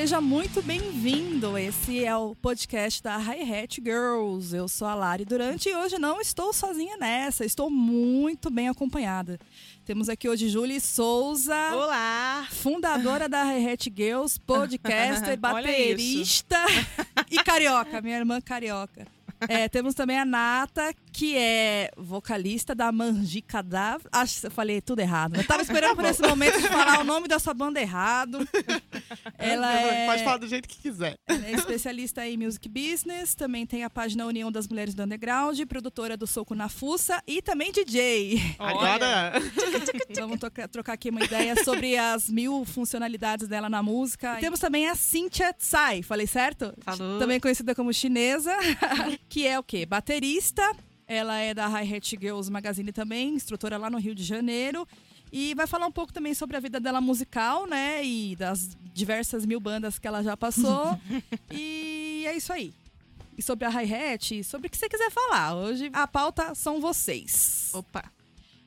seja 0.00 0.20
muito 0.20 0.62
bem-vindo. 0.62 1.58
Esse 1.58 2.04
é 2.04 2.16
o 2.16 2.32
podcast 2.36 3.02
da 3.02 3.18
Hi 3.18 3.42
Hat 3.42 3.82
Girls. 3.84 4.54
Eu 4.54 4.68
sou 4.68 4.86
a 4.86 4.94
Lari 4.94 5.24
Durante 5.24 5.68
e 5.68 5.74
hoje 5.74 5.98
não 5.98 6.20
estou 6.20 6.52
sozinha 6.52 6.96
nessa, 6.96 7.44
estou 7.44 7.68
muito 7.68 8.48
bem 8.48 8.68
acompanhada. 8.68 9.40
Temos 9.84 10.08
aqui 10.08 10.28
hoje 10.28 10.48
Julie 10.48 10.80
Souza. 10.80 11.74
Olá! 11.74 12.46
Fundadora 12.48 13.28
da 13.28 13.42
Hi 13.42 13.72
Hat 13.72 13.92
Girls, 13.92 14.38
podcaster, 14.38 15.34
baterista 15.36 16.64
e 17.28 17.42
carioca, 17.42 18.00
minha 18.00 18.18
irmã 18.18 18.40
carioca. 18.40 19.04
É, 19.48 19.68
temos 19.68 19.94
também 19.94 20.16
a 20.16 20.24
Nata, 20.24 20.94
que 21.18 21.36
é 21.36 21.90
vocalista 21.96 22.76
da 22.76 22.92
Manji 22.92 23.42
Cadáver. 23.42 24.06
Acho 24.12 24.42
que 24.42 24.46
eu 24.46 24.50
falei 24.52 24.80
tudo 24.80 25.00
errado. 25.00 25.34
Eu 25.34 25.44
tava 25.44 25.62
esperando 25.62 25.96
por 25.98 26.04
esse 26.04 26.22
momento 26.22 26.60
de 26.60 26.68
falar 26.68 27.00
o 27.00 27.04
nome 27.04 27.26
da 27.26 27.40
sua 27.40 27.52
banda 27.52 27.80
errado. 27.80 28.38
Ela 29.36 29.80
é... 29.80 30.06
Pode 30.06 30.22
falar 30.22 30.36
do 30.36 30.46
jeito 30.46 30.68
que 30.68 30.78
quiser. 30.78 31.16
Ela 31.26 31.46
é 31.48 31.52
especialista 31.54 32.24
em 32.24 32.36
music 32.36 32.68
business, 32.68 33.34
também 33.34 33.66
tem 33.66 33.82
a 33.82 33.90
página 33.90 34.26
União 34.26 34.52
das 34.52 34.68
Mulheres 34.68 34.94
do 34.94 35.02
Underground, 35.02 35.60
produtora 35.66 36.16
do 36.16 36.24
Soco 36.24 36.54
na 36.54 36.68
Fuça 36.68 37.20
e 37.26 37.42
também 37.42 37.72
DJ. 37.72 38.54
Agora. 38.56 39.32
Vamos 40.14 40.38
trocar 40.70 40.92
aqui 40.92 41.10
uma 41.10 41.24
ideia 41.24 41.64
sobre 41.64 41.96
as 41.96 42.30
mil 42.30 42.64
funcionalidades 42.64 43.48
dela 43.48 43.68
na 43.68 43.82
música. 43.82 44.38
E 44.38 44.40
temos 44.40 44.60
também 44.60 44.88
a 44.88 44.94
Cynthia 44.94 45.52
Tsai, 45.52 46.00
falei 46.00 46.28
certo? 46.28 46.72
Falou. 46.78 47.18
Também 47.18 47.40
conhecida 47.40 47.74
como 47.74 47.92
chinesa, 47.92 48.56
que 49.28 49.48
é 49.48 49.58
o 49.58 49.64
quê? 49.64 49.84
Baterista. 49.84 50.62
Ela 51.08 51.38
é 51.38 51.54
da 51.54 51.66
Hi 51.66 51.96
Hat 51.96 52.16
Girls 52.20 52.52
Magazine 52.52 52.92
também, 52.92 53.34
instrutora 53.34 53.78
lá 53.78 53.88
no 53.88 53.98
Rio 53.98 54.14
de 54.14 54.22
Janeiro. 54.22 54.86
E 55.32 55.54
vai 55.54 55.66
falar 55.66 55.86
um 55.86 55.92
pouco 55.92 56.12
também 56.12 56.34
sobre 56.34 56.56
a 56.56 56.60
vida 56.60 56.78
dela 56.78 57.00
musical, 57.00 57.66
né? 57.66 58.04
E 58.04 58.36
das 58.36 58.76
diversas 58.92 59.46
mil 59.46 59.58
bandas 59.58 59.98
que 59.98 60.06
ela 60.06 60.22
já 60.22 60.36
passou. 60.36 61.00
e 61.50 62.24
é 62.26 62.36
isso 62.36 62.52
aí. 62.52 62.74
E 63.38 63.42
sobre 63.42 63.64
a 63.64 63.70
hi-hat, 63.70 64.44
sobre 64.44 64.66
o 64.66 64.70
que 64.70 64.76
você 64.76 64.88
quiser 64.88 65.10
falar. 65.10 65.54
Hoje 65.54 65.90
a 65.94 66.06
pauta 66.06 66.54
são 66.54 66.78
vocês. 66.80 67.70
Opa! 67.72 68.17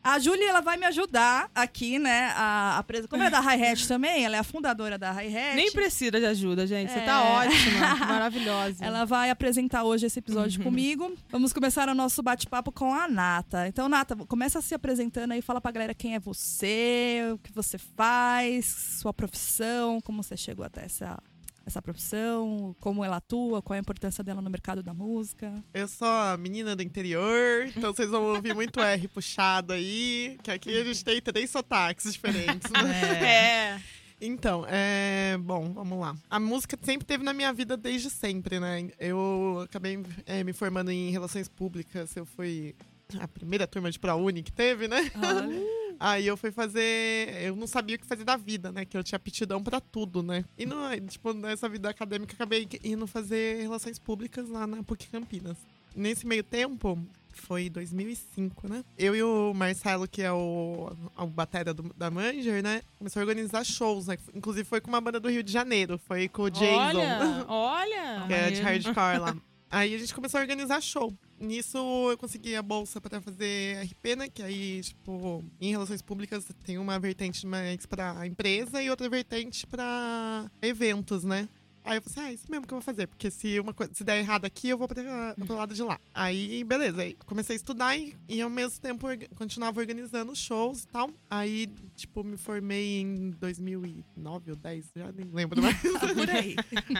A 0.03 0.17
Júlia, 0.19 0.49
ela 0.49 0.61
vai 0.61 0.77
me 0.77 0.85
ajudar 0.85 1.49
aqui, 1.53 1.99
né? 1.99 2.31
A, 2.35 2.79
a 2.79 2.83
pres... 2.83 3.05
Como 3.05 3.21
é 3.21 3.29
da 3.29 3.39
Hi-Hat 3.39 3.87
também, 3.87 4.25
ela 4.25 4.35
é 4.35 4.39
a 4.39 4.43
fundadora 4.43 4.97
da 4.97 5.11
Hi-Hat. 5.11 5.55
Nem 5.55 5.71
precisa 5.71 6.19
de 6.19 6.25
ajuda, 6.25 6.65
gente. 6.65 6.91
Você 6.91 6.99
É. 6.99 7.05
tá 7.05 7.21
ótima, 7.23 7.95
maravilhosa. 8.07 8.83
Ela 8.83 9.05
vai 9.05 9.29
apresentar 9.29 9.83
hoje 9.83 10.07
esse 10.07 10.19
episódio 10.19 10.63
comigo. 10.63 11.13
Vamos 11.29 11.53
começar 11.53 11.87
o 11.87 11.93
nosso 11.93 12.23
bate-papo 12.23 12.71
com 12.71 12.93
a 12.93 13.07
Nata. 13.07 13.67
Então, 13.67 13.87
Nata, 13.87 14.15
começa 14.15 14.59
se 14.61 14.73
apresentando 14.73 15.33
aí, 15.33 15.41
fala 15.41 15.61
pra 15.61 15.71
galera 15.71 15.93
quem 15.93 16.15
é 16.15 16.19
você, 16.19 17.21
o 17.33 17.37
que 17.37 17.51
você 17.53 17.77
faz, 17.77 18.65
sua 19.01 19.13
profissão, 19.13 20.01
como 20.01 20.23
você 20.23 20.35
chegou 20.35 20.65
até 20.65 20.85
essa, 20.85 21.17
essa 21.65 21.81
profissão, 21.81 22.75
como 22.79 23.03
ela 23.03 23.17
atua, 23.17 23.61
qual 23.61 23.75
é 23.75 23.79
a 23.79 23.81
importância 23.81 24.23
dela 24.23 24.41
no 24.41 24.49
mercado 24.49 24.81
da 24.81 24.93
música. 24.93 25.63
Eu 25.73 25.87
sou 25.87 26.07
a 26.07 26.37
menina 26.37 26.75
do 26.75 26.83
interior, 26.83 27.67
então 27.75 27.93
vocês 27.93 28.09
vão 28.09 28.23
ouvir 28.35 28.53
muito 28.53 28.79
R 28.81 29.07
puxado 29.07 29.73
aí, 29.73 30.37
que 30.43 30.51
aqui 30.51 30.75
a 30.75 30.83
gente 30.83 31.03
tem 31.03 31.21
três 31.21 31.49
sotaques 31.49 32.11
diferentes. 32.11 32.69
né? 32.71 33.23
É. 33.23 33.81
Então, 34.19 34.65
é. 34.67 35.37
Bom, 35.39 35.73
vamos 35.73 35.99
lá. 35.99 36.15
A 36.29 36.39
música 36.39 36.77
sempre 36.81 37.05
teve 37.05 37.23
na 37.23 37.33
minha 37.33 37.51
vida 37.51 37.75
desde 37.75 38.09
sempre, 38.09 38.59
né? 38.59 38.89
Eu 38.99 39.61
acabei 39.63 39.99
é, 40.25 40.43
me 40.43 40.53
formando 40.53 40.91
em 40.91 41.09
relações 41.09 41.47
públicas. 41.47 42.15
Eu 42.15 42.25
fui 42.25 42.75
a 43.19 43.27
primeira 43.27 43.67
turma 43.67 43.91
de 43.91 43.99
ProUni 43.99 44.43
que 44.43 44.51
teve, 44.51 44.87
né? 44.87 45.11
Aí 46.03 46.25
eu 46.25 46.35
fui 46.35 46.51
fazer. 46.51 47.43
Eu 47.43 47.55
não 47.55 47.67
sabia 47.67 47.95
o 47.95 47.99
que 47.99 48.05
fazer 48.07 48.23
da 48.23 48.35
vida, 48.35 48.71
né? 48.71 48.85
Que 48.85 48.97
eu 48.97 49.03
tinha 49.03 49.17
aptidão 49.17 49.61
pra 49.61 49.79
tudo, 49.79 50.23
né? 50.23 50.43
E 50.57 50.65
no, 50.65 50.75
tipo, 51.07 51.31
nessa 51.31 51.69
vida 51.69 51.89
acadêmica, 51.89 52.33
acabei 52.33 52.67
indo 52.83 53.05
fazer 53.05 53.61
relações 53.61 53.99
públicas 53.99 54.49
lá 54.49 54.65
na 54.65 54.81
PUC 54.81 55.07
Campinas. 55.09 55.57
Nesse 55.95 56.25
meio 56.25 56.43
tempo, 56.43 56.97
foi 57.33 57.69
2005, 57.69 58.67
né? 58.67 58.83
Eu 58.97 59.15
e 59.15 59.21
o 59.21 59.53
Marcelo, 59.53 60.07
que 60.07 60.21
é 60.23 60.31
o, 60.31 60.91
o 61.17 61.27
batera 61.27 61.73
do- 61.73 61.93
da 61.95 62.09
Manger, 62.09 62.63
né? 62.63 62.81
Começou 62.97 63.19
a 63.21 63.23
organizar 63.25 63.63
shows, 63.63 64.07
né? 64.07 64.17
Inclusive 64.33 64.63
foi 64.67 64.81
com 64.81 64.87
uma 64.89 65.01
banda 65.01 65.19
do 65.19 65.29
Rio 65.29 65.43
de 65.43 65.51
Janeiro. 65.51 65.99
Foi 66.07 66.27
com 66.29 66.43
o 66.43 66.49
Jason. 66.49 66.75
Olha, 66.77 67.45
olha. 67.47 68.23
que 68.27 68.33
é 68.33 68.49
de 68.51 68.61
hardcore 68.61 69.19
lá. 69.19 69.35
Aí 69.73 69.95
a 69.95 69.97
gente 69.97 70.13
começou 70.13 70.37
a 70.37 70.41
organizar 70.41 70.81
show. 70.81 71.17
Nisso 71.39 71.77
eu 72.11 72.17
consegui 72.17 72.57
a 72.57 72.61
bolsa 72.61 72.99
pra 72.99 73.21
fazer 73.21 73.81
RP, 73.85 74.17
né? 74.17 74.27
Que 74.27 74.43
aí, 74.43 74.81
tipo, 74.81 75.43
em 75.61 75.71
relações 75.71 76.01
públicas 76.01 76.45
tem 76.65 76.77
uma 76.77 76.99
vertente 76.99 77.47
mais 77.47 77.85
pra 77.85 78.27
empresa 78.27 78.83
e 78.83 78.89
outra 78.89 79.09
vertente 79.09 79.65
pra 79.65 80.51
eventos, 80.61 81.23
né? 81.23 81.47
Aí 81.83 81.97
eu 81.97 82.01
falei 82.01 82.05
assim, 82.05 82.19
ah, 82.21 82.33
isso 82.33 82.45
mesmo 82.49 82.67
que 82.67 82.73
eu 82.73 82.77
vou 82.77 82.83
fazer, 82.83 83.07
porque 83.07 83.29
se 83.31 83.59
uma 83.59 83.73
coisa, 83.73 83.91
se 83.93 84.03
der 84.03 84.19
errado 84.19 84.45
aqui, 84.45 84.69
eu 84.69 84.77
vou 84.77 84.87
pra, 84.87 85.35
pro 85.45 85.55
lado 85.55 85.73
de 85.73 85.81
lá. 85.83 85.99
Aí, 86.13 86.63
beleza, 86.63 87.01
aí 87.01 87.15
comecei 87.25 87.55
a 87.55 87.57
estudar 87.57 87.97
e, 87.97 88.15
e 88.29 88.41
ao 88.41 88.49
mesmo 88.49 88.79
tempo 88.79 89.07
orga- 89.07 89.27
continuava 89.35 89.79
organizando 89.79 90.35
shows 90.35 90.83
e 90.83 90.87
tal. 90.87 91.09
Aí, 91.29 91.67
tipo, 91.95 92.23
me 92.23 92.37
formei 92.37 93.01
em 93.01 93.31
2009 93.31 94.51
ou 94.51 94.55
10, 94.57 94.85
já 94.95 95.11
nem 95.11 95.29
lembro 95.31 95.61
mais. 95.61 95.79
Por 95.81 96.29
aí. 96.29 96.55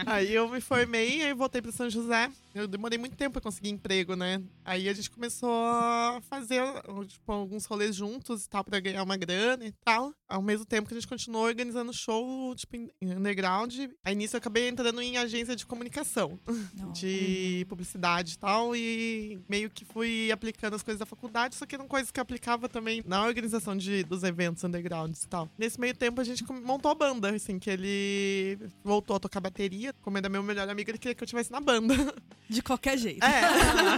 Aí 0.06 0.34
eu 0.34 0.48
me 0.48 0.60
formei, 0.60 1.22
aí 1.22 1.32
voltei 1.34 1.62
pra 1.62 1.72
São 1.72 1.88
José. 1.88 2.30
Eu 2.54 2.66
demorei 2.68 2.98
muito 2.98 3.16
tempo 3.16 3.32
pra 3.34 3.40
conseguir 3.40 3.70
emprego, 3.70 4.14
né? 4.14 4.42
Aí 4.64 4.88
a 4.88 4.92
gente 4.92 5.10
começou 5.10 5.50
a 5.50 6.20
fazer 6.28 6.60
tipo, 7.06 7.32
alguns 7.32 7.64
rolês 7.66 7.94
juntos 7.96 8.44
e 8.44 8.48
tal, 8.48 8.62
pra 8.64 8.78
ganhar 8.80 9.02
uma 9.02 9.16
grana 9.16 9.64
e 9.64 9.72
tal. 9.84 10.12
Ao 10.28 10.42
mesmo 10.42 10.64
tempo 10.66 10.88
que 10.88 10.94
a 10.94 10.98
gente 11.00 11.08
continuou 11.08 11.44
organizando 11.44 11.92
show, 11.92 12.54
tipo, 12.54 12.76
underground. 13.02 13.74
Aí 14.04 14.14
nisso 14.14 14.36
eu 14.36 14.38
acabei 14.38 14.71
entrando 14.72 15.00
em 15.00 15.16
agência 15.16 15.54
de 15.54 15.64
comunicação, 15.64 16.38
Não. 16.74 16.92
de 16.92 17.64
publicidade 17.68 18.34
e 18.34 18.38
tal. 18.38 18.74
E 18.74 19.40
meio 19.48 19.70
que 19.70 19.84
fui 19.84 20.30
aplicando 20.32 20.74
as 20.74 20.82
coisas 20.82 20.98
da 20.98 21.06
faculdade, 21.06 21.54
só 21.54 21.66
que 21.66 21.74
eram 21.74 21.86
coisas 21.86 22.10
que 22.10 22.18
eu 22.18 22.22
aplicava 22.22 22.68
também 22.68 23.02
na 23.06 23.24
organização 23.24 23.76
de, 23.76 24.02
dos 24.04 24.22
eventos 24.22 24.64
undergrounds 24.64 25.24
e 25.24 25.28
tal. 25.28 25.48
Nesse 25.56 25.78
meio 25.80 25.94
tempo 25.94 26.20
a 26.20 26.24
gente 26.24 26.44
montou 26.50 26.90
a 26.90 26.94
banda, 26.94 27.30
assim, 27.30 27.58
que 27.58 27.70
ele 27.70 28.58
voltou 28.82 29.16
a 29.16 29.20
tocar 29.20 29.40
bateria. 29.40 29.94
Como 30.02 30.18
era 30.18 30.28
meu 30.28 30.42
melhor 30.42 30.68
amigo, 30.68 30.90
ele 30.90 30.98
queria 30.98 31.14
que 31.14 31.22
eu 31.22 31.26
estivesse 31.26 31.52
na 31.52 31.60
banda. 31.60 31.94
De 32.48 32.62
qualquer 32.62 32.98
jeito. 32.98 33.24
É. 33.24 33.42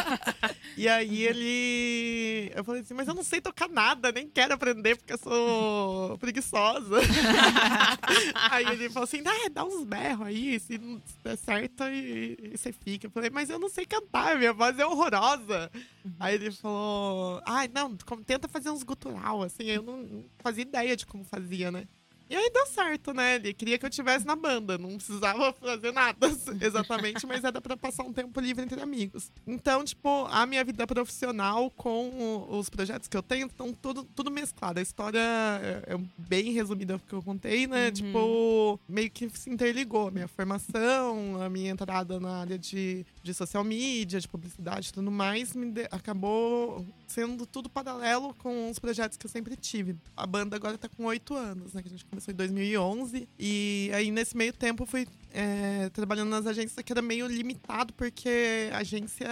e 0.76 0.88
aí 0.88 1.22
ele. 1.22 2.52
Eu 2.54 2.64
falei 2.64 2.82
assim, 2.82 2.94
mas 2.94 3.08
eu 3.08 3.14
não 3.14 3.22
sei 3.22 3.40
tocar 3.40 3.68
nada, 3.68 4.12
nem 4.12 4.28
quero 4.28 4.54
aprender 4.54 4.96
porque 4.96 5.12
eu 5.12 5.18
sou 5.18 6.18
preguiçosa. 6.18 6.96
aí 8.50 8.66
ele 8.66 8.88
falou 8.90 9.04
assim: 9.04 9.22
ah, 9.26 9.48
dá 9.52 9.64
uns 9.64 9.84
berros 9.84 10.26
aí, 10.26 10.54
se 10.64 10.78
não 10.78 11.00
der 11.22 11.36
certo, 11.36 11.84
e, 11.84 12.36
e 12.52 12.56
você 12.58 12.72
fica. 12.72 13.06
Eu 13.06 13.10
falei, 13.10 13.30
mas 13.30 13.50
eu 13.50 13.58
não 13.58 13.68
sei 13.68 13.84
cantar, 13.86 14.36
minha 14.38 14.52
voz 14.52 14.78
é 14.78 14.86
horrorosa. 14.86 15.70
Aí 16.18 16.34
ele 16.34 16.50
falou: 16.50 17.40
ai, 17.46 17.68
não, 17.68 17.96
como- 18.06 18.24
tenta 18.24 18.48
fazer 18.48 18.70
uns 18.70 18.82
gutural, 18.82 19.42
assim, 19.42 19.64
eu 19.64 19.82
não, 19.82 19.98
não 20.02 20.24
fazia 20.38 20.62
ideia 20.62 20.96
de 20.96 21.06
como 21.06 21.24
fazia, 21.24 21.70
né? 21.70 21.86
E 22.28 22.34
aí 22.36 22.50
deu 22.52 22.66
certo, 22.66 23.12
né? 23.12 23.36
Ele 23.36 23.52
queria 23.52 23.78
que 23.78 23.84
eu 23.84 23.88
estivesse 23.90 24.26
na 24.26 24.34
banda, 24.34 24.78
não 24.78 24.96
precisava 24.96 25.52
fazer 25.52 25.92
nada 25.92 26.26
exatamente, 26.60 27.26
mas 27.26 27.44
era 27.44 27.60
pra 27.60 27.76
passar 27.76 28.02
um 28.02 28.12
tempo 28.12 28.40
livre 28.40 28.64
entre 28.64 28.80
amigos. 28.80 29.30
Então, 29.46 29.84
tipo, 29.84 30.26
a 30.30 30.46
minha 30.46 30.64
vida 30.64 30.86
profissional 30.86 31.70
com 31.70 32.46
os 32.50 32.68
projetos 32.70 33.08
que 33.08 33.16
eu 33.16 33.22
tenho 33.22 33.46
estão 33.46 33.72
tudo, 33.74 34.04
tudo 34.04 34.30
mesclado. 34.30 34.78
A 34.78 34.82
história 34.82 35.18
é, 35.20 35.94
é 35.94 36.00
bem 36.16 36.52
resumida 36.52 36.98
que 37.06 37.12
eu 37.12 37.22
contei, 37.22 37.66
né? 37.66 37.90
Tipo, 37.90 38.80
meio 38.88 39.10
que 39.10 39.28
se 39.30 39.50
interligou. 39.50 40.08
A 40.08 40.10
minha 40.10 40.28
formação, 40.28 41.42
a 41.42 41.48
minha 41.50 41.70
entrada 41.70 42.18
na 42.18 42.38
área 42.40 42.58
de, 42.58 43.04
de 43.22 43.34
social 43.34 43.62
media, 43.62 44.18
de 44.20 44.28
publicidade 44.28 44.88
e 44.88 44.92
tudo 44.92 45.10
mais, 45.10 45.54
me 45.54 45.70
de- 45.70 45.88
acabou 45.90 46.84
sendo 47.06 47.46
tudo 47.46 47.68
paralelo 47.68 48.34
com 48.34 48.70
os 48.70 48.78
projetos 48.78 49.16
que 49.16 49.26
eu 49.26 49.30
sempre 49.30 49.56
tive. 49.56 49.96
A 50.16 50.26
banda 50.26 50.56
agora 50.56 50.78
tá 50.78 50.88
com 50.88 51.04
oito 51.04 51.34
anos, 51.34 51.72
né? 51.74 51.82
Que 51.82 51.88
a 51.88 51.90
gente 51.90 52.04
começou 52.14 52.32
em 52.32 52.36
2011. 52.36 53.28
E 53.38 53.90
aí, 53.92 54.10
nesse 54.10 54.36
meio 54.36 54.52
tempo, 54.52 54.84
eu 54.84 54.86
fui 54.86 55.06
é, 55.32 55.88
trabalhando 55.90 56.30
nas 56.30 56.46
agências 56.46 56.80
que 56.84 56.92
era 56.92 57.02
meio 57.02 57.26
limitado, 57.26 57.92
porque 57.94 58.70
a 58.72 58.78
agência 58.78 59.26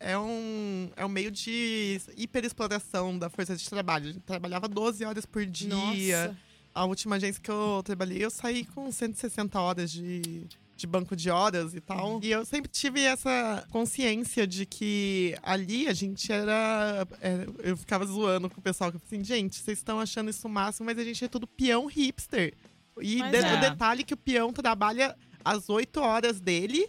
é 0.00 0.16
um, 0.18 0.90
é 0.96 1.04
um 1.04 1.08
meio 1.08 1.30
de 1.30 2.00
hiperexploração 2.16 3.18
da 3.18 3.28
força 3.28 3.54
de 3.54 3.68
trabalho. 3.68 4.08
A 4.08 4.12
gente 4.12 4.22
trabalhava 4.22 4.66
12 4.66 5.04
horas 5.04 5.26
por 5.26 5.44
dia. 5.44 5.74
Nossa. 5.74 6.36
A 6.74 6.86
última 6.86 7.16
agência 7.16 7.40
que 7.42 7.50
eu 7.50 7.82
trabalhei, 7.84 8.24
eu 8.24 8.30
saí 8.30 8.64
com 8.64 8.90
160 8.90 9.60
horas 9.60 9.92
de, 9.92 10.46
de 10.82 10.86
banco 10.88 11.14
de 11.14 11.30
horas 11.30 11.74
e 11.74 11.80
tal. 11.80 12.18
E 12.22 12.30
eu 12.32 12.44
sempre 12.44 12.68
tive 12.68 13.00
essa 13.00 13.64
consciência 13.70 14.46
de 14.46 14.66
que 14.66 15.34
ali 15.40 15.86
a 15.86 15.92
gente 15.92 16.30
era. 16.32 17.06
é, 17.20 17.46
eu 17.62 17.76
ficava 17.76 18.04
zoando 18.04 18.50
com 18.50 18.58
o 18.58 18.62
pessoal, 18.62 18.90
que 18.90 18.96
eu 18.96 19.00
falei 19.00 19.20
assim, 19.20 19.24
gente, 19.24 19.60
vocês 19.60 19.78
estão 19.78 20.00
achando 20.00 20.28
isso 20.28 20.46
o 20.46 20.50
máximo, 20.50 20.86
mas 20.86 20.98
a 20.98 21.04
gente 21.04 21.24
é 21.24 21.28
tudo 21.28 21.46
peão 21.46 21.86
hipster. 21.86 22.52
E 23.00 23.22
de- 23.22 23.36
é. 23.36 23.54
o 23.54 23.60
detalhe 23.60 24.02
que 24.02 24.12
o 24.12 24.16
peão 24.16 24.52
trabalha 24.52 25.16
às 25.44 25.70
8 25.70 26.00
horas 26.00 26.40
dele. 26.40 26.88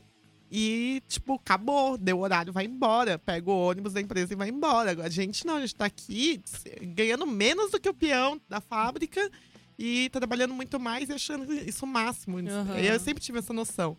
E, 0.56 1.02
tipo, 1.08 1.36
acabou, 1.36 1.98
deu 1.98 2.20
horário, 2.20 2.52
vai 2.54 2.66
embora. 2.66 3.18
Pega 3.20 3.50
o 3.50 3.68
ônibus 3.70 3.94
da 3.94 4.02
empresa 4.02 4.34
e 4.34 4.36
vai 4.36 4.50
embora. 4.50 5.04
A 5.04 5.10
gente 5.10 5.46
não, 5.46 5.58
a 5.58 5.62
gente 5.62 5.76
tá 5.76 5.86
aqui 5.86 6.42
ganhando 6.82 7.26
menos 7.26 7.72
do 7.72 7.80
que 7.80 7.90
o 7.90 7.94
peão 7.94 8.40
da 8.50 8.60
fábrica 8.62 9.32
e 9.78 10.10
trabalhando 10.10 10.54
muito 10.54 10.80
mais 10.80 11.10
e 11.10 11.14
achando 11.14 11.54
isso 11.54 11.86
o 11.86 11.88
máximo. 11.88 12.40
Aham. 12.40 12.78
Eu 12.80 13.00
sempre 13.00 13.24
tive 13.24 13.40
essa 13.40 13.54
noção. 13.54 13.98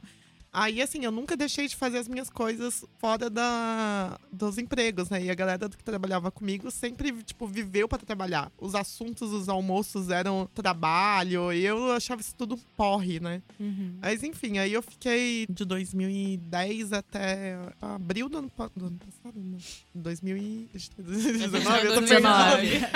Aí, 0.55 0.81
assim, 0.81 1.05
eu 1.05 1.11
nunca 1.11 1.37
deixei 1.37 1.67
de 1.67 1.75
fazer 1.75 1.99
as 1.99 2.07
minhas 2.07 2.31
coisas 2.31 2.85
fora 2.99 3.29
da, 3.29 4.17
dos 4.31 4.57
empregos, 4.57 5.11
né? 5.11 5.21
E 5.25 5.29
a 5.29 5.35
galera 5.35 5.69
que 5.69 5.83
trabalhava 5.83 6.31
comigo 6.31 6.71
sempre, 6.71 7.13
tipo, 7.25 7.49
viveu 7.49 7.89
para 7.89 7.99
trabalhar. 7.99 8.53
Os 8.57 8.77
assuntos, 8.77 9.33
os 9.33 9.49
almoços 9.49 10.11
eram 10.11 10.49
trabalho, 10.55 11.53
e 11.53 11.65
eu 11.65 11.91
achava 11.91 12.21
isso 12.21 12.37
tudo 12.37 12.55
um 12.55 12.59
porre, 12.77 13.19
né? 13.19 13.43
Uhum. 13.59 13.99
Mas 14.01 14.23
enfim, 14.23 14.59
aí 14.59 14.73
eu 14.73 14.81
fiquei 14.81 15.45
de 15.51 15.65
2010 15.65 16.93
até 16.93 17.59
abril 17.83 18.29
do 18.29 18.39
ano, 18.39 18.53
do 18.77 18.87
ano 18.87 18.99
passado, 18.99 19.35
não. 19.37 19.59
2019, 19.93 21.87
eu 21.87 21.95
tô 21.95 22.01
2019. 22.01 22.69
perdida, 22.69 22.91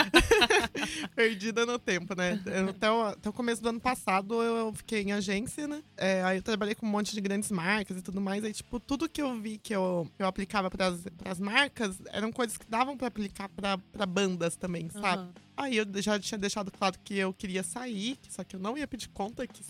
perdida 1.17 1.67
no 1.67 1.79
tempo, 1.79 2.15
né? 2.15 2.41
Até 2.71 2.91
o, 2.91 3.03
até 3.03 3.29
o 3.29 3.33
começo 3.33 3.61
do 3.61 3.69
ano 3.69 3.81
passado 3.81 4.41
eu 4.41 4.73
fiquei 4.75 5.03
em 5.03 5.13
agência, 5.13 5.67
né? 5.67 5.83
É, 5.97 6.23
aí 6.23 6.39
eu 6.39 6.43
trabalhei 6.43 6.77
com 6.77 6.87
um 6.87 6.91
monte 6.91 7.13
de 7.15 7.21
grandes 7.21 7.48
marcas 7.51 7.99
e 7.99 8.03
tudo 8.03 8.21
mais. 8.21 8.45
Aí, 8.45 8.53
tipo, 8.53 8.79
tudo 8.81 9.09
que 9.09 9.23
eu 9.23 9.41
vi 9.41 9.59
que 9.59 9.75
eu, 9.75 10.09
eu 10.19 10.27
aplicava 10.27 10.71
pras, 10.71 11.03
pras 11.17 11.39
marcas 11.41 12.01
eram 12.13 12.31
coisas 12.33 12.57
que 12.57 12.67
davam 12.69 12.97
pra 12.97 13.09
aplicar 13.09 13.49
pra 13.49 14.07
bandas 14.07 14.57
também, 14.57 14.89
sabe? 14.91 15.23
Aham. 15.23 15.48
Aí 15.59 15.77
eu 15.77 15.87
já 16.01 16.17
tinha 16.21 16.39
deixado 16.39 16.71
claro 16.71 16.97
que 17.03 17.19
eu 17.19 17.35
queria 17.35 17.65
sair, 17.65 18.17
só 18.29 18.45
que 18.45 18.55
eu 18.55 18.61
não 18.61 18.79
ia 18.79 18.87
pedir 18.87 19.09
conta, 19.09 19.45
que 19.45 19.61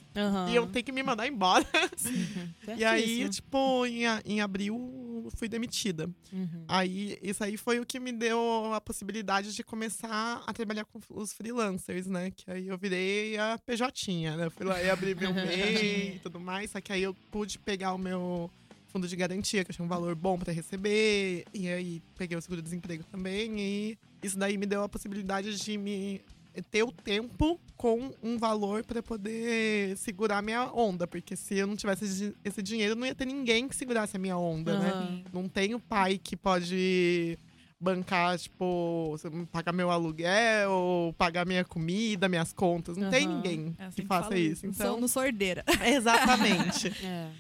e 0.51 0.55
eu 0.55 0.67
tenho 0.67 0.85
que 0.85 0.93
me 0.93 1.03
mandar 1.03 1.27
embora. 1.27 1.67
Uhum. 2.05 2.77
E 2.77 2.85
aí, 2.85 3.27
tipo, 3.31 3.87
em, 3.87 4.03
em 4.27 4.41
abril, 4.43 5.31
fui 5.35 5.49
demitida. 5.49 6.05
Uhum. 6.31 6.65
Aí, 6.69 7.19
isso 7.23 7.43
aí 7.43 7.57
foi 7.57 7.81
o 7.81 7.87
que 7.87 7.99
me 7.99 8.13
deu 8.13 8.73
a 8.75 8.81
possibilidade 8.83 9.55
de 9.55 9.65
começar 9.65 10.43
a 10.47 10.53
trabalhar 10.53 10.85
com 10.85 11.01
os 11.09 11.33
freelancers, 11.33 12.07
né? 12.07 12.31
Que 12.33 12.51
aí 12.51 12.69
eu 12.69 12.77
virei 12.77 13.39
a 13.39 13.59
PJ, 13.65 14.37
né? 14.37 14.51
Fui 14.51 14.67
lá 14.67 14.83
e 14.83 14.91
abri 14.91 15.15
meu 15.15 15.33
MEI 15.35 16.17
e 16.17 16.19
tudo 16.19 16.39
mais. 16.39 16.71
Só 16.71 16.83
que 16.83 16.93
aí 16.93 17.03
eu 17.03 17.15
pude 17.31 17.59
pegar 17.59 17.95
o 17.95 17.99
meu 17.99 18.51
fundo 18.89 19.09
de 19.09 19.17
garantia, 19.17 19.65
que 19.65 19.71
eu 19.71 19.73
achei 19.73 19.85
um 19.85 19.89
valor 19.89 20.15
bom 20.15 20.39
pra 20.39 20.53
receber. 20.53 21.47
E 21.55 21.67
aí, 21.67 22.03
peguei 22.15 22.37
o 22.37 22.43
seguro-desemprego 22.43 23.05
também. 23.05 23.59
E 23.59 23.99
isso 24.23 24.39
daí 24.39 24.57
me 24.57 24.67
deu 24.67 24.83
a 24.83 24.89
possibilidade 24.89 25.57
de 25.57 25.79
me 25.79 26.21
ter 26.71 26.83
o 26.83 26.91
tempo 26.91 27.61
com 27.77 28.11
um 28.23 28.37
valor 28.37 28.83
pra 28.85 29.01
poder 29.03 29.97
segurar 29.97 30.43
minha 30.43 30.65
onda. 30.73 31.07
Porque 31.07 31.37
se 31.37 31.57
eu 31.57 31.67
não 31.67 31.77
tivesse 31.77 32.35
esse- 32.45 32.63
dinheiro, 32.63 32.97
não 32.97 33.07
ia 33.07 33.15
ter 33.15 33.27
ninguém 33.27 33.69
que 33.69 33.77
segurasse 33.77 34.17
a 34.17 34.19
minha 34.19 34.37
onda, 34.37 34.77
né? 34.79 34.91
Aham. 34.91 35.23
Não 35.33 35.49
tenho 35.49 35.79
pai 35.79 36.19
que 36.19 36.37
pode 36.37 37.39
bancar, 37.81 38.37
tipo, 38.39 39.15
pagar 39.53 39.73
meu 39.73 39.89
aluguel, 39.89 41.15
pagar 41.17 41.47
minha 41.47 41.65
comida, 41.65 42.29
minhas 42.29 42.53
contas. 42.53 42.97
Não 42.97 43.09
tem 43.09 43.27
Aham. 43.27 43.37
ninguém 43.37 43.77
É 43.79 43.85
assim 43.85 44.03
que 44.03 44.09
faça 44.09 44.37
isso. 44.37 44.61
Sou- 44.63 44.71
Então, 44.71 45.07
sou 45.09 45.25
herdeira. 45.25 45.65
exatamente. 45.87 46.93
É. 47.05 47.31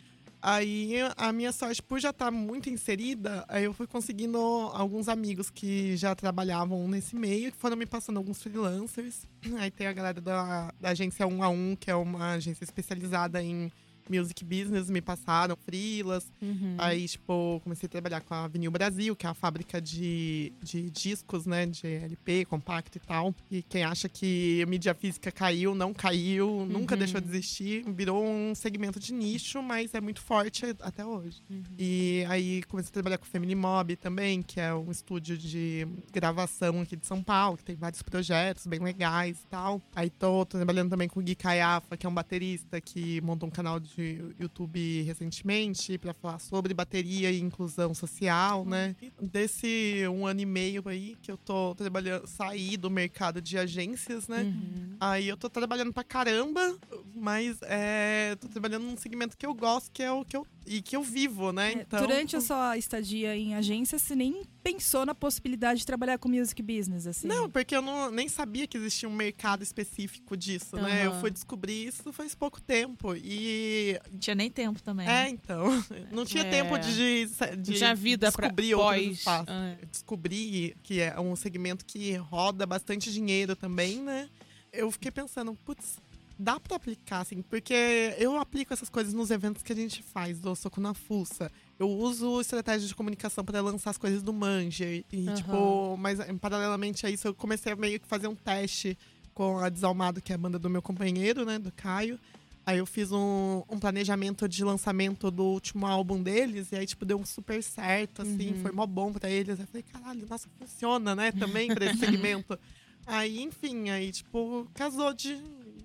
Aí 0.40 0.94
a 1.16 1.32
minha 1.32 1.50
sorte, 1.50 1.82
por 1.82 1.98
já 1.98 2.10
estar 2.10 2.30
muito 2.30 2.70
inserida, 2.70 3.44
aí 3.48 3.64
eu 3.64 3.72
fui 3.72 3.86
conseguindo 3.86 4.38
alguns 4.38 5.08
amigos 5.08 5.50
que 5.50 5.96
já 5.96 6.14
trabalhavam 6.14 6.86
nesse 6.86 7.16
meio, 7.16 7.50
que 7.50 7.58
foram 7.58 7.76
me 7.76 7.86
passando 7.86 8.18
alguns 8.18 8.40
freelancers. 8.40 9.26
Aí 9.58 9.70
tem 9.70 9.86
a 9.86 9.92
galera 9.92 10.20
da, 10.20 10.72
da 10.80 10.90
agência 10.90 11.26
1 11.26 11.42
a 11.42 11.48
1, 11.48 11.76
que 11.76 11.90
é 11.90 11.94
uma 11.94 12.32
agência 12.32 12.62
especializada 12.64 13.42
em 13.42 13.70
music 14.10 14.44
business, 14.44 14.88
me 14.90 15.00
passaram 15.00 15.56
freelas. 15.56 16.30
Uhum. 16.40 16.74
Aí, 16.78 17.06
tipo, 17.08 17.60
comecei 17.62 17.86
a 17.86 17.90
trabalhar 17.90 18.20
com 18.20 18.34
a 18.34 18.48
Vinil 18.48 18.70
Brasil, 18.70 19.14
que 19.16 19.26
é 19.26 19.28
a 19.28 19.34
fábrica 19.34 19.80
de, 19.80 20.52
de 20.62 20.90
discos, 20.90 21.46
né? 21.46 21.66
De 21.66 21.86
LP, 21.86 22.44
compacto 22.44 22.98
e 22.98 23.00
tal. 23.00 23.34
E 23.50 23.62
quem 23.62 23.84
acha 23.84 24.08
que 24.08 24.64
mídia 24.68 24.94
física 24.94 25.30
caiu, 25.32 25.74
não 25.74 25.92
caiu, 25.94 26.66
nunca 26.68 26.94
Uhum. 26.94 26.98
deixou 26.98 27.20
de 27.20 27.28
existir. 27.28 27.84
Virou 27.92 28.24
um 28.24 28.54
segmento 28.54 28.98
de 28.98 29.12
nicho, 29.12 29.62
mas 29.62 29.94
é 29.94 30.00
muito 30.00 30.20
forte 30.20 30.64
até 30.80 31.04
hoje. 31.04 31.42
Uhum. 31.50 31.62
E 31.78 32.24
aí 32.28 32.62
comecei 32.64 32.90
a 32.90 32.92
trabalhar 32.92 33.18
com 33.18 33.24
o 33.24 33.28
Family 33.28 33.54
Mob 33.54 33.96
também, 33.96 34.42
que 34.42 34.60
é 34.60 34.74
um 34.74 34.90
estúdio 34.90 35.36
de 35.38 35.86
gravação 36.12 36.80
aqui 36.80 36.96
de 36.96 37.06
São 37.06 37.22
Paulo, 37.22 37.56
que 37.56 37.64
tem 37.64 37.76
vários 37.76 38.02
projetos 38.02 38.66
bem 38.66 38.80
legais 38.80 39.40
e 39.42 39.46
tal. 39.46 39.80
Aí 39.94 40.10
tô 40.10 40.44
trabalhando 40.44 40.90
também 40.90 41.08
com 41.08 41.20
o 41.20 41.22
Gui 41.22 41.34
Caiafa, 41.34 41.96
que 41.96 42.06
é 42.06 42.08
um 42.08 42.14
baterista 42.14 42.80
que 42.80 43.20
montou 43.20 43.48
um 43.48 43.52
canal 43.52 43.78
de 43.78 43.90
YouTube 44.02 45.02
recentemente 45.02 45.98
pra 45.98 46.12
falar 46.14 46.38
sobre 46.38 46.72
bateria 46.74 47.30
e 47.30 47.40
inclusão 47.40 47.94
social, 47.94 48.64
né? 48.64 48.94
Desse 49.20 50.02
um 50.08 50.26
ano 50.26 50.40
e 50.40 50.46
meio 50.46 50.82
aí 50.86 51.16
que 51.22 51.30
eu 51.30 51.36
tô 51.36 51.74
trabalhando, 51.74 52.26
saí 52.26 52.76
do 52.76 52.90
mercado 52.90 53.40
de 53.40 53.58
agências, 53.58 54.28
né? 54.28 54.42
Uhum. 54.42 54.96
Aí 55.00 55.28
eu 55.28 55.36
tô 55.36 55.48
trabalhando 55.50 55.92
pra 55.92 56.04
caramba, 56.04 56.76
mas 57.14 57.58
é, 57.62 58.36
tô 58.40 58.48
trabalhando 58.48 58.84
num 58.84 58.96
segmento 58.96 59.36
que 59.36 59.46
eu 59.46 59.54
gosto, 59.54 59.90
que 59.92 60.02
é 60.02 60.10
o 60.10 60.24
que 60.24 60.36
eu 60.36 60.46
e 60.66 60.82
que 60.82 60.94
eu 60.94 61.02
vivo, 61.02 61.50
né? 61.50 61.72
É, 61.72 61.72
Então, 61.80 62.00
Durante 62.00 62.36
a 62.36 62.40
sua 62.40 62.76
estadia 62.76 63.34
em 63.34 63.54
agência, 63.54 63.98
você 63.98 64.14
nem 64.14 64.42
pensou 64.72 65.06
na 65.06 65.14
possibilidade 65.14 65.80
de 65.80 65.86
trabalhar 65.86 66.18
com 66.18 66.28
music 66.28 66.62
business, 66.62 67.06
assim? 67.06 67.26
não, 67.28 67.48
porque 67.48 67.74
eu 67.74 67.82
não, 67.82 68.10
nem 68.10 68.28
sabia 68.28 68.66
que 68.66 68.76
existia 68.76 69.08
um 69.08 69.12
mercado 69.14 69.62
específico 69.62 70.36
disso, 70.36 70.76
né? 70.76 71.06
Eu 71.06 71.14
fui 71.20 71.30
descobrir 71.30 71.86
isso 71.88 72.12
faz 72.12 72.34
pouco 72.34 72.60
tempo 72.60 73.14
e 73.16 73.98
Não 74.12 74.18
tinha 74.18 74.34
nem 74.34 74.50
tempo 74.50 74.82
também. 74.82 75.08
é, 75.08 75.28
então, 75.28 75.64
não 76.12 76.24
tinha 76.24 76.42
É. 76.44 76.50
tempo 76.50 76.78
de, 76.78 77.26
de 77.58 77.76
Já 77.76 77.94
vida 77.94 78.30
pra 78.32 78.48
descobrir 78.48 78.74
outros 78.74 79.02
pós. 79.06 79.18
espaços. 79.18 79.48
Ah, 79.48 79.76
descobri 79.90 80.76
que 80.82 81.00
é 81.00 81.18
um 81.20 81.34
segmento 81.36 81.84
que 81.84 82.14
roda 82.16 82.66
bastante 82.66 83.12
dinheiro 83.12 83.56
também, 83.56 84.00
né? 84.02 84.28
Eu 84.72 84.90
fiquei 84.90 85.10
pensando, 85.10 85.54
putz, 85.64 85.96
dá 86.38 86.60
pra 86.60 86.76
aplicar, 86.76 87.20
assim, 87.20 87.42
porque 87.42 88.14
eu 88.18 88.36
aplico 88.38 88.72
essas 88.72 88.88
coisas 88.90 89.12
nos 89.14 89.30
eventos 89.30 89.62
que 89.62 89.72
a 89.72 89.76
gente 89.76 90.02
faz, 90.02 90.38
do 90.38 90.54
Soco 90.54 90.80
na 90.80 90.94
Fuça. 90.94 91.50
Eu 91.78 91.88
uso 91.88 92.40
estratégia 92.40 92.88
de 92.88 92.94
comunicação 92.94 93.44
para 93.44 93.60
lançar 93.60 93.90
as 93.90 93.98
coisas 93.98 94.22
do 94.22 94.32
Manger. 94.32 95.04
E, 95.12 95.28
Aham. 95.28 95.34
tipo, 95.34 95.96
mas 95.96 96.18
eh, 96.18 96.32
paralelamente 96.40 97.06
a 97.06 97.10
isso, 97.10 97.28
eu 97.28 97.34
comecei 97.34 97.72
a 97.72 97.76
meio 97.76 98.00
que 98.00 98.06
fazer 98.08 98.26
um 98.26 98.34
teste 98.34 98.98
com 99.32 99.58
a 99.58 99.68
Desalmado, 99.68 100.20
que 100.20 100.32
é 100.32 100.34
a 100.34 100.38
banda 100.38 100.58
do 100.58 100.68
meu 100.68 100.82
companheiro, 100.82 101.44
né, 101.44 101.58
do 101.58 101.70
Caio. 101.72 102.18
Aí 102.66 102.78
eu 102.78 102.84
fiz 102.86 103.12
um, 103.12 103.62
um 103.70 103.78
planejamento 103.78 104.48
de 104.48 104.62
lançamento 104.64 105.30
do 105.30 105.44
último 105.44 105.86
álbum 105.86 106.20
deles, 106.22 106.70
e 106.72 106.76
aí, 106.76 106.84
tipo, 106.84 107.04
deu 107.06 107.16
um 107.18 107.24
super 107.24 107.62
certo, 107.62 108.22
assim, 108.22 108.48
Uhum. 108.50 108.56
foi 108.56 108.72
mó 108.72 108.84
bom 108.84 109.12
pra 109.12 109.30
eles. 109.30 109.58
Aí 109.58 109.64
eu 109.64 109.68
falei, 109.68 109.84
caralho, 109.84 110.26
nossa, 110.28 110.48
funciona, 110.58 111.14
né, 111.14 111.30
também 111.32 111.72
pra 111.72 111.86
esse 111.86 111.96
segmento. 111.98 112.58
Aí, 113.06 113.40
enfim, 113.40 113.88
aí, 113.88 114.10
tipo, 114.12 114.68
casou 114.74 115.14
de 115.14 115.34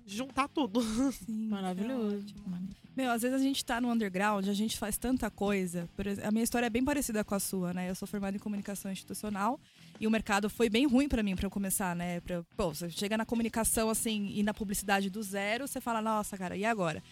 juntar 0.06 0.48
tudo. 0.48 0.80
Sim, 1.12 1.48
Maravilhoso. 1.50 2.24
é. 2.70 2.84
Meu, 2.96 3.10
às 3.10 3.22
vezes 3.22 3.40
a 3.40 3.42
gente 3.42 3.64
tá 3.64 3.80
no 3.80 3.90
underground, 3.90 4.46
a 4.48 4.52
gente 4.52 4.78
faz 4.78 4.96
tanta 4.96 5.28
coisa. 5.28 5.88
Por 5.96 6.06
ex- 6.06 6.20
a 6.20 6.30
minha 6.30 6.44
história 6.44 6.66
é 6.66 6.70
bem 6.70 6.84
parecida 6.84 7.24
com 7.24 7.34
a 7.34 7.40
sua, 7.40 7.72
né? 7.74 7.90
Eu 7.90 7.94
sou 7.96 8.06
formada 8.06 8.36
em 8.36 8.40
comunicação 8.40 8.90
institucional 8.92 9.58
e 9.98 10.06
o 10.06 10.10
mercado 10.10 10.48
foi 10.48 10.68
bem 10.70 10.86
ruim 10.86 11.08
pra 11.08 11.20
mim 11.22 11.34
pra 11.34 11.46
eu 11.46 11.50
começar, 11.50 11.96
né? 11.96 12.20
Pra, 12.20 12.44
pô, 12.56 12.72
você 12.72 12.88
chega 12.90 13.16
na 13.18 13.24
comunicação 13.26 13.90
assim 13.90 14.30
e 14.32 14.44
na 14.44 14.54
publicidade 14.54 15.10
do 15.10 15.20
zero, 15.24 15.66
você 15.66 15.80
fala, 15.80 16.00
nossa, 16.00 16.38
cara, 16.38 16.56
e 16.56 16.64
agora? 16.64 17.02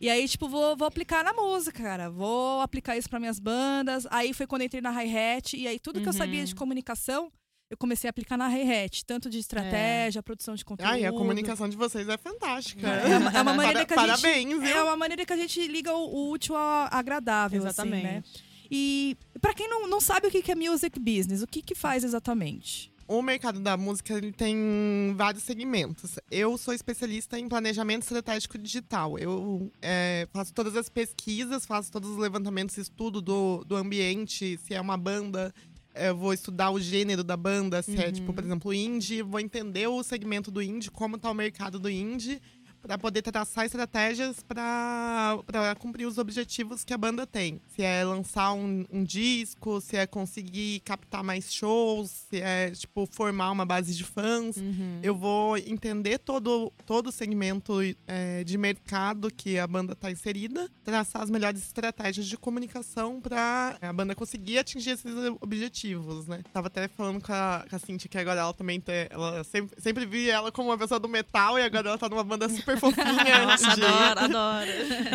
E 0.00 0.08
aí, 0.08 0.26
tipo, 0.28 0.48
vou, 0.48 0.74
vou 0.76 0.86
aplicar 0.88 1.22
na 1.24 1.32
música, 1.34 1.82
cara. 1.82 2.08
Vou 2.10 2.60
aplicar 2.62 2.96
isso 2.96 3.08
pra 3.08 3.18
minhas 3.20 3.38
bandas. 3.38 4.06
Aí 4.10 4.32
foi 4.34 4.46
quando 4.46 4.62
eu 4.62 4.66
entrei 4.66 4.80
na 4.82 4.90
hi-hat. 4.90 5.54
E 5.56 5.66
aí, 5.66 5.78
tudo 5.78 6.00
que 6.02 6.08
eu 6.08 6.12
sabia 6.12 6.40
Uhum. 6.40 6.44
de 6.46 6.54
comunicação, 6.54 7.30
eu 7.68 7.76
comecei 7.76 8.08
a 8.08 8.10
aplicar 8.10 8.36
na 8.36 8.46
hi-hat. 8.48 9.04
Tanto 9.04 9.28
de 9.28 9.38
estratégia, 9.38 10.22
produção 10.22 10.54
de 10.54 10.64
conteúdo. 10.64 10.90
Ai, 10.90 11.04
a 11.04 11.12
comunicação 11.12 11.68
de 11.68 11.76
vocês 11.76 12.08
é 12.08 12.16
fantástica. 12.16 12.86
É 12.86 13.18
uma, 13.18 13.30
é 13.30 13.42
uma 13.42 13.54
maneira 13.54 13.84
Para- 13.84 13.86
que 13.86 13.94
a 13.94 14.06
gente. 14.06 14.22
Parabéns, 14.22 14.60
viu? 14.60 14.76
É 14.76 14.82
uma 14.82 14.96
maneira 14.96 15.26
que 15.26 15.32
a 15.32 15.36
gente 15.36 15.66
liga 15.66 15.92
o, 15.92 16.30
útil 16.30 16.56
ao 16.56 16.88
agradável, 16.90 17.60
Exatamente. 17.62 18.06
assim, 18.06 18.14
né? 18.14 18.24
E 18.70 19.16
pra 19.40 19.54
quem 19.54 19.68
não, 19.68 19.88
não 19.88 20.00
sabe 20.00 20.26
o 20.26 20.30
que 20.30 20.42
que 20.42 20.50
é 20.50 20.54
music 20.54 20.98
business, 20.98 21.42
o 21.42 21.46
que 21.46 21.62
que 21.62 21.74
faz 21.74 22.02
exatamente? 22.02 22.92
O 23.08 23.22
mercado 23.22 23.60
da 23.60 23.76
música 23.76 24.14
ele 24.14 24.32
tem 24.32 25.14
vários 25.16 25.44
segmentos. 25.44 26.18
Eu 26.28 26.58
sou 26.58 26.74
especialista 26.74 27.38
em 27.38 27.48
planejamento 27.48 28.02
estratégico 28.02 28.58
digital. 28.58 29.16
Eu 29.16 29.70
é, 29.80 30.26
faço 30.32 30.52
todas 30.52 30.74
as 30.74 30.88
pesquisas, 30.88 31.64
faço 31.64 31.92
todos 31.92 32.10
os 32.10 32.16
levantamentos, 32.16 32.76
estudo 32.76 33.22
do, 33.22 33.62
do 33.64 33.76
ambiente, 33.76 34.58
se 34.58 34.74
é 34.74 34.80
uma 34.80 34.96
banda, 34.96 35.54
eu 35.96 36.16
vou 36.16 36.32
estudar 36.32 36.70
o 36.70 36.80
gênero 36.80 37.22
da 37.24 37.36
banda, 37.36 37.82
se 37.82 37.96
é, 37.96 38.06
Uhum. 38.06 38.12
tipo, 38.12 38.32
por 38.32 38.44
exemplo, 38.44 38.72
indie, 38.74 39.22
vou 39.22 39.40
entender 39.40 39.86
o 39.86 40.02
segmento 40.02 40.50
do 40.50 40.62
indie, 40.62 40.90
como 40.90 41.18
tá 41.18 41.30
o 41.30 41.34
mercado 41.34 41.78
do 41.78 41.88
indie, 41.90 42.40
para 42.86 42.96
poder 42.96 43.20
traçar 43.20 43.66
estratégias 43.66 44.42
para 44.42 45.74
cumprir 45.80 46.06
os 46.06 46.18
objetivos 46.18 46.84
que 46.84 46.94
a 46.94 46.98
banda 46.98 47.26
tem. 47.26 47.60
Se 47.74 47.82
é 47.82 48.04
lançar 48.04 48.52
um, 48.52 48.84
um, 48.92 49.02
disco, 49.02 49.80
se 49.80 49.96
é 49.96 50.06
conseguir 50.06 50.80
captar 50.80 51.24
mais 51.24 51.52
shows, 51.52 52.10
se 52.30 52.40
é, 52.40 52.70
tipo, 52.70 53.06
formar 53.10 53.50
uma 53.50 53.66
base 53.66 53.94
de 53.94 54.04
fãs. 54.04 54.56
Uhum. 54.56 55.00
Eu 55.02 55.16
vou 55.16 55.56
entender 55.58 56.18
todo, 56.18 56.72
todo 56.86 57.08
o 57.08 57.12
segmento 57.12 57.74
é, 58.06 58.44
de 58.44 58.56
mercado 58.56 59.30
que 59.32 59.58
a 59.58 59.66
banda 59.66 59.92
está 59.92 60.10
inserida, 60.10 60.70
traçar 60.84 61.22
as 61.22 61.30
melhores 61.30 61.62
estratégias 61.62 62.26
de 62.26 62.36
comunicação 62.36 63.20
para 63.20 63.76
a 63.80 63.92
banda 63.92 64.14
conseguir 64.14 64.58
atingir 64.58 64.90
esses 64.90 65.12
objetivos, 65.40 66.28
né? 66.28 66.42
Tava 66.52 66.68
até 66.68 66.86
falando 66.86 67.20
com 67.20 67.32
a, 67.32 67.64
com 67.68 67.74
a 67.74 67.78
Cintia 67.78 68.08
que 68.08 68.18
agora 68.18 68.40
ela 68.40 68.54
também 68.54 68.80
tem, 68.80 69.08
ela 69.10 69.42
sempre, 69.42 69.80
sempre 69.80 70.06
vi 70.06 70.30
ela 70.30 70.52
como 70.52 70.68
uma 70.68 70.78
pessoa 70.78 71.00
do 71.00 71.08
metal 71.08 71.58
e 71.58 71.62
agora 71.62 71.88
ela 71.88 71.98
tá 71.98 72.08
numa 72.08 72.22
banda 72.22 72.48
super 72.48 72.75
fofinha. 72.76 73.46
Nossa, 73.46 73.74
de... 73.74 73.84
adoro, 73.84 74.20
adoro. 74.20 74.70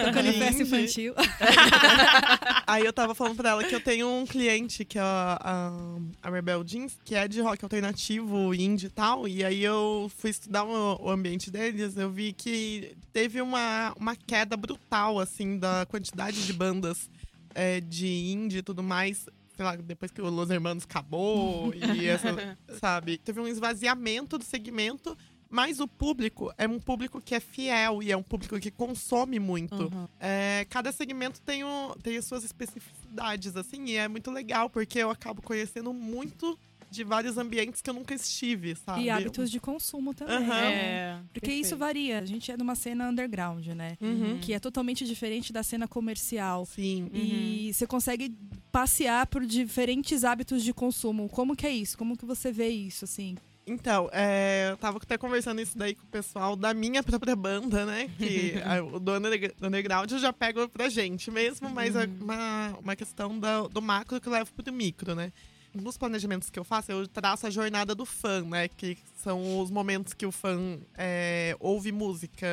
Tocando 0.05 0.33
festa 0.33 0.63
infantil. 0.63 1.13
Aí 2.67 2.85
eu 2.85 2.93
tava 2.93 3.15
falando 3.15 3.35
pra 3.35 3.51
ela 3.51 3.63
que 3.63 3.73
eu 3.73 3.81
tenho 3.81 4.07
um 4.07 4.25
cliente, 4.25 4.85
que 4.85 4.97
é 4.97 5.01
a, 5.01 5.39
a, 5.41 6.27
a 6.27 6.29
Rebel 6.29 6.63
Jeans, 6.63 6.97
que 7.03 7.15
é 7.15 7.27
de 7.27 7.41
rock 7.41 7.63
alternativo, 7.63 8.53
indie 8.53 8.87
e 8.87 8.89
tal. 8.89 9.27
E 9.27 9.43
aí 9.43 9.63
eu 9.63 10.11
fui 10.17 10.29
estudar 10.29 10.63
o, 10.63 11.01
o 11.01 11.09
ambiente 11.09 11.51
deles, 11.51 11.97
eu 11.97 12.09
vi 12.09 12.33
que 12.33 12.95
teve 13.11 13.41
uma, 13.41 13.93
uma 13.97 14.15
queda 14.15 14.55
brutal, 14.55 15.19
assim, 15.19 15.57
da 15.57 15.85
quantidade 15.87 16.45
de 16.45 16.53
bandas 16.53 17.09
é, 17.53 17.79
de 17.81 18.07
indie 18.07 18.59
e 18.59 18.63
tudo 18.63 18.81
mais 18.81 19.25
sei 19.61 19.65
lá, 19.65 19.75
depois 19.75 20.11
que 20.11 20.21
o 20.21 20.29
Los 20.29 20.49
Hermanos 20.49 20.85
acabou 20.85 21.71
e 21.75 22.07
essa, 22.07 22.57
sabe? 22.79 23.17
Teve 23.19 23.39
um 23.39 23.47
esvaziamento 23.47 24.37
do 24.37 24.43
segmento, 24.43 25.15
mas 25.51 25.81
o 25.81 25.87
público 25.87 26.51
é 26.57 26.65
um 26.65 26.79
público 26.79 27.21
que 27.21 27.35
é 27.35 27.39
fiel 27.41 28.01
e 28.01 28.11
é 28.11 28.15
um 28.15 28.23
público 28.23 28.57
que 28.57 28.71
consome 28.71 29.37
muito. 29.37 29.83
Uhum. 29.83 30.07
É, 30.17 30.65
cada 30.69 30.93
segmento 30.93 31.41
tem, 31.41 31.63
o, 31.63 31.95
tem 32.01 32.15
as 32.15 32.25
suas 32.25 32.45
especificidades, 32.45 33.57
assim, 33.57 33.83
e 33.85 33.97
é 33.97 34.07
muito 34.07 34.31
legal, 34.31 34.69
porque 34.69 34.99
eu 34.99 35.09
acabo 35.09 35.41
conhecendo 35.41 35.93
muito 35.93 36.57
de 36.89 37.03
vários 37.05 37.37
ambientes 37.37 37.81
que 37.81 37.89
eu 37.89 37.93
nunca 37.93 38.13
estive, 38.13 38.75
sabe? 38.75 39.03
E 39.03 39.09
hábitos 39.09 39.49
de 39.49 39.59
consumo 39.61 40.13
também. 40.13 40.37
Uhum. 40.37 40.53
É, 40.53 41.19
Porque 41.31 41.39
perfeito. 41.47 41.65
isso 41.65 41.77
varia. 41.77 42.19
A 42.19 42.25
gente 42.25 42.51
é 42.51 42.57
numa 42.57 42.75
cena 42.75 43.09
underground, 43.09 43.65
né? 43.67 43.97
Uhum. 44.01 44.37
Que 44.39 44.53
é 44.53 44.59
totalmente 44.59 45.05
diferente 45.05 45.53
da 45.53 45.63
cena 45.63 45.87
comercial. 45.87 46.65
Sim. 46.65 47.09
E 47.13 47.67
uhum. 47.67 47.73
você 47.73 47.87
consegue 47.87 48.35
passear 48.73 49.25
por 49.27 49.45
diferentes 49.45 50.25
hábitos 50.25 50.63
de 50.63 50.73
consumo. 50.73 51.29
Como 51.29 51.55
que 51.55 51.65
é 51.65 51.71
isso? 51.71 51.97
Como 51.97 52.17
que 52.17 52.25
você 52.25 52.51
vê 52.51 52.67
isso, 52.67 53.05
assim? 53.05 53.37
Então, 53.71 54.09
é, 54.11 54.69
eu 54.71 54.77
tava 54.77 54.97
até 54.97 55.17
conversando 55.17 55.61
isso 55.61 55.77
daí 55.77 55.95
com 55.95 56.03
o 56.03 56.07
pessoal 56.07 56.55
da 56.57 56.73
minha 56.73 57.01
própria 57.01 57.35
banda, 57.35 57.85
né? 57.85 58.09
Que 58.17 58.55
a, 58.67 58.83
o 58.83 58.99
do, 58.99 59.13
underground 59.61 60.11
eu 60.11 60.19
já 60.19 60.33
pego 60.33 60.67
pra 60.67 60.89
gente 60.89 61.31
mesmo, 61.31 61.69
mas 61.69 61.95
é 61.95 62.05
uma, 62.19 62.77
uma 62.81 62.95
questão 62.95 63.39
do, 63.39 63.69
do 63.69 63.81
macro 63.81 64.19
que 64.19 64.27
eu 64.27 64.33
levo 64.33 64.51
pro 64.53 64.73
micro, 64.73 65.15
né? 65.15 65.31
Nos 65.73 65.97
planejamentos 65.97 66.49
que 66.49 66.59
eu 66.59 66.63
faço, 66.63 66.91
eu 66.91 67.07
traço 67.07 67.47
a 67.47 67.49
jornada 67.49 67.95
do 67.95 68.05
fã, 68.05 68.41
né? 68.41 68.67
Que 68.67 68.97
são 69.15 69.59
os 69.59 69.69
momentos 69.69 70.13
que 70.13 70.25
o 70.25 70.31
fã 70.31 70.79
é, 70.97 71.55
ouve 71.59 71.91
música, 71.91 72.47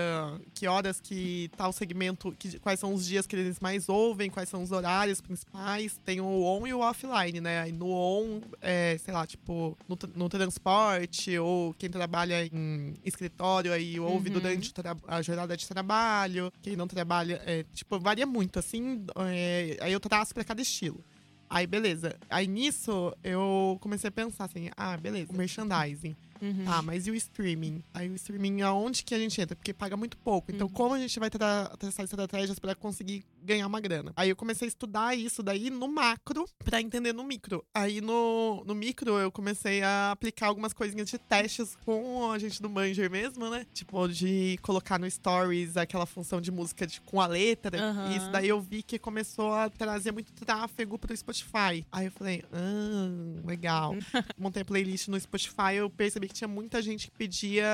que 0.54 0.66
horas 0.66 1.00
que 1.00 1.50
tá 1.56 1.66
o 1.66 1.72
segmento, 1.72 2.32
que, 2.38 2.58
quais 2.58 2.78
são 2.78 2.92
os 2.92 3.06
dias 3.06 3.26
que 3.26 3.34
eles 3.34 3.58
mais 3.60 3.88
ouvem, 3.88 4.30
quais 4.30 4.48
são 4.48 4.62
os 4.62 4.70
horários 4.70 5.20
principais. 5.20 5.98
Tem 6.04 6.20
o 6.20 6.42
on 6.42 6.66
e 6.66 6.74
o 6.74 6.80
offline, 6.80 7.40
né? 7.40 7.60
Aí 7.62 7.72
no 7.72 7.90
on, 7.90 8.40
é, 8.60 8.98
sei 8.98 9.12
lá, 9.12 9.26
tipo, 9.26 9.76
no, 9.88 9.98
no, 10.14 10.28
transporte, 10.28 11.38
ou 11.38 11.74
quem 11.74 11.90
trabalha 11.90 12.46
em 12.46 12.94
escritório 13.04 13.72
aí 13.72 13.98
ouve 13.98 14.28
uhum. 14.28 14.34
durante 14.34 14.72
a 15.06 15.22
jornada 15.22 15.56
de 15.56 15.66
trabalho. 15.66 16.52
Quem 16.62 16.76
não 16.76 16.86
trabalha, 16.86 17.42
é, 17.46 17.64
tipo, 17.72 17.98
varia 17.98 18.26
muito, 18.26 18.58
assim. 18.58 19.04
É, 19.30 19.76
aí 19.80 19.92
eu 19.92 20.00
traço 20.00 20.34
para 20.34 20.44
cada 20.44 20.60
estilo. 20.60 21.02
Aí, 21.50 21.66
beleza. 21.66 22.14
Aí 22.28 22.46
nisso, 22.46 23.14
eu 23.24 23.78
comecei 23.80 24.08
a 24.08 24.12
pensar 24.12 24.44
assim: 24.44 24.70
ah, 24.76 24.96
beleza, 24.96 25.32
merchandising. 25.32 26.14
Uhum. 26.40 26.64
Tá, 26.64 26.82
mas 26.82 27.06
e 27.06 27.10
o 27.10 27.14
streaming? 27.14 27.82
Aí 27.92 28.08
o 28.08 28.14
streaming, 28.14 28.62
aonde 28.62 29.04
que 29.04 29.14
a 29.14 29.18
gente 29.18 29.40
entra? 29.40 29.56
Porque 29.56 29.72
paga 29.72 29.96
muito 29.96 30.16
pouco. 30.18 30.50
Então, 30.50 30.66
uhum. 30.66 30.72
como 30.72 30.94
a 30.94 30.98
gente 30.98 31.18
vai 31.18 31.30
traçar 31.30 32.04
estratégias 32.04 32.58
para 32.58 32.74
conseguir 32.74 33.24
ganhar 33.42 33.66
uma 33.66 33.80
grana? 33.80 34.12
Aí 34.16 34.28
eu 34.28 34.36
comecei 34.36 34.66
a 34.66 34.68
estudar 34.68 35.16
isso 35.16 35.42
daí 35.42 35.70
no 35.70 35.88
macro 35.88 36.46
para 36.64 36.80
entender 36.80 37.12
no 37.12 37.24
micro. 37.24 37.64
Aí 37.74 38.00
no, 38.00 38.62
no 38.64 38.74
micro 38.74 39.18
eu 39.18 39.30
comecei 39.30 39.82
a 39.82 40.12
aplicar 40.12 40.48
algumas 40.48 40.72
coisinhas 40.72 41.08
de 41.08 41.18
testes 41.18 41.76
com 41.84 42.30
a 42.30 42.38
gente 42.38 42.60
do 42.60 42.68
Manger 42.68 43.10
mesmo, 43.10 43.48
né? 43.50 43.66
Tipo, 43.72 44.06
de 44.08 44.58
colocar 44.62 44.98
no 44.98 45.10
Stories 45.10 45.76
aquela 45.76 46.06
função 46.06 46.40
de 46.40 46.50
música 46.50 46.86
de, 46.86 47.00
com 47.00 47.20
a 47.20 47.26
letra. 47.26 47.78
Uhum. 47.80 48.12
E 48.12 48.16
isso 48.16 48.30
daí 48.30 48.48
eu 48.48 48.60
vi 48.60 48.82
que 48.82 48.98
começou 48.98 49.52
a 49.52 49.70
trazer 49.70 50.12
muito 50.12 50.32
tráfego 50.32 50.98
pro 50.98 51.16
Spotify. 51.16 51.84
Aí 51.90 52.06
eu 52.06 52.12
falei, 52.12 52.44
ah, 52.52 53.46
legal. 53.46 53.94
Montei 54.38 54.62
a 54.62 54.64
playlist 54.64 55.08
no 55.08 55.18
Spotify, 55.18 55.74
eu 55.76 55.90
percebi 55.90 56.27
que 56.28 56.34
tinha 56.34 56.48
muita 56.48 56.80
gente 56.80 57.10
que 57.10 57.16
pedia 57.16 57.66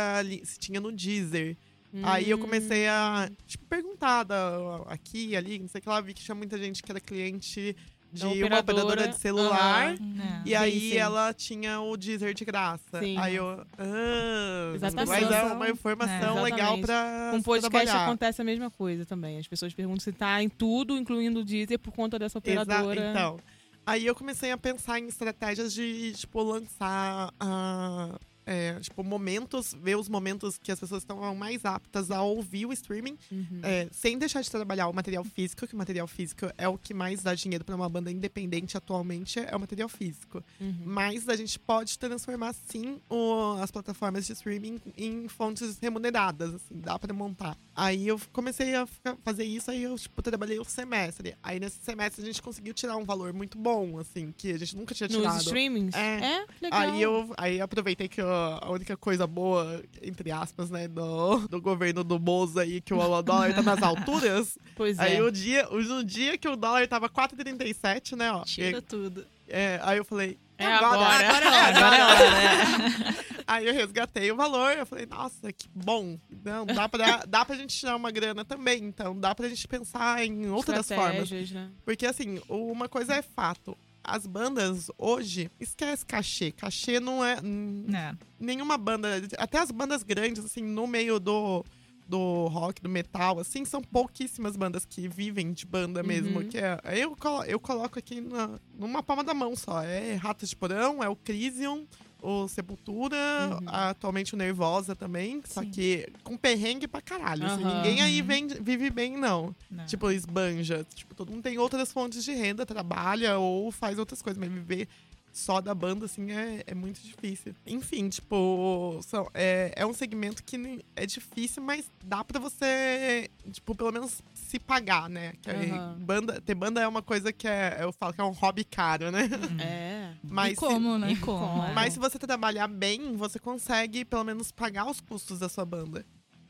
se 0.44 0.58
tinha 0.58 0.80
no 0.80 0.90
Deezer. 0.90 1.56
Hum. 1.92 2.00
Aí 2.02 2.28
eu 2.30 2.38
comecei 2.38 2.88
a 2.88 3.30
tipo, 3.46 3.64
perguntar 3.66 4.24
da, 4.24 4.82
aqui 4.86 5.36
ali, 5.36 5.58
não 5.58 5.68
sei 5.68 5.78
o 5.78 5.82
que 5.82 5.88
lá, 5.88 6.00
vi 6.00 6.14
que 6.14 6.22
tinha 6.22 6.34
muita 6.34 6.58
gente 6.58 6.82
que 6.82 6.90
era 6.90 7.00
cliente 7.00 7.76
de 8.14 8.26
operadora. 8.26 8.54
uma 8.54 8.60
operadora 8.60 9.08
de 9.08 9.16
celular. 9.16 9.94
Uhum. 9.98 10.42
E 10.44 10.50
sim, 10.50 10.54
aí 10.54 10.80
sim. 10.92 10.96
ela 10.96 11.34
tinha 11.34 11.80
o 11.80 11.96
Deezer 11.96 12.32
de 12.32 12.44
graça. 12.44 13.00
Sim. 13.00 13.18
Aí 13.18 13.34
eu. 13.34 13.64
Ah, 13.76 14.72
exatamente. 14.74 15.08
Mas 15.08 15.30
é 15.30 15.42
uma 15.44 15.68
informação 15.68 16.38
é, 16.38 16.42
legal 16.42 16.78
pra. 16.78 17.30
Com 17.32 17.42
podcast 17.42 17.70
trabalhar. 17.70 18.04
acontece 18.04 18.40
a 18.40 18.44
mesma 18.44 18.70
coisa 18.70 19.04
também. 19.04 19.38
As 19.38 19.48
pessoas 19.48 19.74
perguntam 19.74 20.00
se 20.00 20.12
tá 20.12 20.42
em 20.42 20.48
tudo, 20.48 20.96
incluindo 20.96 21.40
o 21.40 21.44
Deezer, 21.44 21.78
por 21.78 21.92
conta 21.92 22.18
dessa 22.18 22.38
operadora. 22.38 23.00
Exa 23.00 23.10
então. 23.10 23.40
Aí 23.86 24.06
eu 24.06 24.14
comecei 24.14 24.50
a 24.50 24.56
pensar 24.56 24.98
em 24.98 25.06
estratégias 25.06 25.74
de, 25.74 26.12
tipo, 26.12 26.40
lançar 26.42 27.32
a. 27.38 28.10
Uh, 28.14 28.33
é, 28.46 28.78
tipo, 28.80 29.02
momentos, 29.02 29.74
ver 29.80 29.96
os 29.96 30.08
momentos 30.08 30.58
que 30.58 30.70
as 30.70 30.78
pessoas 30.78 31.02
estão 31.02 31.34
mais 31.34 31.64
aptas 31.64 32.10
a 32.10 32.22
ouvir 32.22 32.66
o 32.66 32.72
streaming, 32.72 33.16
uhum. 33.30 33.60
é, 33.62 33.88
sem 33.90 34.18
deixar 34.18 34.42
de 34.42 34.50
trabalhar 34.50 34.88
o 34.88 34.92
material 34.92 35.24
físico, 35.24 35.66
que 35.66 35.74
o 35.74 35.78
material 35.78 36.06
físico 36.06 36.46
é 36.58 36.68
o 36.68 36.76
que 36.76 36.92
mais 36.92 37.22
dá 37.22 37.34
dinheiro 37.34 37.64
para 37.64 37.74
uma 37.74 37.88
banda 37.88 38.10
independente 38.10 38.76
atualmente, 38.76 39.38
é 39.38 39.54
o 39.54 39.60
material 39.60 39.88
físico. 39.88 40.42
Uhum. 40.60 40.82
Mas 40.84 41.28
a 41.28 41.36
gente 41.36 41.58
pode 41.58 41.98
transformar, 41.98 42.54
sim, 42.66 43.00
o, 43.08 43.56
as 43.60 43.70
plataformas 43.70 44.26
de 44.26 44.32
streaming 44.32 44.80
em 44.96 45.28
fontes 45.28 45.78
remuneradas, 45.80 46.54
assim, 46.54 46.74
dá 46.74 46.98
para 46.98 47.12
montar. 47.14 47.56
Aí 47.74 48.06
eu 48.06 48.20
comecei 48.32 48.74
a 48.74 48.86
fazer 49.22 49.44
isso, 49.44 49.70
aí 49.70 49.82
eu, 49.82 49.96
tipo, 49.96 50.22
trabalhei 50.22 50.58
o 50.58 50.64
semestre. 50.64 51.34
Aí 51.42 51.58
nesse 51.58 51.78
semestre 51.82 52.22
a 52.22 52.26
gente 52.26 52.42
conseguiu 52.42 52.74
tirar 52.74 52.96
um 52.96 53.04
valor 53.04 53.32
muito 53.32 53.58
bom, 53.58 53.98
assim, 53.98 54.32
que 54.36 54.52
a 54.52 54.58
gente 54.58 54.76
nunca 54.76 54.94
tinha 54.94 55.08
tirado. 55.08 55.34
Nos 55.34 55.42
streamings? 55.42 55.94
É. 55.94 56.24
é 56.24 56.46
legal. 56.60 56.80
Aí 56.80 57.02
eu 57.02 57.34
aí 57.36 57.60
aproveitei 57.60 58.08
que 58.08 58.20
eu 58.20 58.33
a 58.34 58.70
única 58.70 58.96
coisa 58.96 59.26
boa, 59.26 59.82
entre 60.02 60.30
aspas, 60.30 60.70
né, 60.70 60.88
do, 60.88 61.48
do 61.48 61.60
governo 61.60 62.04
do 62.04 62.18
Bozo 62.18 62.60
aí, 62.60 62.80
que 62.80 62.92
o 62.92 63.22
dólar 63.22 63.54
tá 63.54 63.62
nas 63.62 63.82
alturas. 63.82 64.58
Pois 64.76 64.98
aí 64.98 65.18
é. 65.18 65.22
o 65.22 65.30
dia, 65.30 65.68
no 65.70 66.02
dia 66.02 66.36
que 66.36 66.48
o 66.48 66.56
dólar 66.56 66.88
tava 66.88 67.08
4,37, 67.08 68.16
né, 68.16 68.32
ó. 68.32 68.42
Tira 68.42 68.78
e, 68.78 68.82
tudo. 68.82 69.24
É, 69.46 69.78
aí 69.84 69.98
eu 69.98 70.04
falei, 70.04 70.36
é 70.58 70.66
agora. 70.66 71.00
Agora, 71.00 71.28
agora 71.28 71.44
é 71.44 71.48
hora. 71.48 71.76
Agora 71.76 71.96
é 71.96 72.04
hora, 72.04 72.30
né? 72.30 73.16
Aí 73.46 73.66
eu 73.66 73.74
resgatei 73.74 74.30
o 74.32 74.36
valor, 74.36 74.76
eu 74.76 74.86
falei, 74.86 75.06
nossa, 75.06 75.52
que 75.52 75.68
bom. 75.74 76.18
Não, 76.44 76.64
dá 76.64 76.88
pra, 76.88 77.24
dá 77.26 77.44
pra 77.44 77.56
gente 77.56 77.76
tirar 77.76 77.94
uma 77.94 78.10
grana 78.10 78.44
também, 78.44 78.84
então 78.84 79.18
dá 79.18 79.34
pra 79.34 79.48
gente 79.48 79.68
pensar 79.68 80.24
em 80.24 80.48
outras 80.48 80.88
formas. 80.88 81.30
Né? 81.30 81.70
Porque 81.84 82.06
assim, 82.06 82.40
uma 82.48 82.88
coisa 82.88 83.14
é 83.14 83.22
fato 83.22 83.76
as 84.04 84.26
bandas 84.26 84.90
hoje, 84.98 85.50
esquece 85.58 86.04
cachê. 86.04 86.52
Cachê 86.52 87.00
não 87.00 87.24
é. 87.24 87.34
É. 87.34 88.14
Nenhuma 88.38 88.76
banda. 88.76 89.08
Até 89.38 89.58
as 89.58 89.70
bandas 89.70 90.02
grandes, 90.02 90.44
assim, 90.44 90.62
no 90.62 90.86
meio 90.86 91.18
do, 91.18 91.64
do 92.06 92.46
rock, 92.46 92.82
do 92.82 92.88
metal, 92.88 93.40
assim, 93.40 93.64
são 93.64 93.80
pouquíssimas 93.80 94.56
bandas 94.56 94.84
que 94.84 95.08
vivem 95.08 95.52
de 95.52 95.66
banda 95.66 96.02
mesmo. 96.02 96.40
Uhum. 96.40 96.48
Que 96.48 96.58
é, 96.58 96.78
eu, 96.94 97.16
eu 97.46 97.58
coloco 97.58 97.98
aqui 97.98 98.20
na, 98.20 98.58
numa 98.78 99.02
palma 99.02 99.24
da 99.24 99.34
mão 99.34 99.56
só. 99.56 99.82
É 99.82 100.14
Ratos 100.14 100.50
de 100.50 100.56
Porão, 100.56 101.02
é 101.02 101.08
o 101.08 101.16
Crisium, 101.16 101.86
o 102.24 102.48
Sepultura, 102.48 103.16
uhum. 103.50 103.68
atualmente 103.68 104.34
o 104.34 104.36
Nervosa 104.36 104.96
também. 104.96 105.42
Sim. 105.44 105.52
Só 105.52 105.64
que 105.64 106.08
com 106.22 106.36
perrengue 106.36 106.88
pra 106.88 107.02
caralho. 107.02 107.42
Uhum. 107.44 107.54
Assim, 107.54 107.64
ninguém 107.64 108.00
aí 108.00 108.22
vem, 108.22 108.46
vive 108.48 108.88
bem, 108.88 109.16
não. 109.16 109.54
não. 109.70 109.84
Tipo, 109.84 110.10
esbanja. 110.10 110.86
Tipo, 110.94 111.14
todo 111.14 111.30
mundo 111.30 111.42
tem 111.42 111.58
outras 111.58 111.92
fontes 111.92 112.24
de 112.24 112.32
renda, 112.32 112.64
trabalha 112.64 113.38
ou 113.38 113.70
faz 113.70 113.98
outras 113.98 114.22
coisas, 114.22 114.40
mas 114.40 114.50
viver 114.50 114.88
só 115.34 115.60
da 115.60 115.74
banda, 115.74 116.06
assim, 116.06 116.30
é, 116.30 116.62
é 116.64 116.74
muito 116.74 117.00
difícil. 117.02 117.54
Enfim, 117.66 118.08
tipo, 118.08 119.00
são, 119.02 119.28
é, 119.34 119.72
é 119.74 119.84
um 119.84 119.92
segmento 119.92 120.42
que 120.44 120.80
é 120.94 121.04
difícil, 121.04 121.60
mas 121.60 121.90
dá 122.04 122.22
pra 122.22 122.38
você, 122.38 123.28
tipo, 123.50 123.74
pelo 123.74 123.90
menos 123.90 124.22
se 124.32 124.60
pagar, 124.60 125.10
né? 125.10 125.32
Que 125.42 125.50
uhum. 125.50 125.94
banda, 125.98 126.40
ter 126.40 126.54
banda 126.54 126.80
é 126.80 126.86
uma 126.86 127.02
coisa 127.02 127.32
que 127.32 127.48
é, 127.48 127.78
eu 127.80 127.92
falo 127.92 128.14
que 128.14 128.20
é 128.20 128.24
um 128.24 128.30
hobby 128.30 128.62
caro, 128.62 129.10
né? 129.10 129.28
É. 129.60 130.14
Mas 130.22 130.52
e 130.52 130.56
como, 130.56 130.94
se, 130.94 130.98
né? 131.00 131.12
E 131.12 131.16
como, 131.16 131.74
mas 131.74 131.92
se 131.92 131.98
você 131.98 132.18
trabalhar 132.18 132.66
bem, 132.66 133.14
você 133.16 133.38
consegue, 133.38 134.04
pelo 134.04 134.24
menos, 134.24 134.50
pagar 134.50 134.86
os 134.86 135.00
custos 135.00 135.38
da 135.38 135.48
sua 135.48 135.64
banda. 135.64 136.04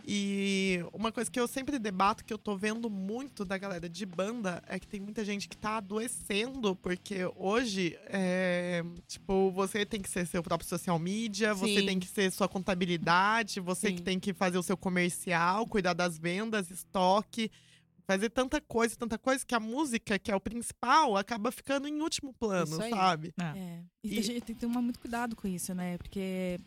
E 0.06 0.84
uma 0.92 1.10
coisa 1.10 1.30
que 1.30 1.40
eu 1.40 1.48
sempre 1.48 1.78
debato, 1.78 2.24
que 2.24 2.32
eu 2.32 2.36
tô 2.36 2.54
vendo 2.56 2.90
muito 2.90 3.42
da 3.44 3.56
galera 3.56 3.88
de 3.88 4.04
banda, 4.04 4.62
é 4.66 4.78
que 4.78 4.86
tem 4.86 5.00
muita 5.00 5.24
gente 5.24 5.48
que 5.48 5.56
tá 5.56 5.78
adoecendo, 5.78 6.76
porque 6.76 7.20
hoje, 7.36 7.96
é, 8.06 8.84
tipo, 9.06 9.50
você 9.52 9.86
tem 9.86 10.02
que 10.02 10.08
ser 10.10 10.26
seu 10.26 10.42
próprio 10.42 10.68
social 10.68 10.98
media, 10.98 11.54
você 11.54 11.80
Sim. 11.80 11.86
tem 11.86 11.98
que 11.98 12.06
ser 12.06 12.30
sua 12.30 12.48
contabilidade, 12.48 13.60
você 13.60 13.88
Sim. 13.88 13.94
que 13.96 14.02
tem 14.02 14.20
que 14.20 14.34
fazer 14.34 14.58
o 14.58 14.62
seu 14.62 14.76
comercial, 14.76 15.66
cuidar 15.66 15.94
das 15.94 16.18
vendas, 16.18 16.70
estoque. 16.70 17.50
Fazer 18.06 18.28
tanta 18.28 18.60
coisa, 18.60 18.94
tanta 18.94 19.16
coisa, 19.16 19.46
que 19.46 19.54
a 19.54 19.58
música, 19.60 20.18
que 20.18 20.30
é 20.30 20.36
o 20.36 20.40
principal, 20.40 21.16
acaba 21.16 21.50
ficando 21.50 21.88
em 21.88 22.02
último 22.02 22.34
plano, 22.34 22.72
Isso 22.72 22.82
aí. 22.82 22.90
sabe? 22.90 23.32
É. 23.40 23.80
E, 24.04 24.16
E- 24.16 24.18
a 24.18 24.22
gente 24.22 24.40
tem 24.42 24.54
que 24.54 24.60
tomar 24.60 24.82
muito 24.82 25.00
cuidado 25.00 25.34
com 25.34 25.48
isso, 25.48 25.74
né? 25.74 25.96
Porque 25.96 26.60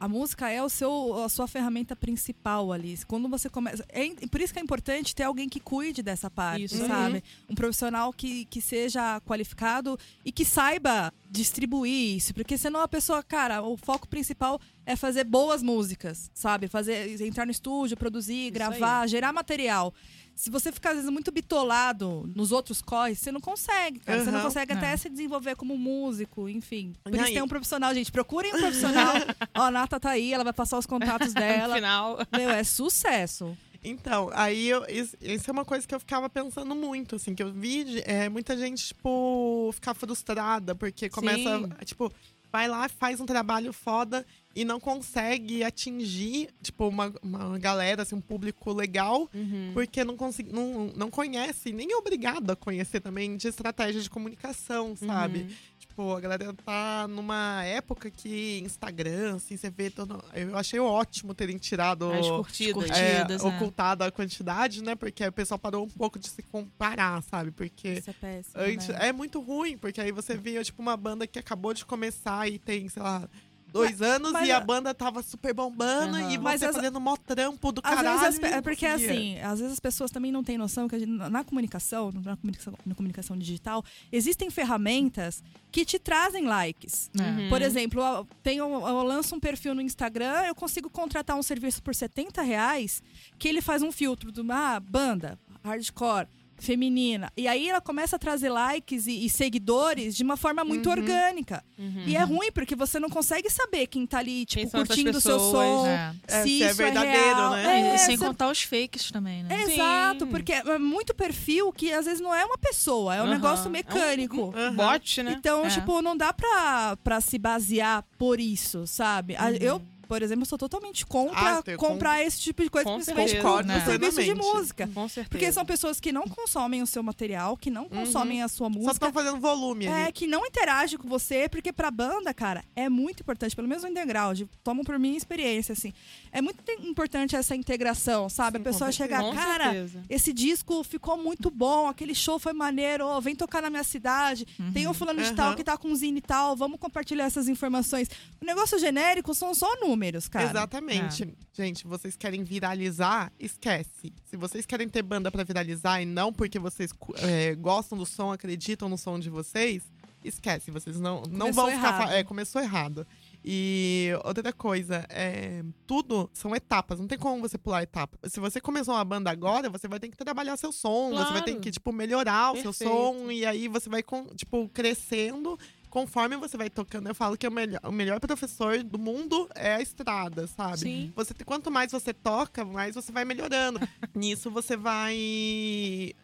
a 0.00 0.08
música 0.08 0.48
é 0.48 0.62
o 0.62 0.68
seu, 0.70 1.22
a 1.22 1.28
sua 1.28 1.46
ferramenta 1.46 1.94
principal 1.94 2.72
ali. 2.72 2.98
Quando 3.06 3.28
você 3.28 3.50
começa. 3.50 3.84
É, 3.90 4.08
por 4.28 4.40
isso 4.40 4.50
que 4.50 4.58
é 4.58 4.62
importante 4.62 5.14
ter 5.14 5.24
alguém 5.24 5.46
que 5.46 5.60
cuide 5.60 6.02
dessa 6.02 6.30
parte, 6.30 6.64
Isso. 6.64 6.86
sabe? 6.86 7.22
Um 7.50 7.54
profissional 7.54 8.10
que, 8.10 8.46
que 8.46 8.62
seja 8.62 9.20
qualificado 9.20 9.98
e 10.24 10.32
que 10.32 10.42
saiba 10.42 11.12
distribuir 11.30 12.16
isso. 12.16 12.32
Porque 12.32 12.56
senão 12.56 12.80
a 12.80 12.88
pessoa, 12.88 13.22
cara, 13.22 13.62
o 13.62 13.76
foco 13.76 14.08
principal 14.08 14.58
é 14.86 14.96
fazer 14.96 15.24
boas 15.24 15.62
músicas, 15.62 16.30
sabe? 16.32 16.66
Fazer, 16.66 17.20
entrar 17.20 17.44
no 17.44 17.52
estúdio, 17.52 17.94
produzir, 17.94 18.44
Isso 18.46 18.54
gravar, 18.54 19.06
gerar 19.06 19.34
material. 19.34 19.92
Se 20.40 20.48
você 20.48 20.72
ficar, 20.72 20.90
às 20.92 20.96
vezes, 20.96 21.10
muito 21.10 21.30
bitolado 21.30 22.24
nos 22.34 22.50
outros 22.50 22.80
corres, 22.80 23.18
você 23.18 23.30
não 23.30 23.42
consegue, 23.42 23.98
cara. 24.00 24.24
Você 24.24 24.30
não 24.30 24.40
consegue 24.40 24.72
até 24.72 24.92
É. 24.92 24.96
se 24.96 25.10
desenvolver 25.10 25.54
como 25.54 25.76
músico, 25.76 26.48
enfim. 26.48 26.94
Por 27.04 27.14
E 27.14 27.18
isso 27.18 27.26
tem 27.34 27.42
um 27.42 27.46
profissional, 27.48 27.92
gente. 27.94 28.10
Procurem 28.10 28.54
um 28.54 28.58
profissional. 28.58 29.12
Ó, 29.54 29.60
a 29.64 29.70
Nata 29.70 30.00
tá 30.00 30.08
aí, 30.10 30.32
ela 30.32 30.42
vai 30.42 30.54
passar 30.54 30.78
os 30.78 30.86
contatos 30.86 31.34
dela. 31.34 31.74
final. 31.74 32.18
Meu, 32.32 32.48
é 32.48 32.64
sucesso. 32.64 33.54
Então, 33.84 34.30
aí 34.32 34.66
eu, 34.68 34.82
isso, 34.88 35.14
isso 35.20 35.50
é 35.50 35.52
uma 35.52 35.64
coisa 35.66 35.86
que 35.86 35.94
eu 35.94 36.00
ficava 36.00 36.28
pensando 36.30 36.74
muito, 36.74 37.16
assim, 37.16 37.34
que 37.34 37.42
eu 37.42 37.52
vi 37.52 38.02
é, 38.06 38.30
muita 38.30 38.56
gente, 38.56 38.86
tipo, 38.88 39.70
ficar 39.74 39.92
frustrada, 39.92 40.74
porque 40.74 41.10
começa, 41.10 41.58
Sim. 41.58 41.68
tipo, 41.84 42.10
vai 42.52 42.68
lá, 42.68 42.88
faz 42.88 43.20
um 43.20 43.26
trabalho 43.26 43.72
foda 43.72 44.26
e 44.54 44.64
não 44.64 44.80
consegue 44.80 45.62
atingir, 45.62 46.48
tipo, 46.60 46.88
uma, 46.88 47.12
uma 47.22 47.58
galera, 47.58 48.02
assim, 48.02 48.16
um 48.16 48.20
público 48.20 48.72
legal, 48.72 49.28
Uhum. 49.32 49.70
porque 49.72 50.02
não, 50.04 50.16
consegui, 50.16 50.52
não, 50.52 50.86
não 50.96 51.08
conhece, 51.10 51.72
nem 51.72 51.92
é 51.92 51.96
obrigado 51.96 52.50
a 52.50 52.56
conhecer 52.56 53.00
também 53.00 53.36
de 53.36 53.46
estratégia 53.46 54.00
de 54.00 54.10
comunicação, 54.10 54.96
sabe? 54.96 55.40
Uhum. 55.40 55.48
Tipo, 55.90 56.14
a 56.14 56.20
galera 56.20 56.54
tá 56.64 57.08
numa 57.08 57.64
época 57.64 58.10
que 58.12 58.60
Instagram, 58.60 59.34
assim, 59.34 59.56
você 59.56 59.68
vê 59.68 59.90
todo. 59.90 60.22
Eu 60.32 60.56
achei 60.56 60.78
ótimo 60.78 61.34
terem 61.34 61.58
tirado. 61.58 62.12
As 62.12 62.28
curtidas. 62.28 62.90
é, 62.90 63.16
curtidas, 63.16 63.42
né? 63.42 63.48
ocultado 63.48 64.04
a 64.04 64.10
quantidade, 64.10 64.84
né? 64.84 64.94
Porque 64.94 65.26
o 65.26 65.32
pessoal 65.32 65.58
parou 65.58 65.84
um 65.84 65.88
pouco 65.88 66.16
de 66.16 66.28
se 66.28 66.42
comparar, 66.44 67.20
sabe? 67.24 67.50
Porque 67.50 67.94
Isso 67.94 68.10
é 68.10 68.12
péssimo. 68.12 68.62
antes 68.62 68.88
né? 68.88 69.08
é 69.08 69.12
muito 69.12 69.40
ruim, 69.40 69.76
porque 69.76 70.00
aí 70.00 70.12
você 70.12 70.36
via, 70.36 70.62
tipo, 70.62 70.80
uma 70.80 70.96
banda 70.96 71.26
que 71.26 71.40
acabou 71.40 71.74
de 71.74 71.84
começar 71.84 72.48
e 72.48 72.56
tem, 72.60 72.88
sei 72.88 73.02
lá, 73.02 73.28
dois 73.72 74.02
anos 74.02 74.32
mas 74.32 74.48
e 74.48 74.52
a 74.52 74.56
a- 74.58 74.60
banda 74.60 74.92
tava 74.94 75.22
super 75.22 75.52
bombando 75.54 76.16
Aham. 76.16 76.30
e 76.32 76.38
Mas 76.38 76.60
você 76.60 76.66
as- 76.66 76.76
fazendo 76.76 77.00
mó 77.00 77.16
trampo 77.16 77.72
do 77.72 77.80
Às 77.84 77.94
caralho. 77.94 78.20
vezes 78.20 78.38
as 78.44 78.52
é 78.52 78.60
porque 78.60 78.86
conseguia. 78.88 79.12
assim, 79.12 79.38
às 79.40 79.58
vezes 79.60 79.72
as 79.74 79.80
pessoas 79.80 80.10
também 80.10 80.30
não 80.32 80.42
têm 80.44 80.56
noção 80.58 80.88
que 80.88 80.94
a 80.94 80.98
gente- 80.98 81.10
na 81.10 81.44
comunicação, 81.44 82.10
na 82.12 82.36
comunicação, 82.36 82.74
na 82.84 82.94
comunicação 82.94 83.36
digital, 83.36 83.84
existem 84.12 84.50
ferramentas 84.50 85.42
que 85.70 85.84
te 85.84 85.98
trazem 85.98 86.44
likes. 86.46 87.10
É. 87.18 87.48
Por 87.48 87.62
exemplo, 87.62 88.00
eu, 88.02 88.26
tenho, 88.42 88.64
eu 88.64 89.02
lanço 89.02 89.34
um 89.36 89.40
perfil 89.40 89.74
no 89.74 89.80
Instagram, 89.82 90.42
eu 90.46 90.54
consigo 90.54 90.90
contratar 90.90 91.36
um 91.36 91.42
serviço 91.42 91.82
por 91.82 91.94
70 91.94 92.42
reais 92.42 93.02
que 93.38 93.48
ele 93.48 93.60
faz 93.60 93.82
um 93.82 93.92
filtro 93.92 94.32
de 94.32 94.40
uma 94.40 94.80
banda, 94.80 95.38
hardcore, 95.62 96.26
feminina. 96.60 97.32
E 97.36 97.48
aí 97.48 97.68
ela 97.68 97.80
começa 97.80 98.16
a 98.16 98.18
trazer 98.18 98.48
likes 98.50 99.06
e, 99.06 99.24
e 99.24 99.30
seguidores 99.30 100.14
de 100.16 100.22
uma 100.22 100.36
forma 100.36 100.62
muito 100.64 100.86
Uhum. 100.86 100.92
orgânica. 100.92 101.64
Uhum. 101.78 102.04
E 102.06 102.16
é 102.16 102.22
ruim, 102.22 102.52
porque 102.52 102.76
você 102.76 102.98
não 103.00 103.08
consegue 103.08 103.48
saber 103.50 103.86
quem 103.86 104.06
tá 104.06 104.18
ali, 104.18 104.44
tipo, 104.44 104.70
curtindo 104.70 105.16
o 105.18 105.20
seu 105.20 105.38
som. 105.38 105.86
É. 105.86 106.14
É, 106.28 106.42
se 106.42 106.48
se 106.48 106.62
é 106.62 106.70
isso 106.70 106.80
é 106.82 106.84
verdadeiro, 106.84 107.18
real. 107.36 107.50
né? 107.52 107.90
É, 107.90 107.94
E 107.94 107.98
sem 107.98 108.16
você- 108.16 108.24
contar 108.26 108.50
os 108.50 108.62
fakes 108.62 109.10
também, 109.10 109.42
né? 109.42 109.64
Sim. 109.66 109.72
Exato, 109.74 110.26
porque 110.26 110.52
é 110.52 110.78
muito 110.78 111.14
perfil 111.14 111.72
que 111.72 111.92
às 111.92 112.04
vezes 112.04 112.20
não 112.20 112.34
é 112.34 112.44
uma 112.44 112.58
pessoa, 112.58 113.14
é 113.14 113.20
um 113.20 113.24
Aham. 113.24 113.32
negócio 113.34 113.64
É 113.64 113.68
um- 113.68 113.72
mecânico. 113.72 114.54
Aham. 114.56 114.74
Bot, 114.74 115.22
né? 115.22 115.34
Então, 115.38 115.64
É. 115.64 115.68
tipo, 115.70 116.02
não 116.02 116.16
dá 116.16 116.32
pra, 116.32 116.96
pra 117.02 117.20
se 117.20 117.38
basear 117.38 118.04
por 118.18 118.38
isso, 118.40 118.86
sabe? 118.86 119.34
A- 119.36 119.50
Eu, 119.52 119.80
por 120.10 120.22
exemplo, 120.24 120.44
sou 120.44 120.58
totalmente 120.58 121.06
contra 121.06 121.58
Ah, 121.58 121.62
eu 121.64 121.78
comprar 121.78 122.20
esse 122.20 122.40
tipo 122.40 122.64
de 122.64 122.68
coisa, 122.68 122.84
Com 122.84 122.96
principalmente 122.96 123.30
certeza, 123.30 123.62
né? 123.62 123.84
serviço 123.84 124.22
de 124.24 124.34
música. 124.34 124.90
Com 124.92 125.08
certeza. 125.08 125.28
Porque 125.30 125.52
são 125.52 125.64
pessoas 125.64 126.00
que 126.00 126.10
não 126.10 126.24
consomem 126.24 126.82
o 126.82 126.86
seu 126.86 127.00
material, 127.00 127.56
que 127.56 127.70
não 127.70 127.88
consomem 127.88 128.42
a 128.42 128.48
sua 128.48 128.66
Só 128.66 128.70
música. 128.70 128.92
estão 128.92 129.12
fazendo 129.12 129.38
volume 129.38 129.86
ali. 129.86 130.08
É, 130.08 130.10
que 130.10 130.26
não 130.26 130.44
interage 130.44 130.98
com 130.98 131.08
você, 131.08 131.48
porque 131.48 131.72
pra 131.72 131.92
banda, 131.92 132.34
cara, 132.34 132.64
é 132.74 132.88
muito 132.88 133.20
importante, 133.20 133.54
pelo 133.54 133.68
menos 133.68 133.84
no 133.84 133.90
underground, 133.90 134.42
tomo 134.64 134.82
por 134.84 134.98
minha 134.98 135.16
experiência, 135.16 135.74
assim. 135.74 135.92
É 136.32 136.40
muito 136.40 136.62
te- 136.62 136.80
importante 136.86 137.34
essa 137.34 137.56
integração, 137.56 138.28
sabe? 138.28 138.58
Sim, 138.58 138.62
a 138.62 138.64
pessoa 138.64 138.92
chegar, 138.92 139.20
cara, 139.34 139.64
certeza. 139.64 140.02
esse 140.08 140.32
disco 140.32 140.84
ficou 140.84 141.16
muito 141.16 141.50
bom, 141.50 141.88
aquele 141.88 142.14
show 142.14 142.38
foi 142.38 142.52
maneiro, 142.52 143.04
ó, 143.06 143.20
vem 143.20 143.34
tocar 143.34 143.60
na 143.60 143.68
minha 143.68 143.82
cidade, 143.82 144.46
tem 144.72 144.86
um 144.86 144.94
fulano 144.94 145.20
de 145.22 145.30
Uhum. 145.30 145.34
tal 145.34 145.56
que 145.56 145.64
tá 145.64 145.76
com 145.76 145.88
um 145.88 145.94
zine 145.94 146.18
e 146.18 146.22
tal, 146.22 146.54
vamos 146.54 146.78
compartilhar 146.78 147.24
essas 147.24 147.48
informações. 147.48 148.08
O 148.40 148.44
negócio 148.44 148.78
genérico 148.78 149.34
são 149.34 149.54
só 149.54 149.68
números, 149.80 150.28
cara. 150.28 150.48
Exatamente. 150.48 151.34
Gente, 151.52 151.86
vocês 151.86 152.16
querem 152.16 152.44
viralizar? 152.44 153.32
Esquece. 153.38 154.12
Se 154.24 154.36
vocês 154.36 154.64
querem 154.64 154.88
ter 154.88 155.02
banda 155.02 155.30
pra 155.30 155.42
viralizar 155.44 156.00
e 156.00 156.06
não 156.06 156.32
porque 156.32 156.58
vocês 156.58 156.92
é, 157.16 157.54
gostam 157.56 157.98
do 157.98 158.06
som, 158.06 158.32
acreditam 158.32 158.88
no 158.88 158.96
som 158.96 159.18
de 159.18 159.28
vocês, 159.28 159.82
esquece. 160.24 160.70
Vocês 160.70 161.00
não, 161.00 161.22
não 161.22 161.50
Começou 161.50 161.52
vão 161.64 161.66
ficar. 161.74 161.88
errado. 161.88 162.08
fa- 162.08 162.14
É, 162.14 162.22
começou 162.24 162.60
errado. 162.62 163.06
E 163.44 164.10
outra 164.24 164.52
coisa, 164.52 165.04
é, 165.08 165.62
tudo 165.86 166.28
são 166.32 166.54
etapas, 166.54 166.98
não 167.00 167.06
tem 167.06 167.18
como 167.18 167.40
você 167.40 167.56
pular 167.56 167.82
etapa. 167.82 168.18
Se 168.28 168.38
você 168.38 168.60
começou 168.60 168.94
uma 168.94 169.04
banda 169.04 169.30
agora, 169.30 169.70
você 169.70 169.88
vai 169.88 169.98
ter 169.98 170.08
que 170.08 170.16
trabalhar 170.16 170.56
seu 170.56 170.70
som, 170.72 171.10
você 171.10 171.32
vai 171.32 171.42
ter 171.42 171.50
Claro. 171.52 171.60
que, 171.60 171.70
tipo, 171.70 171.92
melhorar 171.92 172.52
o 172.52 172.60
seu 172.60 172.72
som, 172.72 173.30
e 173.30 173.46
aí 173.46 173.66
você 173.68 173.88
vai, 173.88 174.02
tipo, 174.36 174.68
crescendo. 174.68 175.58
Conforme 175.90 176.36
você 176.36 176.56
vai 176.56 176.70
tocando, 176.70 177.08
eu 177.08 177.14
falo 177.14 177.36
que 177.36 177.46
o 177.46 177.50
melhor, 177.50 177.80
o 177.84 177.90
melhor 177.92 178.20
professor 178.20 178.82
do 178.82 178.98
mundo 178.98 179.48
é 179.56 179.74
a 179.74 179.82
estrada, 179.82 180.46
sabe? 180.46 180.78
Sim. 180.78 181.12
Você, 181.16 181.34
quanto 181.44 181.70
mais 181.70 181.90
você 181.90 182.14
toca, 182.14 182.64
mais 182.64 182.94
você 182.94 183.10
vai 183.10 183.24
melhorando. 183.24 183.80
Nisso 184.14 184.50
você 184.50 184.76
vai 184.76 185.16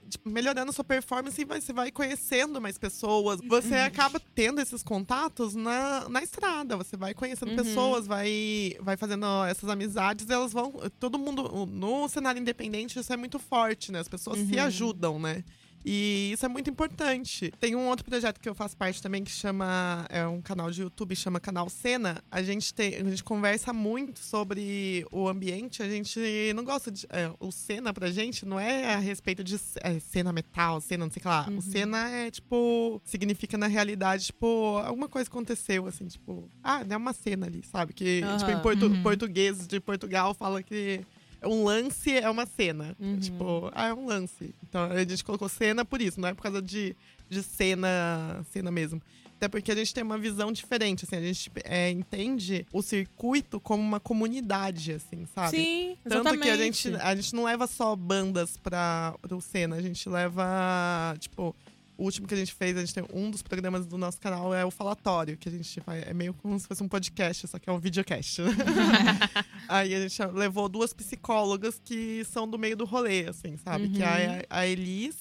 tipo, 0.08 0.28
melhorando 0.30 0.72
sua 0.72 0.84
performance 0.84 1.40
e 1.40 1.44
você 1.44 1.72
vai 1.72 1.90
conhecendo 1.90 2.60
mais 2.60 2.78
pessoas. 2.78 3.40
Você 3.48 3.74
acaba 3.74 4.20
tendo 4.34 4.60
esses 4.60 4.82
contatos 4.82 5.54
na, 5.54 6.08
na 6.08 6.22
estrada. 6.22 6.76
Você 6.76 6.96
vai 6.96 7.12
conhecendo 7.14 7.50
Uhum. 7.50 7.56
pessoas, 7.56 8.06
vai, 8.06 8.76
vai 8.80 8.96
fazendo 8.96 9.26
essas 9.46 9.68
amizades. 9.68 10.28
Elas 10.30 10.52
vão. 10.52 10.72
Todo 11.00 11.18
mundo. 11.18 11.66
No 11.66 12.08
cenário 12.08 12.40
independente, 12.40 12.98
isso 12.98 13.12
é 13.12 13.16
muito 13.16 13.38
forte, 13.38 13.90
né? 13.90 14.00
As 14.00 14.08
pessoas 14.08 14.38
se 14.38 14.54
Uhum. 14.56 14.62
ajudam, 14.62 15.18
né? 15.18 15.44
E 15.88 16.32
isso 16.32 16.44
é 16.44 16.48
muito 16.48 16.68
importante. 16.68 17.52
Tem 17.60 17.76
um 17.76 17.86
outro 17.86 18.04
projeto 18.04 18.40
que 18.40 18.48
eu 18.48 18.56
faço 18.56 18.76
parte 18.76 19.00
também 19.00 19.22
que 19.22 19.30
chama. 19.30 20.04
É 20.08 20.26
um 20.26 20.42
canal 20.42 20.68
de 20.68 20.82
YouTube, 20.82 21.14
chama 21.14 21.38
Canal 21.38 21.68
Cena. 21.70 22.20
A 22.28 22.42
gente, 22.42 22.74
tem, 22.74 22.96
a 22.96 23.04
gente 23.04 23.22
conversa 23.22 23.72
muito 23.72 24.18
sobre 24.18 25.06
o 25.12 25.28
ambiente. 25.28 25.84
A 25.84 25.88
gente 25.88 26.18
não 26.56 26.64
gosta 26.64 26.90
de. 26.90 27.06
é, 27.08 27.30
o 27.38 27.52
cena 27.52 27.94
pra 27.94 28.10
gente 28.10 28.44
não 28.44 28.58
é 28.58 28.94
a 28.94 28.98
respeito 28.98 29.44
de 29.44 29.54
é, 29.80 30.00
cena 30.00 30.32
metal, 30.32 30.80
cena 30.80 31.04
não 31.04 31.12
sei 31.12 31.20
o 31.20 31.22
que 31.22 31.28
lá. 31.28 31.46
Uhum. 31.48 31.58
O 31.58 31.62
cena 31.62 32.10
é 32.10 32.30
tipo. 32.32 33.00
Significa 33.04 33.56
na 33.56 33.68
realidade, 33.68 34.26
tipo, 34.26 34.78
alguma 34.84 35.08
coisa 35.08 35.30
aconteceu, 35.30 35.86
assim, 35.86 36.06
tipo. 36.08 36.50
Ah, 36.64 36.84
é 36.88 36.96
uma 36.96 37.12
cena 37.12 37.46
ali, 37.46 37.62
sabe? 37.62 37.92
Que, 37.92 38.22
tipo, 38.38 38.50
em 38.50 38.58
portu- 38.60 38.86
Uhum. 38.86 39.02
português 39.04 39.66
de 39.68 39.78
Portugal 39.78 40.34
fala 40.34 40.64
que. 40.64 41.00
Um 41.46 41.64
lance 41.64 42.16
é 42.16 42.28
uma 42.28 42.46
cena. 42.46 42.96
Uhum. 42.98 43.18
Tipo, 43.18 43.70
ah, 43.74 43.88
é 43.88 43.94
um 43.94 44.06
lance. 44.06 44.54
Então 44.68 44.84
a 44.84 44.98
gente 45.04 45.24
colocou 45.24 45.48
cena 45.48 45.84
por 45.84 46.00
isso, 46.00 46.20
não 46.20 46.28
é 46.28 46.34
por 46.34 46.42
causa 46.42 46.60
de, 46.60 46.96
de 47.28 47.42
cena, 47.42 48.44
cena 48.52 48.70
mesmo. 48.70 49.00
Até 49.36 49.48
porque 49.48 49.70
a 49.70 49.74
gente 49.74 49.92
tem 49.92 50.02
uma 50.02 50.16
visão 50.16 50.50
diferente, 50.50 51.04
assim, 51.04 51.16
a 51.16 51.20
gente 51.20 51.52
é, 51.64 51.90
entende 51.90 52.66
o 52.72 52.80
circuito 52.80 53.60
como 53.60 53.82
uma 53.82 54.00
comunidade, 54.00 54.92
assim, 54.92 55.26
sabe? 55.34 55.50
Sim, 55.50 55.96
Tanto 56.04 56.14
exatamente. 56.14 56.42
que 56.42 56.48
a 56.48 56.56
gente, 56.56 56.94
a 56.96 57.14
gente 57.14 57.34
não 57.34 57.44
leva 57.44 57.66
só 57.66 57.94
bandas 57.94 58.56
pra, 58.56 59.14
pro 59.20 59.38
cena, 59.42 59.76
a 59.76 59.82
gente 59.82 60.08
leva, 60.08 61.14
tipo, 61.18 61.54
o 61.98 62.04
último 62.04 62.26
que 62.26 62.34
a 62.34 62.36
gente 62.36 62.52
fez, 62.52 62.76
a 62.76 62.80
gente 62.80 62.92
tem 62.94 63.04
um 63.12 63.30
dos 63.30 63.42
programas 63.42 63.86
do 63.86 63.96
nosso 63.96 64.20
canal 64.20 64.54
é 64.54 64.64
o 64.64 64.70
Falatório, 64.70 65.36
que 65.36 65.48
a 65.48 65.52
gente 65.52 65.80
faz, 65.80 66.06
é 66.06 66.12
meio 66.12 66.34
como 66.34 66.58
se 66.60 66.66
fosse 66.66 66.82
um 66.82 66.88
podcast, 66.88 67.46
só 67.48 67.58
que 67.58 67.68
é 67.70 67.72
um 67.72 67.78
videocast. 67.78 68.40
né? 68.42 68.52
Aí 69.68 69.94
a 69.94 70.00
gente 70.08 70.22
levou 70.32 70.68
duas 70.68 70.92
psicólogas 70.92 71.80
que 71.84 72.24
são 72.24 72.48
do 72.48 72.58
meio 72.58 72.76
do 72.76 72.84
rolê, 72.84 73.26
assim, 73.28 73.56
sabe? 73.56 73.88
Que 73.88 74.02
é 74.02 74.46
a, 74.50 74.58
a 74.60 74.66
Elis, 74.66 75.16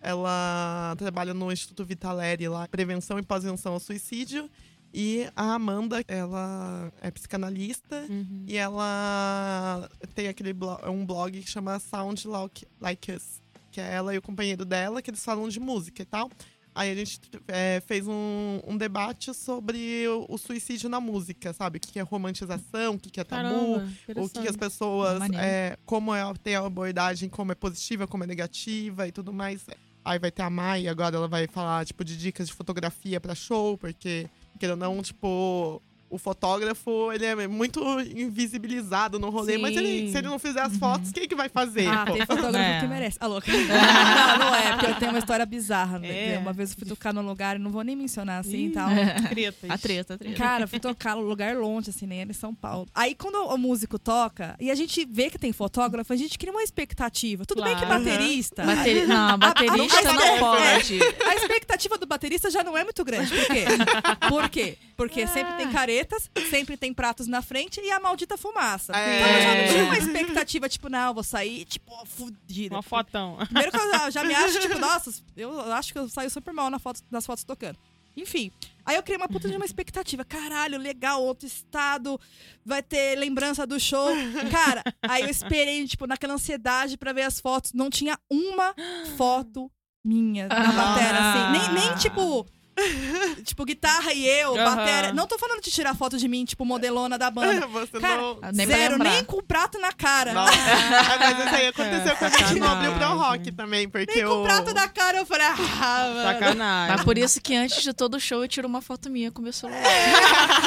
ela 0.00 0.94
trabalha 0.98 1.32
no 1.34 1.50
Instituto 1.50 1.84
Vitaleri 1.84 2.48
lá, 2.48 2.66
prevenção 2.68 3.18
e 3.18 3.22
pós-venção 3.22 3.72
ao 3.74 3.80
suicídio. 3.80 4.48
E 4.94 5.26
a 5.36 5.54
Amanda, 5.54 6.02
ela 6.08 6.90
é 7.02 7.10
psicanalista 7.10 8.06
Uhum. 8.08 8.44
e 8.46 8.56
ela 8.56 9.90
tem 10.14 10.28
aquele 10.28 10.52
blo 10.54 10.78
um 10.88 11.04
blog 11.04 11.38
que 11.42 11.50
chama 11.50 11.78
Sound 11.78 12.26
Like, 12.26 12.66
like 12.80 13.12
Us, 13.12 13.42
que 13.76 13.80
é 13.82 13.92
ela 13.92 14.14
e 14.14 14.18
o 14.18 14.22
companheiro 14.22 14.64
dela, 14.64 15.02
que 15.02 15.10
eles 15.10 15.22
falam 15.22 15.46
de 15.50 15.60
música 15.60 16.00
e 16.00 16.06
tal. 16.06 16.30
Aí 16.74 16.90
a 16.90 16.94
gente 16.94 17.20
é, 17.46 17.82
fez 17.86 18.08
um, 18.08 18.60
um 18.66 18.76
debate 18.76 19.34
sobre 19.34 20.08
o, 20.08 20.24
o 20.30 20.38
suicídio 20.38 20.88
na 20.88 20.98
música, 20.98 21.52
sabe? 21.52 21.76
O 21.76 21.80
que 21.80 21.98
é 21.98 22.02
romantização, 22.02 22.94
o 22.94 22.98
que 22.98 23.20
é 23.20 23.24
tabu, 23.24 23.42
Caramba, 23.42 24.22
o 24.22 24.28
que, 24.30 24.48
as 24.48 24.56
pessoas. 24.56 25.22
É, 25.34 25.76
como 25.84 26.14
é, 26.14 26.22
tem 26.42 26.54
a 26.54 26.60
abordagem, 26.60 27.28
como 27.28 27.52
é 27.52 27.54
positiva, 27.54 28.06
como 28.06 28.24
é 28.24 28.26
negativa 28.26 29.06
e 29.06 29.12
tudo 29.12 29.30
mais. 29.30 29.66
Aí 30.02 30.18
vai 30.18 30.30
ter 30.30 30.42
a 30.42 30.48
Mai, 30.48 30.88
agora 30.88 31.16
ela 31.16 31.28
vai 31.28 31.46
falar, 31.46 31.84
tipo, 31.84 32.02
de 32.02 32.16
dicas 32.16 32.46
de 32.46 32.54
fotografia 32.54 33.20
pra 33.20 33.34
show, 33.34 33.76
porque, 33.76 34.26
querendo 34.58 34.82
ou 34.82 34.94
não, 34.94 35.02
tipo. 35.02 35.82
O 36.08 36.18
fotógrafo, 36.18 37.10
ele 37.12 37.24
é 37.24 37.48
muito 37.48 37.80
invisibilizado 38.00 39.18
no 39.18 39.28
rolê, 39.28 39.58
mas 39.58 39.76
ele- 39.76 40.06
Sim. 40.06 40.12
se 40.12 40.18
ele 40.18 40.28
não 40.28 40.38
fizer 40.38 40.60
as 40.60 40.76
fotos, 40.76 41.10
quem 41.10 41.26
que 41.26 41.34
vai 41.34 41.48
fazer? 41.48 41.88
Ah, 41.88 42.04
pô? 42.06 42.12
tem 42.12 42.24
fotógrafo 42.24 42.56
É. 42.58 42.80
que 42.80 42.86
merece. 42.86 43.18
Ah, 43.20 43.26
louca. 43.26 43.50
não, 43.50 44.38
não 44.38 44.54
é, 44.54 44.72
porque 44.72 44.86
eu 44.86 44.94
tenho 44.96 45.10
uma 45.12 45.18
história 45.18 45.44
bizarra. 45.44 45.98
né? 45.98 46.34
É. 46.34 46.38
Uma 46.38 46.52
vez 46.52 46.70
eu 46.70 46.76
fui 46.78 46.86
tocar 46.86 47.12
num 47.12 47.22
lugar, 47.26 47.58
não 47.58 47.70
vou 47.70 47.82
nem 47.82 47.96
mencionar 47.96 48.40
assim 48.40 48.66
e 48.66 48.70
tal. 48.70 48.88
Tretas. 49.30 49.70
A 49.70 49.78
treta, 49.78 50.14
a 50.14 50.18
treta. 50.18 50.36
Cara, 50.36 50.64
eu 50.64 50.68
fui 50.68 50.78
tocar 50.78 51.16
num 51.16 51.22
lugar 51.22 51.56
longe, 51.56 51.90
assim, 51.90 52.06
nem 52.06 52.20
era 52.20 52.30
em 52.30 52.34
São 52.34 52.54
Paulo. 52.54 52.86
Aí, 52.94 53.14
quando 53.14 53.36
o 53.36 53.56
músico 53.58 53.98
toca 53.98 54.54
e 54.60 54.70
a 54.70 54.74
gente 54.74 55.04
vê 55.04 55.28
que 55.30 55.38
tem 55.38 55.52
fotógrafo, 55.52 56.12
a 56.12 56.16
gente 56.16 56.38
cria 56.38 56.52
uma 56.52 56.62
expectativa. 56.62 57.44
Tudo 57.44 57.62
bem 57.64 57.74
que 57.74 57.84
Claro. 57.84 58.04
baterista. 58.04 58.64
Bateri... 58.64 59.06
Não, 59.06 59.38
baterista 59.38 59.98
a- 59.98 60.12
não 60.12 60.34
a- 60.36 60.38
pode. 60.38 60.98
A 61.28 61.34
expectativa 61.34 61.98
do 61.98 62.06
baterista 62.06 62.50
já 62.50 62.62
não 62.62 62.76
é 62.76 62.84
muito 62.84 63.04
grande. 63.04 63.30
Por 63.34 63.46
quê? 63.46 63.64
Por 64.28 64.48
quê? 64.48 64.78
Porque 64.96 65.26
sempre 65.26 65.54
tem 65.56 65.70
caretas, 65.70 66.30
sempre 66.48 66.76
tem 66.76 66.92
pratos 66.94 67.26
na 67.26 67.42
frente 67.42 67.80
e 67.80 67.90
a 67.90 68.00
maldita 68.00 68.36
fumaça. 68.36 68.92
É. 68.96 69.18
Então 69.18 69.28
eu 69.30 69.42
já 69.42 69.54
não 69.54 69.68
tinha 69.72 69.84
uma 69.84 69.98
expectativa, 69.98 70.68
tipo, 70.68 70.88
não, 70.88 71.08
eu 71.08 71.14
vou 71.14 71.22
sair, 71.22 71.64
tipo, 71.66 71.92
fudida. 72.06 72.74
Uma 72.74 72.82
fotão. 72.82 73.36
Primeiro 73.44 73.70
que 73.72 73.78
eu 73.78 74.10
já, 74.10 74.24
me 74.24 74.32
acho, 74.34 74.58
tipo, 74.60 74.78
nossa, 74.78 75.12
eu 75.36 75.72
acho 75.74 75.92
que 75.92 75.98
eu 75.98 76.08
saio 76.08 76.30
super 76.30 76.52
mal 76.54 76.70
na 76.70 76.78
foto, 76.78 77.00
nas 77.10 77.26
fotos 77.26 77.44
tocando. 77.44 77.78
Enfim. 78.16 78.50
Aí 78.86 78.96
eu 78.96 79.02
criei 79.02 79.18
uma 79.18 79.28
puta 79.28 79.46
de 79.46 79.56
uma 79.56 79.66
expectativa. 79.66 80.24
Caralho, 80.24 80.78
legal, 80.78 81.22
outro 81.22 81.46
estado, 81.46 82.18
vai 82.64 82.82
ter 82.82 83.14
lembrança 83.18 83.66
do 83.66 83.78
show. 83.78 84.08
Cara, 84.50 84.82
aí 85.02 85.22
eu 85.24 85.28
esperei, 85.28 85.86
tipo, 85.86 86.06
naquela 86.06 86.32
ansiedade 86.32 86.96
pra 86.96 87.12
ver 87.12 87.22
as 87.24 87.38
fotos. 87.38 87.74
Não 87.74 87.90
tinha 87.90 88.18
uma 88.30 88.74
foto 89.18 89.70
minha 90.02 90.46
na 90.48 90.56
Ah. 90.56 90.72
batera, 90.72 91.18
assim. 91.18 91.72
Nem, 91.74 91.82
nem 91.88 91.94
tipo. 91.98 92.46
Tipo, 93.44 93.64
guitarra 93.64 94.12
e 94.12 94.26
eu, 94.26 94.54
Aham. 94.56 94.76
batera. 94.76 95.12
Não 95.12 95.26
tô 95.26 95.38
falando 95.38 95.60
de 95.62 95.70
tirar 95.70 95.94
foto 95.94 96.16
de 96.18 96.26
mim, 96.28 96.44
tipo, 96.44 96.64
modelona 96.64 97.16
da 97.18 97.30
banda. 97.30 97.66
Você 97.68 97.98
Cara, 98.00 98.16
não. 98.20 98.38
Ah, 98.42 98.50
Nem 98.52 98.66
Zero, 98.66 98.98
nem 98.98 99.24
com 99.24 99.42
prato 99.42 99.78
na 99.78 99.92
cara. 99.92 100.32
Ah, 100.32 100.46
mas 101.18 101.38
isso 101.46 101.54
aí 101.54 101.66
aconteceu 101.68 102.16
com 102.16 102.24
a 102.24 102.28
gente 102.28 102.54
no 102.60 102.66
Abril 102.68 102.92
Pro. 102.94 103.06
Rock 103.16 103.52
também, 103.52 103.88
porque 103.88 104.14
Nem 104.16 104.24
com 104.24 104.30
o... 104.30 104.40
o 104.42 104.44
prato 104.44 104.74
na 104.74 104.88
cara, 104.88 105.18
eu 105.18 105.26
falei, 105.26 105.46
ah, 105.46 105.56
mano. 105.56 106.22
Sacanagem. 106.22 106.96
Mas 106.96 107.04
por 107.04 107.16
isso 107.16 107.40
que 107.40 107.54
antes 107.54 107.82
de 107.82 107.92
todo 107.94 108.18
show 108.20 108.42
eu 108.42 108.48
tiro 108.48 108.66
uma 108.68 108.82
foto 108.82 109.08
minha 109.08 109.30
com 109.30 109.40
meu 109.40 109.52
celular. 109.52 109.80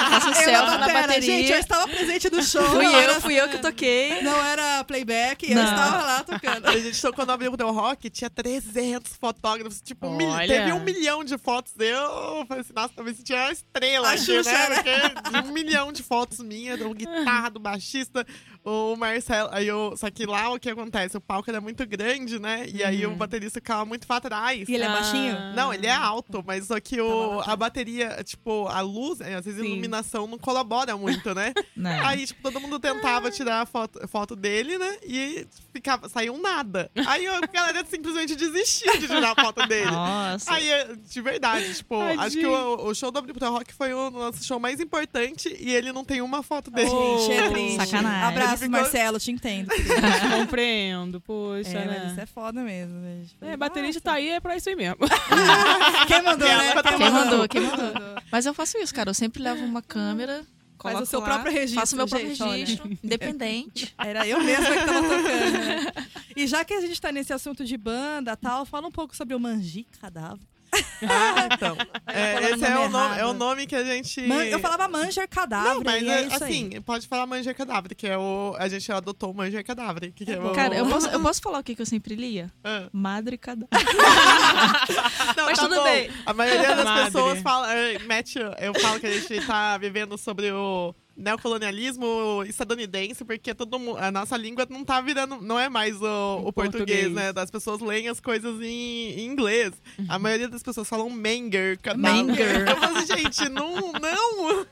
Faço 0.09 0.29
Eu 0.29 0.33
selfie 0.33 0.51
na 0.71 0.77
na 0.79 0.87
bateria. 0.89 1.21
Gente, 1.21 1.51
eu 1.51 1.59
estava 1.59 1.87
presente 1.87 2.29
no 2.31 2.41
show. 2.43 2.63
Fui 2.63 2.85
eu, 2.85 3.21
fui 3.21 3.35
eu 3.39 3.47
que 3.49 3.57
toquei. 3.59 4.21
Não 4.21 4.43
era 4.45 4.83
playback, 4.83 5.49
eu 5.49 5.55
Não. 5.55 5.63
estava 5.63 5.97
lá 6.03 6.23
tocando. 6.23 6.67
A 6.67 6.77
gente 6.77 6.99
tocou 7.01 7.25
no 7.25 7.31
Abril 7.33 7.51
Pro 7.55 7.71
Rock, 7.71 8.09
tinha 8.09 8.29
300 8.29 9.13
fotógrafos, 9.19 9.81
tipo, 9.81 10.09
mil- 10.11 10.35
teve 10.47 10.71
um 10.73 10.79
milhão 10.79 11.23
de 11.23 11.37
fotos. 11.37 11.73
Eu 11.99 12.45
falei 12.45 12.61
assim, 12.61 12.73
nossa, 12.73 12.93
talvez 12.95 13.23
tinha 13.23 13.39
uma 13.39 13.51
estrela 13.51 14.09
A 14.09 14.11
aqui, 14.13 14.21
Xuxa, 14.21 14.51
né? 14.51 14.69
né? 14.69 15.09
Porque 15.09 15.31
de 15.31 15.49
um 15.49 15.53
milhão 15.53 15.91
de 15.91 16.03
fotos 16.03 16.39
minhas, 16.39 16.79
do 16.79 16.93
guitarra, 16.93 17.49
do 17.49 17.59
baixista, 17.59 18.25
o 18.63 18.95
Marcelo. 18.95 19.49
Aí 19.51 19.67
eu, 19.67 19.95
só 19.97 20.09
que 20.09 20.25
lá 20.25 20.49
o 20.53 20.59
que 20.59 20.69
acontece? 20.69 21.17
O 21.17 21.21
palco 21.21 21.49
era 21.49 21.61
muito 21.61 21.85
grande, 21.85 22.39
né? 22.39 22.65
E 22.71 22.83
aí 22.83 23.05
o 23.05 23.15
baterista 23.15 23.59
ficava 23.59 23.85
muito 23.85 24.05
pra 24.05 24.19
trás. 24.19 24.67
E 24.67 24.73
ele 24.73 24.83
é 24.83 24.87
baixinho? 24.87 25.35
Não, 25.55 25.73
ele 25.73 25.87
é 25.87 25.93
alto, 25.93 26.43
mas 26.45 26.65
só 26.65 26.79
que 26.79 26.99
o, 26.99 27.41
tá. 27.43 27.53
a 27.53 27.55
bateria, 27.55 28.21
tipo, 28.23 28.67
a 28.67 28.81
luz, 28.81 29.21
é, 29.21 29.35
às 29.35 29.45
vezes 29.45 29.61
a 29.61 29.65
iluminação 29.65 30.27
não 30.27 30.37
colabora 30.37 30.95
muito, 30.97 31.33
né? 31.33 31.53
Não. 31.75 32.05
Aí, 32.05 32.25
tipo, 32.25 32.41
todo 32.41 32.59
mundo 32.59 32.77
tentava 32.79 33.31
tirar 33.31 33.61
a 33.61 33.65
foto, 33.65 34.05
foto 34.07 34.35
dele, 34.35 34.77
né? 34.77 34.97
E 35.03 35.47
ficava, 35.71 36.09
saiu 36.09 36.37
nada. 36.37 36.91
Aí 37.07 37.25
a 37.25 37.39
galera 37.39 37.85
simplesmente 37.85 38.35
desistiu 38.35 38.91
de 38.99 39.07
tirar 39.07 39.31
a 39.31 39.41
foto 39.41 39.65
dele. 39.65 39.89
Nossa. 39.89 40.51
Aí, 40.51 40.69
é, 40.69 40.93
de 40.95 41.21
verdade, 41.21 41.73
tipo, 41.73 41.97
Tadinho. 41.97 42.21
acho 42.21 42.37
que 42.37 42.45
o, 42.45 42.87
o 42.87 42.95
show 42.95 43.11
do 43.11 43.19
Abril 43.19 43.33
Pro 43.33 43.49
Rock 43.49 43.73
foi 43.73 43.93
o 43.93 44.09
nosso 44.09 44.43
show 44.43 44.59
mais 44.59 44.79
importante 44.79 45.55
e 45.59 45.73
ele 45.73 45.93
não 45.93 46.03
tem 46.03 46.21
uma 46.21 46.43
foto 46.43 46.69
dele. 46.69 46.89
Gente, 46.89 47.31
é 47.31 47.49
triste. 47.49 47.75
Sacanagem. 47.77 48.48
Abraço, 48.53 48.63
ficou- 48.63 48.79
Marcelo, 48.81 49.19
te 49.19 49.31
entendo. 49.31 49.69
Compreendo, 50.37 51.21
poxa, 51.21 51.69
é, 51.69 51.85
né? 51.85 51.99
mas 52.03 52.11
isso 52.11 52.21
é 52.21 52.25
foda 52.25 52.61
mesmo, 52.61 53.01
gente. 53.01 53.35
É, 53.41 53.57
baterista 53.57 54.01
tá 54.01 54.13
aí, 54.13 54.29
é 54.29 54.39
pra 54.39 54.55
isso 54.57 54.69
aí 54.69 54.75
mesmo. 54.75 54.97
Quem 56.07 56.21
mandou, 56.21 56.47
né? 56.47 56.73
Quem 56.83 56.97
Quem 56.97 57.09
mandou? 57.11 57.47
Quem 57.47 57.61
mandou? 57.61 57.93
Mas 58.31 58.45
eu 58.45 58.53
faço 58.53 58.77
isso, 58.77 58.93
cara. 58.93 59.09
Eu 59.09 59.13
sempre 59.13 59.41
levo 59.41 59.63
uma 59.63 59.81
câmera. 59.81 60.43
Faz 60.81 60.97
o 61.01 61.05
seu 61.05 61.19
lá, 61.19 61.25
próprio 61.25 61.51
registro, 61.51 61.79
Faço 61.81 61.95
meu 61.97 62.07
próprio 62.07 62.29
gente, 62.29 62.41
olha. 62.41 62.51
registro, 62.57 62.89
independente. 63.03 63.93
Era 63.99 64.25
eu 64.25 64.41
mesma 64.41 64.65
que 64.65 64.85
tava 64.85 65.01
tocando. 65.01 65.51
né? 65.51 65.91
E 66.37 66.47
já 66.47 66.63
que 66.63 66.73
a 66.73 66.79
gente 66.79 67.01
tá 67.01 67.11
nesse 67.11 67.33
assunto 67.33 67.65
de 67.65 67.75
banda 67.75 68.37
tal, 68.37 68.65
fala 68.65 68.87
um 68.87 68.91
pouco 68.91 69.13
sobre 69.13 69.35
o 69.35 69.39
Manji 69.41 69.85
Cadáver. 69.99 70.39
Ah, 71.01 71.47
então. 71.53 71.77
É, 72.07 72.51
esse 72.51 72.65
é 72.65 72.77
o, 72.77 72.89
nome, 72.89 73.17
é 73.19 73.25
o 73.25 73.33
nome 73.33 73.65
que 73.65 73.75
a 73.75 73.83
gente. 73.85 74.21
Man- 74.27 74.43
eu 74.45 74.59
falava 74.59 74.87
Manger 74.89 75.27
Cadáver, 75.29 75.75
Não, 75.75 75.81
mas 75.81 76.03
é 76.03 76.07
é, 76.07 76.21
isso 76.27 76.43
aí. 76.43 76.51
assim, 76.51 76.81
pode 76.81 77.07
falar 77.07 77.25
Manger 77.25 77.55
Cadáver, 77.55 77.95
que 77.95 78.05
é 78.05 78.17
o. 78.17 78.53
A 78.59 78.67
gente 78.67 78.91
adotou 78.91 79.31
o 79.31 79.33
Manger 79.33 79.63
Cadáver. 79.65 80.11
Que 80.11 80.29
é 80.29 80.37
o, 80.39 80.51
Cara, 80.51 80.75
eu 80.75 80.85
posso, 80.87 81.07
eu 81.07 81.21
posso 81.21 81.41
falar 81.41 81.59
o 81.59 81.63
que 81.63 81.73
que 81.73 81.81
eu 81.81 81.85
sempre 81.85 82.15
lia? 82.15 82.51
Ah. 82.63 82.89
Madre 82.91 83.37
Cadáver. 83.37 83.69
Não, 85.37 85.45
Mas 85.45 85.57
tá 85.57 85.63
tudo 85.63 85.75
bom. 85.75 85.83
bem. 85.83 86.09
A 86.25 86.33
maioria 86.33 86.75
das 86.75 86.85
Madre. 86.85 87.05
pessoas 87.05 87.41
fala. 87.41 87.73
é, 87.73 87.99
Mete, 87.99 88.39
eu 88.59 88.73
falo 88.79 88.99
que 88.99 89.07
a 89.07 89.11
gente 89.19 89.45
tá 89.47 89.77
vivendo 89.77 90.17
sobre 90.17 90.51
o 90.51 90.93
neocolonialismo 91.19 92.43
estadunidense, 92.47 93.23
porque 93.25 93.53
todo 93.53 93.77
mundo, 93.77 93.97
a 93.99 94.09
nossa 94.11 94.35
língua 94.37 94.65
não 94.69 94.83
tá 94.83 95.01
virando, 95.01 95.41
não 95.41 95.59
é 95.59 95.67
mais 95.69 96.01
o, 96.01 96.37
o 96.45 96.53
português, 96.53 96.71
português. 97.07 97.11
né? 97.13 97.33
Das 97.33 97.51
pessoas 97.51 97.81
leem 97.81 98.07
as 98.07 98.19
coisas 98.19 98.61
em, 98.61 99.11
em 99.19 99.25
inglês. 99.25 99.73
A 100.07 100.17
maioria 100.17 100.47
das 100.47 100.63
pessoas 100.63 100.87
falam 100.87 101.09
manger, 101.09 101.77
cadáver. 101.79 102.23
Manger. 102.23 102.67
Eu 102.69 102.77
falo 102.77 102.97
assim, 102.97 103.17
gente, 103.17 103.49
não, 103.49 103.75
não. 103.93 104.65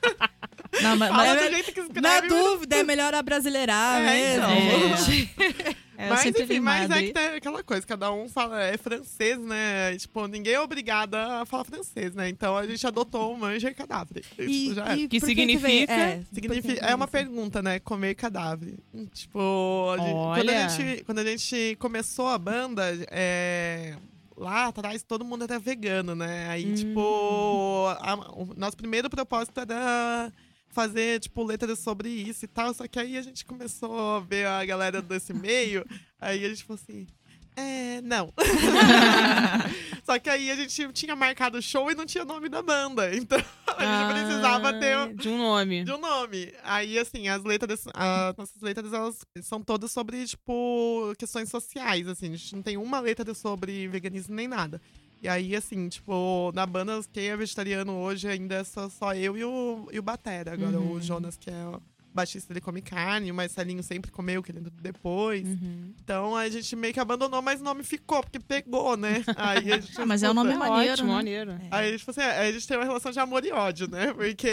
Não, 0.81 0.95
mas, 0.97 1.09
Fala 1.09 1.35
mas- 1.35 1.41
do 1.43 1.51
jeito 1.53 1.73
que 1.73 1.79
escreve. 1.79 2.01
Na 2.01 2.19
dúvida, 2.21 2.75
é 2.77 2.83
melhor 2.83 3.13
abrasileirar 3.13 4.01
É, 4.01 4.37
mesmo, 4.37 4.51
então. 4.51 4.97
gente. 5.05 5.77
é, 5.97 6.09
mas 6.09 6.25
enfim, 6.25 6.59
mas 6.59 6.89
é 6.91 7.01
que 7.03 7.11
tem 7.13 7.25
aquela 7.37 7.63
coisa, 7.63 7.85
cada 7.85 8.11
um 8.11 8.29
fala, 8.29 8.61
é 8.61 8.77
francês, 8.77 9.39
né? 9.39 9.97
Tipo, 9.97 10.27
ninguém 10.27 10.53
é 10.53 10.59
obrigado 10.61 11.15
a 11.15 11.45
falar 11.45 11.63
francês, 11.63 12.13
né? 12.13 12.29
Então 12.29 12.55
a 12.55 12.67
gente 12.67 12.85
adotou 12.85 13.33
o 13.33 13.37
manger 13.37 13.73
cadáver. 13.75 14.23
E, 14.37 14.45
Tipo, 14.69 14.75
já 14.75 14.93
é. 14.93 14.97
e 14.97 15.07
Que 15.07 15.19
significa? 15.19 15.91
É, 15.93 16.21
Significa, 16.31 16.85
é 16.85 16.93
uma 16.93 17.07
pergunta, 17.07 17.61
né? 17.61 17.79
Comer 17.79 18.13
cadáver. 18.15 18.77
Tipo, 19.13 19.89
a 19.91 19.97
gente- 19.97 20.11
quando, 20.13 20.49
a 20.49 20.53
Olha. 20.53 20.69
gente, 20.69 21.03
quando 21.03 21.19
a 21.19 21.23
gente 21.25 21.75
começou 21.79 22.27
a 22.27 22.37
banda, 22.37 22.83
é, 23.09 23.95
lá 24.35 24.67
atrás 24.67 25.01
todo 25.01 25.25
mundo 25.25 25.45
era 25.45 25.57
vegano, 25.57 26.13
né? 26.15 26.47
Aí, 26.49 26.65
Hum. 26.71 26.75
tipo, 26.75 27.87
a- 27.99 28.31
o 28.35 28.53
nosso 28.55 28.77
primeiro 28.77 29.09
propósito 29.09 29.59
era 29.59 30.31
fazer, 30.77 31.19
tipo, 31.19 31.43
letras 31.43 31.79
sobre 31.79 32.07
isso 32.07 32.45
e 32.45 32.47
tal. 32.47 32.71
Só 32.71 32.87
que 32.87 32.99
aí 32.99 33.17
a 33.17 33.21
gente 33.23 33.43
começou 33.43 34.17
a 34.17 34.19
ver 34.19 34.45
a 34.45 34.63
galera 34.63 35.01
desse 35.01 35.33
meio, 35.33 35.83
aí 36.21 36.45
a 36.45 36.49
gente 36.49 36.63
falou 36.63 36.79
assim. 36.81 37.07
É, 37.55 38.01
não. 38.01 38.31
Só 40.05 40.19
que 40.19 40.29
aí 40.29 40.51
a 40.51 40.55
gente 40.55 40.93
tinha 40.93 41.15
marcado 41.15 41.57
o 41.57 41.61
show 41.61 41.89
e 41.91 41.95
não 41.95 42.05
tinha 42.05 42.23
nome 42.23 42.47
da 42.47 42.61
banda. 42.61 43.15
Então 43.15 43.39
a 43.75 43.83
gente 43.83 44.13
precisava 44.13 44.73
ter 44.79 44.93
Ah, 44.95 45.07
De 45.11 45.27
um 45.27 45.37
nome. 45.39 45.83
de 45.83 45.91
um 45.91 45.97
nome. 45.97 46.53
Aí, 46.63 46.99
assim, 46.99 47.27
as 47.27 47.43
letras, 47.43 47.85
as 47.95 48.37
nossas 48.37 48.61
letras, 48.61 48.93
elas 48.93 49.17
são 49.41 49.61
todas 49.63 49.91
sobre, 49.91 50.25
tipo, 50.27 51.11
questões 51.17 51.49
sociais, 51.49 52.07
assim. 52.07 52.27
A 52.33 52.35
gente 52.37 52.55
não 52.55 52.61
tem 52.61 52.77
uma 52.77 52.99
letra 52.99 53.33
sobre 53.33 53.87
veganismo 53.87 54.35
nem 54.35 54.47
nada. 54.47 54.79
E 55.21 55.27
aí, 55.27 55.55
assim, 55.55 55.89
tipo, 55.89 56.51
na 56.53 56.65
banda, 56.65 56.99
quem 57.11 57.27
é 57.29 57.35
vegetariano 57.37 57.93
hoje 57.97 58.27
ainda 58.27 58.55
é 58.55 58.63
só, 58.63 58.87
só 58.89 59.13
eu 59.15 59.35
e 59.37 59.43
o, 59.43 59.89
e 59.91 59.97
o 59.99 60.03
Batera. 60.03 60.53
Agora, 60.53 60.79
Uhum. 60.79 60.91
o 60.93 61.01
Jonas, 61.01 61.37
que 61.37 61.49
é 61.49 61.65
o 61.65 61.81
baixista, 62.13 62.51
ele 62.51 62.61
come 62.61 62.81
carne, 62.81 63.31
o 63.31 63.35
Marcelinho 63.35 63.83
sempre 63.83 64.09
comeu, 64.09 64.41
que 64.41 64.51
ele 64.51 64.57
entrou 64.59 64.73
depois. 64.81 65.47
Uhum. 65.47 65.93
Então, 66.03 66.35
a 66.35 66.49
gente 66.49 66.75
meio 66.75 66.91
que 66.93 66.99
abandonou, 66.99 67.43
mas 67.43 67.61
o 67.61 67.63
nome 67.63 67.83
ficou, 67.83 68.21
porque 68.23 68.39
pegou, 68.39 68.97
né? 68.97 69.23
Aí 69.35 69.71
a 69.71 69.79
gente... 69.79 69.93
Ah, 70.01 70.05
mas 70.05 70.23
é 70.23 70.29
um 70.31 70.33
nome 70.33 70.55
maneiro, 70.55 70.93
Ótimo, 70.93 71.09
né? 71.09 71.13
maneiro. 71.13 71.59
Aí, 71.69 71.95
tipo 71.97 72.09
assim, 72.09 72.21
aí 72.21 72.49
a 72.49 72.51
gente 72.51 72.67
tem 72.67 72.75
uma 72.77 72.85
relação 72.85 73.11
de 73.11 73.19
amor 73.19 73.45
e 73.45 73.51
ódio, 73.51 73.87
né? 73.87 74.13
Porque 74.13 74.49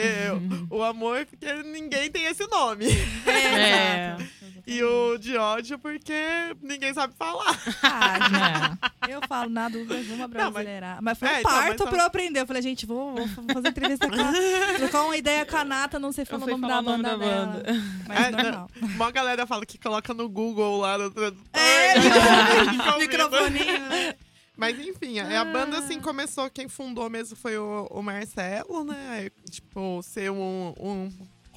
o 0.68 0.82
amor, 0.82 1.24
porque 1.24 1.50
ninguém 1.62 2.10
tem 2.10 2.26
esse 2.26 2.46
nome. 2.48 2.86
É, 3.26 4.14
É. 4.14 4.16
E 4.66 4.82
o 4.82 5.18
de 5.18 5.36
ódio 5.36 5.78
porque 5.78 6.14
ninguém 6.62 6.94
sabe 6.94 7.12
falar. 7.18 7.54
Ah, 7.82 8.78
eu 9.08 9.20
falo, 9.28 9.50
na 9.50 9.68
dúvida, 9.68 9.94
vamos 10.02 10.18
mas- 10.18 10.30
brasileirar. 10.30 10.98
Mas, 11.02 11.18
foi 11.18 11.28
um 11.28 11.30
É, 11.32 11.40
então, 11.40 11.52
mas 11.52 11.64
parto 11.66 11.82
só- 11.84 11.90
pra 11.90 11.98
eu 12.02 12.06
aprender. 12.06 12.40
Eu 12.40 12.46
falei, 12.46 12.62
gente, 12.62 12.86
vou, 12.86 13.14
vou 13.14 13.26
fazer 13.52 13.68
entrevista 13.68 14.08
com 14.08 14.14
a... 14.14 14.32
Trocar 14.78 15.02
uma 15.02 15.16
ideia 15.16 15.44
com 15.44 15.56
a 15.56 15.64
Nata, 15.64 15.98
não 15.98 16.12
sei 16.12 16.22
Eu 16.22 16.26
falar 16.26 16.44
o 16.44 16.48
nome 16.48 16.60
falar 16.62 16.74
da 16.76 16.82
nome 16.82 17.02
banda 17.02 17.18
da 17.18 17.24
dela. 17.24 17.46
banda. 17.46 17.64
Mas 18.08 18.18
É, 18.18 18.30
normal. 18.30 18.70
Uma 18.80 19.10
galera 19.10 19.46
fala 19.46 19.66
que 19.66 19.78
coloca 19.78 20.14
no 20.14 20.28
Google 20.30 20.78
lá 20.78 20.96
no 20.96 21.10
tradutor. 21.10 21.44
É. 21.52 22.98
Microfoninho. 22.98 24.14
Mas 24.56 24.78
enfim, 24.78 25.18
a 25.18 25.40
a 25.40 25.44
banda 25.44 25.78
assim 25.78 26.00
começou, 26.00 26.48
quem 26.48 26.68
fundou 26.68 27.10
mesmo 27.10 27.36
foi 27.36 27.58
o, 27.58 27.86
o 27.90 28.00
Marcelo, 28.02 28.84
né? 28.84 29.28
Tipo, 29.50 30.00
ser 30.02 30.30
um, 30.30 30.72
um 30.78 31.10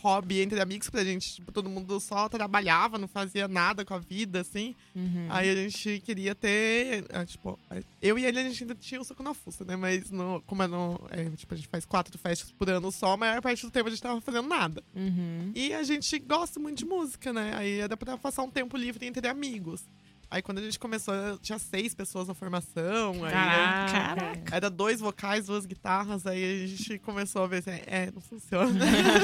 hobby 0.07 0.41
entre 0.41 0.59
amigos 0.61 0.89
pra 0.89 1.03
gente, 1.03 1.35
tipo, 1.35 1.51
todo 1.51 1.69
mundo 1.69 1.99
só 1.99 2.29
trabalhava, 2.29 2.97
não 2.97 3.07
fazia 3.07 3.47
nada 3.47 3.83
com 3.83 3.93
a 3.93 3.99
vida, 3.99 4.41
assim. 4.41 4.73
Uhum. 4.95 5.27
Aí 5.29 5.49
a 5.49 5.55
gente 5.55 5.99
queria 5.99 6.33
ter, 6.33 7.05
ah, 7.11 7.25
tipo, 7.25 7.59
eu 8.01 8.17
e 8.17 8.25
ele 8.25 8.39
a 8.39 8.43
gente 8.43 8.63
ainda 8.63 8.75
tinha 8.75 9.01
o 9.01 9.03
soco 9.03 9.21
na 9.21 9.33
fuça, 9.33 9.65
né? 9.65 9.75
Mas 9.75 10.09
no, 10.09 10.41
como 10.47 10.63
é 10.63 10.67
no, 10.67 10.99
é, 11.09 11.29
tipo, 11.31 11.53
a 11.53 11.57
gente 11.57 11.67
faz 11.67 11.85
quatro 11.85 12.17
festas 12.17 12.51
por 12.51 12.69
ano 12.69 12.91
só, 12.91 13.13
a 13.13 13.17
maior 13.17 13.41
parte 13.41 13.65
do 13.65 13.71
tempo 13.71 13.87
a 13.87 13.91
gente 13.91 14.01
tava 14.01 14.21
fazendo 14.21 14.47
nada. 14.47 14.81
Uhum. 14.95 15.51
E 15.53 15.73
a 15.73 15.83
gente 15.83 16.17
gosta 16.19 16.59
muito 16.59 16.79
de 16.79 16.85
música, 16.85 17.33
né? 17.33 17.53
Aí 17.55 17.79
era 17.79 17.97
pra 17.97 18.17
passar 18.17 18.43
um 18.43 18.49
tempo 18.49 18.77
livre 18.77 19.05
entre 19.05 19.27
amigos. 19.27 19.83
Aí 20.29 20.41
quando 20.41 20.57
a 20.57 20.61
gente 20.61 20.77
começou, 20.77 21.13
tinha 21.41 21.57
seis 21.57 21.95
pessoas 21.95 22.27
na 22.27 22.33
formação. 22.33 23.23
Aí 23.23 23.31
Caraca. 23.31 24.55
era 24.55 24.69
dois 24.69 24.99
vocais, 24.99 25.45
duas 25.45 25.65
guitarras. 25.65 26.27
Aí 26.27 26.63
a 26.63 26.67
gente 26.67 26.99
começou 26.99 27.43
a 27.43 27.47
ver 27.47 27.57
assim, 27.59 27.81
é, 27.87 28.11
não 28.11 28.19
funciona. 28.21 28.67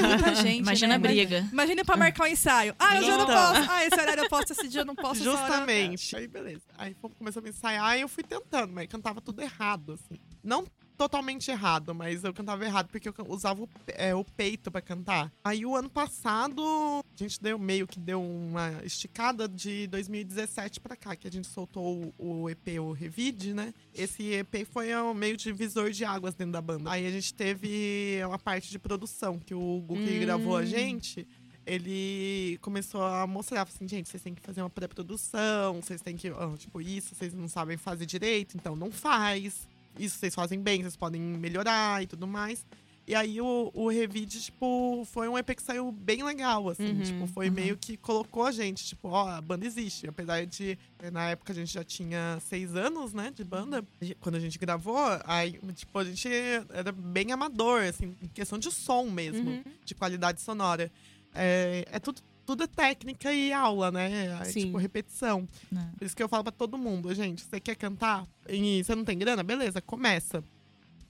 Muita 0.08 0.34
gente, 0.42 0.60
Imagina 0.60 0.88
né? 0.88 0.94
a 0.94 0.98
briga. 0.98 1.48
Imagina 1.52 1.84
pra 1.84 1.96
marcar 1.96 2.24
o 2.24 2.26
ensaio. 2.26 2.74
Ah, 2.78 2.98
hoje 2.98 3.08
eu 3.08 3.18
não 3.18 3.24
Então. 3.24 3.54
posso. 3.54 3.70
Ah, 3.70 3.84
esse 3.86 4.00
horário 4.00 4.22
eu 4.24 4.28
posso, 4.30 4.52
esse 4.52 4.68
dia 4.68 4.80
eu 4.80 4.86
não 4.86 4.94
posso. 4.94 5.22
Justamente. 5.22 6.16
Aí 6.16 6.26
beleza. 6.26 6.62
Aí 6.78 6.96
começamos 7.18 7.46
a 7.46 7.50
ensaiar 7.50 7.98
e 7.98 8.00
eu 8.00 8.08
fui 8.08 8.22
tentando, 8.24 8.72
mas 8.72 8.86
cantava 8.88 9.20
tudo 9.20 9.42
errado, 9.42 9.92
assim. 9.92 10.18
Não 10.42 10.64
totalmente 10.96 11.50
errado, 11.50 11.94
mas 11.94 12.24
eu 12.24 12.32
cantava 12.32 12.64
errado 12.64 12.88
porque 12.88 13.08
eu 13.08 13.14
usava 13.28 13.62
o, 13.62 13.68
é, 13.88 14.14
o 14.14 14.24
peito 14.24 14.70
pra 14.70 14.80
cantar. 14.80 15.32
Aí 15.42 15.66
o 15.66 15.74
ano 15.74 15.90
passado, 15.90 16.62
a 16.62 17.16
gente 17.16 17.40
deu 17.42 17.58
meio 17.58 17.86
que 17.86 17.98
deu 17.98 18.22
uma 18.22 18.80
esticada 18.84 19.48
de 19.48 19.86
2017 19.88 20.80
pra 20.80 20.96
cá, 20.96 21.16
que 21.16 21.26
a 21.26 21.30
gente 21.30 21.46
soltou 21.48 22.12
o, 22.18 22.42
o 22.42 22.50
EP, 22.50 22.78
o 22.80 22.92
Revide, 22.92 23.54
né? 23.54 23.74
Esse 23.94 24.32
EP 24.32 24.66
foi 24.70 24.94
um 24.96 25.14
meio 25.14 25.36
divisor 25.36 25.90
de 25.90 26.04
águas 26.04 26.34
dentro 26.34 26.52
da 26.52 26.60
banda. 26.62 26.90
Aí 26.90 27.06
a 27.06 27.10
gente 27.10 27.34
teve 27.34 28.20
uma 28.26 28.38
parte 28.38 28.70
de 28.70 28.78
produção, 28.78 29.38
que 29.38 29.54
o 29.54 29.80
Gu 29.80 29.94
que 29.94 30.16
Hum. 30.16 30.20
gravou 30.20 30.56
a 30.56 30.64
gente, 30.64 31.26
ele 31.66 32.58
começou 32.60 33.02
a 33.02 33.26
mostrar, 33.26 33.62
assim, 33.62 33.88
gente, 33.88 34.08
vocês 34.08 34.22
têm 34.22 34.34
que 34.34 34.42
fazer 34.42 34.60
uma 34.62 34.70
pré-produção, 34.70 35.80
vocês 35.80 36.00
têm 36.00 36.16
que, 36.16 36.28
ah, 36.28 36.54
tipo, 36.56 36.80
isso 36.80 37.14
vocês 37.14 37.32
não 37.32 37.48
sabem 37.48 37.76
fazer 37.76 38.06
direito, 38.06 38.56
então 38.56 38.76
não 38.76 38.90
faz. 38.92 39.66
Isso 39.98 40.18
vocês 40.18 40.34
fazem 40.34 40.60
bem, 40.60 40.82
vocês 40.82 40.96
podem 40.96 41.20
melhorar 41.20 42.02
e 42.02 42.06
tudo 42.06 42.26
mais. 42.26 42.66
E 43.06 43.14
aí 43.14 43.38
o, 43.38 43.70
o 43.74 43.88
Revide, 43.90 44.40
tipo, 44.40 45.06
foi 45.12 45.28
um 45.28 45.36
EP 45.36 45.50
que 45.54 45.62
saiu 45.62 45.92
bem 45.92 46.22
legal, 46.24 46.70
assim. 46.70 46.88
Uhum, 46.88 47.02
tipo, 47.02 47.26
foi 47.26 47.50
meio 47.50 47.76
que 47.76 47.98
colocou 47.98 48.44
a 48.46 48.50
gente, 48.50 48.82
tipo, 48.82 49.08
ó, 49.08 49.28
a 49.28 49.42
banda 49.42 49.66
existe. 49.66 50.06
Apesar 50.08 50.46
de, 50.46 50.78
eh, 51.00 51.10
na 51.10 51.28
época, 51.28 51.52
a 51.52 51.54
gente 51.54 51.70
já 51.70 51.84
tinha 51.84 52.38
seis 52.40 52.74
anos, 52.74 53.12
né, 53.12 53.30
de 53.30 53.44
banda. 53.44 53.84
Quando 54.20 54.36
a 54.36 54.40
gente 54.40 54.58
gravou, 54.58 54.96
aí, 55.26 55.60
tipo, 55.74 55.98
a 55.98 56.04
gente 56.04 56.26
era 56.72 56.92
bem 56.92 57.30
amador, 57.30 57.82
assim, 57.82 58.16
em 58.22 58.28
questão 58.28 58.58
de 58.58 58.72
som 58.72 59.04
mesmo 59.10 59.50
Uhum. 59.50 59.64
de 59.84 59.94
qualidade 59.94 60.40
sonora. 60.40 60.90
É, 61.34 61.84
é 61.92 61.98
tudo, 61.98 62.22
tudo 62.44 62.64
é 62.64 62.66
técnica 62.66 63.32
e 63.32 63.52
aula, 63.52 63.90
né? 63.90 64.38
É, 64.40 64.44
Sim. 64.44 64.66
tipo, 64.66 64.78
repetição. 64.78 65.48
É. 65.74 65.96
Por 65.98 66.04
isso 66.04 66.16
que 66.16 66.22
eu 66.22 66.28
falo 66.28 66.42
pra 66.44 66.52
todo 66.52 66.76
mundo, 66.78 67.14
gente, 67.14 67.42
você 67.42 67.58
quer 67.60 67.74
cantar 67.76 68.26
e 68.48 68.82
você 68.84 68.94
não 68.94 69.04
tem 69.04 69.18
grana? 69.18 69.42
Beleza, 69.42 69.80
começa. 69.80 70.42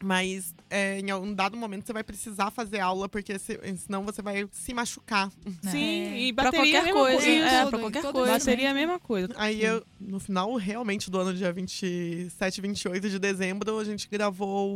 Mas 0.02 0.54
é, 0.68 0.98
em 1.00 1.10
um 1.14 1.32
dado 1.32 1.56
momento 1.56 1.86
você 1.86 1.92
vai 1.92 2.04
precisar 2.04 2.50
fazer 2.50 2.78
aula, 2.80 3.08
porque 3.08 3.38
se- 3.38 3.58
senão 3.78 4.04
você 4.04 4.20
vai 4.20 4.46
se 4.52 4.74
machucar. 4.74 5.32
Sim, 5.62 6.14
e 6.16 6.32
Pra 6.32 6.44
bateria 6.50 6.76
é 6.76 6.80
a 6.80 6.82
qualquer 6.82 6.92
coisa. 6.92 7.16
coisa. 7.26 7.46
É, 7.46 7.58
Tudo, 7.60 7.70
pra 7.70 7.78
qualquer 7.78 8.02
coisa. 8.12 8.32
Bateria 8.32 8.68
é 8.68 8.70
a 8.70 8.74
mesma 8.74 8.98
coisa. 8.98 9.28
Aí 9.36 9.64
eu, 9.64 9.82
no 9.98 10.20
final, 10.20 10.54
realmente, 10.56 11.10
do 11.10 11.18
ano 11.18 11.32
dia 11.32 11.50
27, 11.52 12.60
28 12.60 13.08
de 13.08 13.18
dezembro, 13.18 13.78
a 13.78 13.84
gente 13.84 14.06
gravou 14.10 14.70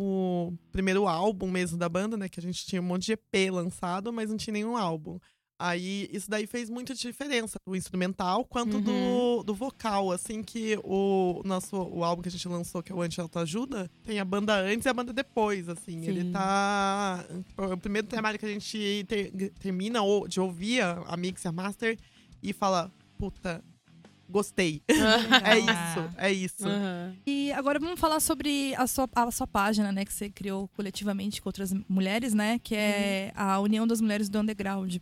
o 0.49 0.55
primeiro 0.73 1.07
álbum 1.07 1.51
mesmo 1.51 1.77
da 1.77 1.89
banda, 1.91 2.17
né? 2.17 2.27
Que 2.29 2.41
a 2.41 2.43
gente 2.43 2.65
tinha 2.65 2.81
um 2.81 2.85
monte 2.87 3.07
de 3.07 3.13
EP 3.13 3.51
lançado, 3.51 4.11
mas 4.13 4.31
não 4.31 4.37
tinha 4.39 4.53
nenhum 4.55 4.77
álbum. 4.79 5.19
Aí 5.61 6.09
isso 6.13 6.31
daí 6.31 6.47
fez 6.47 6.71
muita 6.71 6.95
diferença, 6.95 7.59
o 7.67 7.75
instrumental 7.75 8.45
quanto 8.45 8.81
do, 8.81 8.93
Uhum. 8.93 9.43
do 9.43 9.53
vocal. 9.55 10.13
Assim 10.13 10.41
que 10.43 10.79
o 10.85 11.43
nosso 11.45 11.77
o 11.77 12.05
álbum 12.05 12.23
que 12.23 12.29
a 12.29 12.31
gente 12.31 12.47
lançou, 12.47 12.81
que 12.83 12.93
é 12.93 12.95
o 12.95 13.03
Anti 13.03 13.21
Ajuda, 13.35 13.91
tem 14.05 14.21
a 14.21 14.25
banda 14.25 14.55
antes 14.61 14.87
e 14.87 14.89
a 14.89 14.95
banda 14.95 15.13
depois. 15.13 15.69
Assim, 15.69 16.05
ele 16.07 16.23
Sim. 16.23 16.33
tá. 16.33 17.25
O 17.57 17.77
primeiro 17.77 18.07
trabalho 18.07 18.39
que 18.39 18.47
a 18.47 18.49
gente 18.49 19.05
ter- 19.09 19.33
termina 19.59 20.01
ou- 20.03 20.29
de 20.29 20.41
ouvir 20.41 20.81
a, 20.83 21.17
mix 21.17 21.45
e 21.45 21.49
a 21.49 21.53
master 21.53 21.99
e 22.41 22.53
fala: 22.53 22.89
puta, 23.19 23.61
gostei. 24.29 24.81
é 25.45 25.59
isso, 25.59 26.15
é 26.19 26.33
isso. 26.33 26.69
Aham. 26.69 27.17
E 27.27 27.51
agora 27.53 27.81
vamos 27.81 27.99
falar 27.99 28.21
sobre 28.21 28.75
a 28.77 28.87
sua, 28.87 29.09
a 29.15 29.31
sua 29.33 29.47
página, 29.47 29.91
né? 29.91 30.05
Que 30.05 30.13
você 30.13 30.29
criou 30.31 30.69
coletivamente 30.69 31.41
com 31.43 31.49
outras 31.49 31.73
mulheres, 31.89 32.33
né? 32.35 32.61
Que 32.63 32.75
é 32.77 33.33
a 33.35 33.59
União 33.59 33.87
das 33.87 34.01
Mulheres 34.01 34.29
do 34.29 34.39
Underground. 34.39 34.97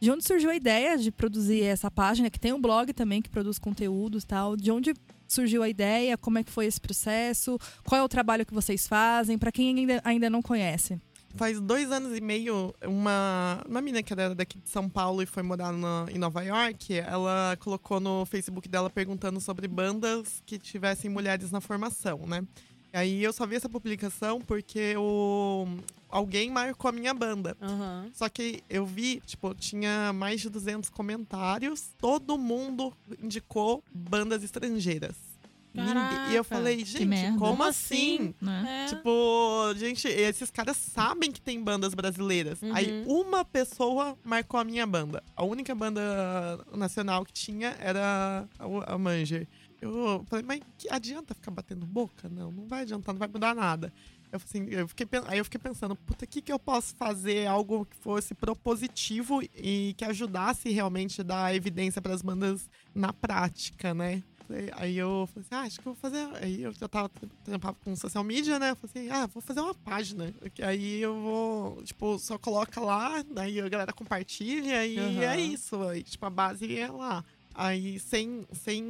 De 0.00 0.10
onde 0.10 0.24
surgiu 0.24 0.50
a 0.50 0.54
ideia 0.54 0.96
de 0.96 1.10
produzir 1.10 1.62
essa 1.62 1.90
página? 1.90 2.30
Que 2.30 2.38
tem 2.38 2.52
um 2.52 2.60
blog 2.60 2.92
também 2.92 3.20
que 3.20 3.28
produz 3.28 3.58
conteúdos 3.58 4.22
e 4.22 4.26
tal. 4.26 4.56
De 4.56 4.70
onde 4.70 4.94
surgiu 5.26 5.62
a 5.62 5.68
ideia? 5.68 6.16
Como 6.16 6.38
é 6.38 6.44
que 6.44 6.52
foi 6.52 6.66
esse 6.66 6.80
processo? 6.80 7.58
Qual 7.84 8.00
é 8.00 8.04
o 8.04 8.08
trabalho 8.08 8.46
que 8.46 8.54
vocês 8.54 8.86
fazem? 8.86 9.36
Para 9.36 9.50
quem 9.50 9.76
ainda, 9.76 10.00
ainda 10.04 10.30
não 10.30 10.40
conhece. 10.40 11.00
Faz 11.34 11.60
dois 11.60 11.92
anos 11.92 12.16
e 12.16 12.20
meio, 12.22 12.74
uma, 12.86 13.62
uma 13.68 13.80
menina 13.82 14.02
que 14.02 14.12
era 14.12 14.34
daqui 14.34 14.58
de 14.58 14.68
São 14.70 14.88
Paulo 14.88 15.20
e 15.22 15.26
foi 15.26 15.42
morar 15.42 15.72
na- 15.72 16.06
em 16.10 16.16
Nova 16.18 16.42
York, 16.42 16.94
ela 17.00 17.54
colocou 17.60 18.00
no 18.00 18.24
Facebook 18.24 18.66
dela 18.68 18.88
perguntando 18.88 19.38
sobre 19.40 19.68
bandas 19.68 20.42
que 20.46 20.58
tivessem 20.58 21.10
mulheres 21.10 21.50
na 21.50 21.60
formação, 21.60 22.20
né? 22.26 22.42
Aí 22.94 23.22
eu 23.22 23.32
só 23.34 23.46
vi 23.46 23.56
essa 23.56 23.68
publicação 23.68 24.40
porque 24.40 24.96
o, 24.96 25.66
alguém 26.08 26.50
marcou 26.50 26.88
a 26.88 26.92
minha 26.92 27.12
banda. 27.14 27.56
Aham. 27.60 28.10
Só 28.14 28.28
que 28.28 28.62
eu 28.68 28.84
vi, 28.86 29.20
tipo, 29.26 29.54
tinha 29.54 30.12
mais 30.12 30.40
de 30.40 30.48
200 30.48 30.88
comentários. 30.90 31.90
Todo 31.98 32.36
mundo 32.38 32.92
indicou 33.22 33.82
bandas 33.92 34.42
estrangeiras. 34.42 35.16
Ninguém- 35.74 35.92
E 35.92 36.34
eu 36.34 36.42
Caraca, 36.42 36.44
falei, 36.44 36.84
gente, 36.84 37.06
como 37.06 37.38
Como 37.38 37.62
assim? 37.62 38.34
Né? 38.40 38.86
É. 38.86 38.94
Tipo, 38.94 39.72
gente, 39.76 40.08
esses 40.08 40.50
caras 40.50 40.76
sabem 40.76 41.30
que 41.30 41.40
tem 41.40 41.62
bandas 41.62 41.94
brasileiras. 41.94 42.60
Uhum. 42.62 42.74
Aí 42.74 43.04
uma 43.06 43.44
pessoa 43.44 44.16
marcou 44.24 44.58
a 44.58 44.64
minha 44.64 44.86
banda. 44.86 45.22
A 45.36 45.44
única 45.44 45.74
banda 45.74 46.00
nacional 46.74 47.24
que 47.24 47.32
tinha 47.32 47.76
era 47.78 48.48
a, 48.58 48.94
a 48.94 48.98
Manger. 48.98 49.46
Eu 49.80 50.24
falei, 50.28 50.44
mas 50.44 50.60
que 50.76 50.88
adianta 50.90 51.34
ficar 51.34 51.52
batendo 51.52 51.86
boca? 51.86 52.28
Não, 52.28 52.50
não 52.50 52.66
vai 52.66 52.80
adiantar, 52.82 53.14
não 53.14 53.18
vai 53.20 53.28
mudar 53.28 53.54
nada. 53.54 53.92
Eu, 54.30 54.36
assim, 54.44 54.66
eu 54.68 54.86
fiquei, 54.88 55.06
aí 55.26 55.38
eu 55.38 55.44
fiquei 55.44 55.60
pensando, 55.60 55.96
puta, 55.96 56.24
o 56.24 56.28
que, 56.28 56.42
que 56.42 56.52
eu 56.52 56.58
posso 56.58 56.94
fazer? 56.96 57.46
Algo 57.46 57.86
que 57.86 57.96
fosse 57.96 58.34
propositivo 58.34 59.42
e 59.56 59.94
que 59.96 60.04
ajudasse 60.04 60.70
realmente 60.70 61.20
a 61.20 61.24
dar 61.24 61.54
evidência 61.54 62.02
para 62.02 62.14
as 62.14 62.22
bandas 62.22 62.68
na 62.94 63.12
prática, 63.12 63.94
né? 63.94 64.22
Aí 64.76 64.96
eu 64.96 65.28
falei 65.32 65.46
assim, 65.46 65.54
ah, 65.54 65.66
acho 65.66 65.80
que 65.80 65.86
eu 65.86 65.92
vou 65.92 66.00
fazer. 66.00 66.26
Aí 66.42 66.62
eu 66.62 66.72
já 66.72 66.88
tava 66.88 67.10
trampava 67.44 67.76
com 67.84 67.94
social 67.94 68.24
media, 68.24 68.58
né? 68.58 68.70
Eu 68.70 68.76
falei 68.76 69.08
assim, 69.08 69.10
ah, 69.10 69.26
vou 69.26 69.42
fazer 69.42 69.60
uma 69.60 69.74
página. 69.74 70.32
Aí 70.62 71.00
eu 71.00 71.20
vou, 71.20 71.82
tipo, 71.82 72.18
só 72.18 72.38
coloca 72.38 72.80
lá, 72.80 73.22
daí 73.30 73.60
a 73.60 73.68
galera 73.68 73.92
compartilha 73.92 74.86
e 74.86 74.98
Aham. 74.98 75.22
é 75.22 75.40
isso. 75.40 75.82
Aí, 75.82 76.02
tipo, 76.02 76.24
a 76.24 76.30
base 76.30 76.78
é 76.78 76.90
lá. 76.90 77.22
Aí 77.54 77.98
sem, 77.98 78.46
sem 78.52 78.84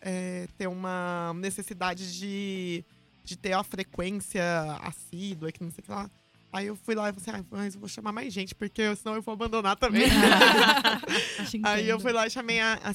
é, 0.00 0.46
ter 0.56 0.68
uma 0.68 1.32
necessidade 1.34 2.16
de, 2.16 2.84
de 3.30 3.38
ter 3.38 3.52
a 3.52 3.62
frequência 3.62 4.42
assídua, 4.82 5.52
que 5.52 5.62
não 5.62 5.70
sei 5.70 5.82
o 5.82 5.84
que 5.84 5.90
lá. 5.90 6.10
Aí 6.52 6.66
eu 6.66 6.74
fui 6.74 6.96
lá 6.96 7.08
e 7.08 7.12
falei 7.12 7.38
assim, 7.38 7.44
ah, 7.44 7.56
mas 7.56 7.74
eu 7.74 7.80
vou 7.80 7.88
chamar 7.88 8.10
mais 8.10 8.32
gente, 8.32 8.56
porque 8.56 8.96
senão 8.96 9.14
eu 9.14 9.22
vou 9.22 9.34
abandonar 9.34 9.76
também. 9.76 10.02
Aí 11.62 11.88
eu 11.88 12.00
fui 12.00 12.12
lá 12.12 12.26
e 12.26 12.30
chamei 12.30 12.58
a, 12.58 12.74
a 12.74 12.92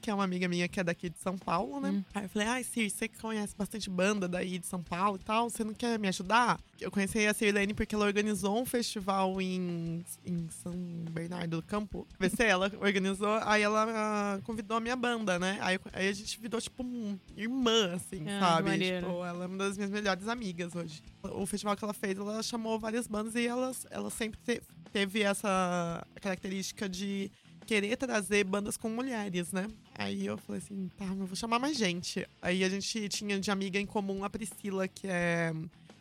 que 0.00 0.08
é 0.08 0.14
uma 0.14 0.22
amiga 0.22 0.46
minha 0.46 0.68
que 0.68 0.78
é 0.78 0.84
daqui 0.84 1.10
de 1.10 1.18
São 1.18 1.36
Paulo, 1.36 1.80
né? 1.80 1.90
Hum. 1.90 2.04
Aí 2.14 2.24
eu 2.24 2.28
falei, 2.28 2.46
ai, 2.46 2.62
Sir, 2.62 2.88
você 2.88 3.08
que 3.08 3.18
conhece 3.18 3.52
bastante 3.56 3.90
banda 3.90 4.28
daí 4.28 4.60
de 4.60 4.66
São 4.66 4.80
Paulo 4.80 5.18
e 5.20 5.24
tal, 5.24 5.50
você 5.50 5.64
não 5.64 5.74
quer 5.74 5.98
me 5.98 6.06
ajudar? 6.06 6.60
Eu 6.80 6.90
conheci 6.90 7.26
a 7.26 7.32
Sirlene 7.32 7.72
porque 7.72 7.94
ela 7.94 8.04
organizou 8.04 8.60
um 8.60 8.66
festival 8.66 9.40
em, 9.40 10.04
em 10.26 10.48
São 10.50 10.72
Bernardo 11.10 11.56
do 11.58 11.62
Campo. 11.62 12.06
VC, 12.18 12.42
ela 12.44 12.70
organizou, 12.80 13.38
aí 13.42 13.62
ela 13.62 13.86
ah, 13.88 14.40
convidou 14.42 14.76
a 14.76 14.80
minha 14.80 14.96
banda, 14.96 15.38
né? 15.38 15.58
Aí, 15.60 15.78
aí 15.92 16.08
a 16.08 16.12
gente 16.12 16.38
virou, 16.40 16.60
tipo, 16.60 16.82
um 16.82 17.18
irmã, 17.36 17.94
assim, 17.94 18.24
Ah, 18.28 18.40
sabe? 18.40 18.78
Tipo, 18.78 19.24
ela 19.24 19.44
é 19.44 19.46
uma 19.46 19.56
das 19.58 19.76
minhas 19.76 19.90
melhores 19.90 20.26
amigas 20.28 20.74
hoje. 20.74 21.02
O 21.22 21.46
festival 21.46 21.76
que 21.76 21.84
ela 21.84 21.94
fez, 21.94 22.18
ela 22.18 22.42
chamou 22.42 22.78
várias 22.78 23.06
bandas 23.06 23.34
e 23.34 23.46
elas, 23.46 23.86
ela 23.90 24.10
sempre 24.10 24.38
te- 24.44 24.62
teve 24.92 25.22
essa 25.22 26.04
característica 26.20 26.88
de 26.88 27.30
querer 27.66 27.96
trazer 27.96 28.44
bandas 28.44 28.76
com 28.76 28.90
mulheres, 28.90 29.52
né? 29.52 29.66
Aí 29.94 30.26
eu 30.26 30.36
falei 30.36 30.60
assim, 30.60 30.90
tá, 30.98 31.04
eu 31.06 31.26
vou 31.26 31.34
chamar 31.36 31.58
mais 31.58 31.76
gente. 31.78 32.26
Aí 32.42 32.62
a 32.62 32.68
gente 32.68 33.08
tinha 33.08 33.38
de 33.40 33.50
amiga 33.50 33.78
em 33.78 33.86
comum 33.86 34.22
a 34.22 34.28
Priscila, 34.28 34.86
que 34.86 35.06
é 35.06 35.52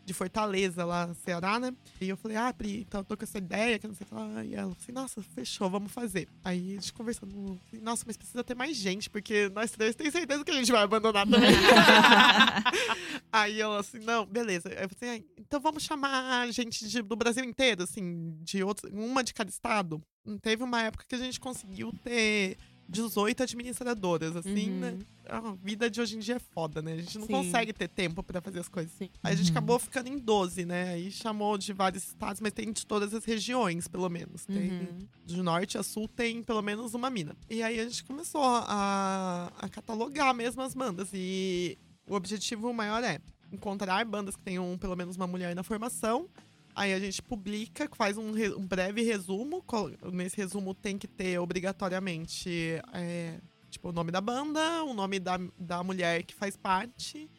de 0.06 0.14
Fortaleza, 0.14 0.84
lá 0.84 1.08
no 1.08 1.16
Ceará, 1.16 1.60
né? 1.60 1.74
E 2.02 2.10
eu 2.10 2.18
falei, 2.18 2.36
ah, 2.38 2.54
Pri, 2.54 2.82
então 2.82 3.02
eu 3.02 3.06
tô 3.06 3.16
com 3.16 3.24
essa 3.24 3.38
ideia, 3.38 3.80
que 3.80 3.88
não 3.88 3.96
sei 3.96 4.06
o 4.06 4.08
que 4.10 4.14
lá. 4.16 4.44
E 4.44 4.54
ela 4.54 4.64
falou 4.64 4.78
assim, 4.82 4.92
nossa, 4.92 5.22
fechou, 5.22 5.70
vamos 5.70 5.92
fazer. 5.92 6.28
Aí 6.44 6.72
a 6.72 6.74
gente 6.76 6.92
conversando, 6.94 7.60
falei, 7.70 7.84
nossa, 7.84 8.04
mas 8.06 8.18
precisa 8.18 8.44
ter 8.44 8.56
mais 8.56 8.76
gente, 8.76 9.10
porque 9.10 9.50
nós 9.50 9.72
três 9.72 9.96
tem 9.96 10.12
certeza 10.12 10.44
que 10.44 10.52
a 10.52 10.56
gente 10.56 10.72
vai 10.72 10.84
abandonar 10.84 11.26
também. 11.26 11.50
Aí 13.32 13.60
ela 13.62 13.80
assim, 13.80 14.00
não, 14.00 14.26
beleza. 14.26 14.70
Aí 14.70 14.84
eu 14.84 14.90
falei, 14.90 15.16
assim, 15.16 15.24
ah, 15.28 15.34
então 15.40 15.60
vamos 15.60 15.84
chamar 15.84 16.52
gente 16.52 16.88
de- 16.88 17.02
do 17.02 17.16
Brasil 17.16 17.44
inteiro, 17.44 17.84
assim, 17.84 18.38
de 18.42 18.64
outros, 18.64 18.92
uma 18.94 19.24
de 19.24 19.34
cada 19.34 19.50
estado. 19.50 20.02
Teve 20.42 20.64
uma 20.64 20.82
época 20.82 21.06
que 21.08 21.16
a 21.16 21.18
gente 21.20 21.40
conseguiu 21.40 21.92
ter 22.04 22.58
18 22.88 23.44
administradoras, 23.44 24.36
assim, 24.36 24.72
Uhum. 24.72 24.80
né? 24.80 24.98
A 25.26 25.40
vida 25.64 25.90
de 25.90 26.02
hoje 26.02 26.18
em 26.18 26.20
dia 26.20 26.36
é 26.36 26.40
foda, 26.40 26.82
né? 26.82 26.94
A 26.94 26.98
gente 26.98 27.18
não 27.18 27.26
Sim. 27.28 27.34
consegue 27.34 27.72
ter 27.72 27.88
tempo 27.88 28.22
pra 28.22 28.42
fazer 28.42 28.60
as 28.60 28.68
coisas. 28.68 28.92
Sim. 28.92 29.10
Aí 29.24 29.34
a 29.34 29.36
gente 29.36 29.48
Uhum. 29.48 29.52
acabou 29.54 29.80
ficando 29.80 30.10
em 30.10 30.18
12, 30.18 30.66
né? 30.66 30.90
Aí 30.90 31.10
chamou 31.12 31.58
de 31.58 31.72
vários 31.72 32.04
estados, 32.04 32.42
mas 32.42 32.52
tem 32.52 32.72
de 32.72 32.86
todas 32.86 33.14
as 33.14 33.24
regiões, 33.24 33.88
pelo 33.88 34.10
menos. 34.10 34.46
Tem 34.46 34.70
Uhum. 34.72 35.08
de 35.26 35.42
norte 35.42 35.78
a 35.78 35.84
sul 35.84 36.08
tem 36.10 36.44
pelo 36.44 36.62
menos 36.62 36.94
uma 36.94 37.10
mina. 37.10 37.36
E 37.50 37.64
aí 37.64 37.80
a 37.80 37.84
gente 37.84 38.04
começou 38.04 38.44
a, 38.44 39.52
a 39.58 39.70
catalogar 39.70 40.34
mesmo 40.34 40.62
as 40.62 40.74
bandas. 40.74 41.10
E 41.14 41.78
o 42.06 42.16
objetivo 42.16 42.74
maior 42.74 43.02
é 43.04 43.20
encontrar 43.52 44.04
bandas 44.06 44.36
que 44.36 44.42
tenham 44.44 44.78
pelo 44.78 44.96
menos 44.96 45.16
uma 45.16 45.28
mulher 45.28 45.56
na 45.56 45.64
formação. 45.64 46.28
Aí 46.76 46.94
a 46.94 47.00
gente 47.00 47.22
publica, 47.22 47.90
faz 47.94 48.18
um, 48.18 48.32
um 48.58 48.66
breve 48.66 49.02
resumo. 49.02 49.64
Nesse 50.12 50.38
resumo 50.38 50.74
tem 50.74 50.98
que 50.98 51.08
ter 51.08 51.38
obrigatoriamente 51.40 52.82
é, 52.94 53.40
tipo, 53.70 53.90
o 53.90 53.92
nome 53.92 54.12
da 54.12 54.22
banda, 54.22 54.84
o 54.84 54.94
nome 54.94 55.20
da, 55.20 55.40
da 55.58 55.84
mulher 55.84 56.24
que 56.24 56.34
faz 56.34 56.56
parte, 56.56 57.30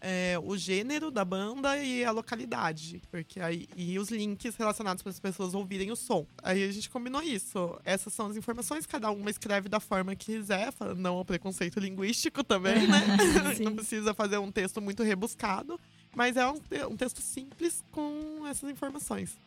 é, 0.00 0.38
o 0.42 0.56
gênero 0.56 1.10
da 1.10 1.24
banda 1.24 1.76
e 1.76 2.04
a 2.04 2.10
localidade. 2.10 3.02
Porque 3.10 3.40
aí, 3.40 3.68
e 3.76 3.98
os 3.98 4.10
links 4.10 4.56
relacionados 4.56 5.02
para 5.02 5.10
as 5.10 5.20
pessoas 5.20 5.54
ouvirem 5.54 5.90
o 5.90 5.96
som. 5.96 6.26
Aí 6.42 6.64
a 6.64 6.72
gente 6.72 6.88
combinou 6.88 7.22
isso. 7.22 7.78
Essas 7.84 8.12
são 8.12 8.26
as 8.26 8.36
informações, 8.36 8.86
cada 8.86 9.10
uma 9.10 9.30
escreve 9.30 9.68
da 9.68 9.80
forma 9.80 10.16
que 10.16 10.32
quiser, 10.32 10.72
não 10.96 11.16
ao 11.16 11.24
preconceito 11.24 11.78
linguístico 11.78 12.42
também, 12.42 12.86
né? 12.86 13.00
Não 13.60 13.74
precisa 13.74 14.14
fazer 14.14 14.38
um 14.38 14.50
texto 14.50 14.80
muito 14.80 15.02
rebuscado. 15.02 15.78
Mas 16.14 16.36
é 16.36 16.46
um, 16.46 16.60
um 16.90 16.96
texto 16.96 17.20
simples 17.20 17.82
com 17.92 18.46
essas 18.48 18.68
informações. 18.70 19.38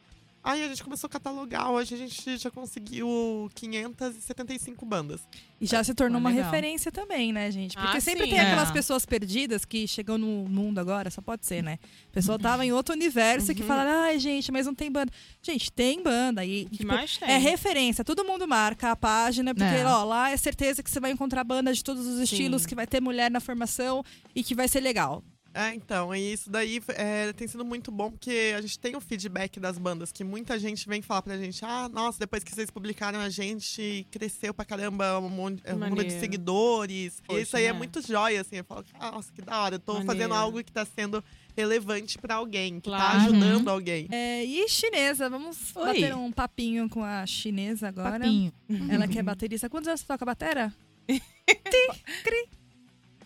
Aí 0.46 0.62
a 0.62 0.68
gente 0.68 0.84
começou 0.84 1.08
a 1.08 1.10
catalogar, 1.10 1.72
hoje 1.72 1.96
a 1.96 1.98
gente 1.98 2.38
já 2.38 2.52
conseguiu 2.52 3.50
575 3.56 4.86
bandas. 4.86 5.22
E 5.62 5.66
já 5.66 5.82
se 5.84 5.94
tornou 5.94 6.18
Ah, 6.18 6.20
uma 6.20 6.30
legal. 6.30 6.46
referência 6.46 6.92
também, 6.92 7.32
né, 7.32 7.50
gente? 7.50 7.78
Porque 7.78 7.98
Ah, 7.98 8.02
sempre 8.02 8.26
sim, 8.26 8.32
tem 8.32 8.40
aquelas 8.42 8.70
é. 8.70 8.74
pessoas 8.74 9.06
perdidas 9.06 9.64
que 9.64 9.88
chegam 9.88 10.18
no 10.18 10.28
mundo 10.50 10.80
agora, 10.80 11.10
só 11.10 11.22
pode 11.22 11.46
ser, 11.46 11.64
né? 11.64 11.80
A 12.10 12.14
pessoa 12.14 12.38
tava 12.38 12.66
em 12.66 12.74
outro 12.74 12.94
universo 12.94 13.54
e 13.54 13.56
que 13.56 13.62
Uhum. 13.62 13.68
fala, 13.70 14.04
ai, 14.04 14.20
gente, 14.20 14.52
mas 14.52 14.66
não 14.66 14.76
tem 14.76 14.92
banda. 14.92 15.12
Gente, 15.42 15.72
tem 15.72 16.04
banda. 16.04 16.44
E, 16.44 16.64
O 16.66 16.70
que 16.70 16.78
tipo, 16.80 16.88
mais 16.94 17.18
tem? 17.18 17.30
é 17.30 17.38
referência, 17.38 18.04
todo 18.04 18.26
mundo 18.26 18.46
marca 18.46 18.92
a 18.92 18.96
página, 18.98 19.56
porque 19.56 19.76
É. 19.76 19.86
ó, 19.86 20.04
lá 20.04 20.30
é 20.32 20.36
certeza 20.38 20.84
que 20.84 20.92
você 20.92 21.00
vai 21.00 21.12
encontrar 21.12 21.46
bandas 21.46 21.78
de 21.78 21.84
todos 21.86 22.06
os 22.06 22.20
estilos, 22.20 22.64
Sim. 22.64 22.68
que 22.68 22.76
vai 22.76 22.86
ter 22.86 23.00
mulher 23.02 23.32
na 23.32 23.40
formação 23.40 24.04
e 24.36 24.44
que 24.44 24.54
vai 24.54 24.68
ser 24.68 24.82
legal. 24.82 25.24
É, 25.56 25.76
então, 25.76 26.16
e 26.16 26.34
isso 26.34 26.50
daí 26.50 26.82
é, 26.90 27.32
tem 27.34 27.48
sido 27.48 27.64
muito 27.64 27.92
bom, 27.92 28.10
porque 28.10 28.54
a 28.58 28.62
gente 28.62 28.80
tem 28.80 28.96
o 28.96 29.00
feedback 29.00 29.60
das 29.60 29.78
bandas, 29.78 30.12
que 30.12 30.24
muita 30.24 30.58
gente 30.58 30.88
vem 30.90 31.02
falar 31.02 31.22
pra 31.22 31.38
gente, 31.38 31.64
ah, 31.64 31.88
nossa, 31.90 32.18
depois 32.18 32.44
que 32.44 32.52
vocês 32.52 32.72
publicaram 32.72 33.20
a 33.20 33.30
gente, 33.30 34.08
cresceu 34.10 34.52
pra 34.54 34.66
caramba 34.66 35.20
um 35.20 35.30
monte- 35.30 35.62
é, 35.64 35.74
o 35.74 35.78
número 35.78 36.04
de 36.04 36.20
seguidores. 36.20 37.22
Poxa, 37.28 37.40
isso 37.42 37.56
aí 37.56 37.66
é 37.66 37.72
né? 37.72 37.78
muito 37.78 38.02
joia, 38.02 38.42
assim, 38.42 38.56
eu 38.58 38.64
falo, 38.64 38.84
nossa, 39.00 39.32
que 39.32 39.44
da 39.44 39.62
hora, 39.62 39.76
eu 39.76 39.80
tô 39.80 39.94
fazendo 39.98 40.08
Maneiro. 40.08 40.34
algo 40.34 40.64
que 40.64 40.72
tá 40.72 40.86
sendo 40.86 41.24
relevante 41.56 42.18
pra 42.18 42.36
alguém, 42.36 42.80
que 42.80 42.90
tá 42.90 42.98
Claro. 42.98 43.20
ajudando 43.20 43.68
alguém. 43.70 44.08
É, 44.12 44.44
e 44.44 44.68
chinesa, 44.68 45.30
vamos 45.30 45.76
Oi. 45.76 45.86
bater 45.86 46.16
um 46.16 46.32
papinho 46.32 46.90
com 46.90 47.04
a 47.04 47.28
chinesa 47.28 47.88
agora. 47.90 48.22
Papinho. 48.22 48.52
Ela 48.90 49.08
que 49.08 49.20
é 49.20 49.24
baterista. 49.24 49.70
Quantos 49.70 49.88
anos 49.88 50.02
você 50.02 50.08
toca 50.08 50.26
batera? 50.26 50.74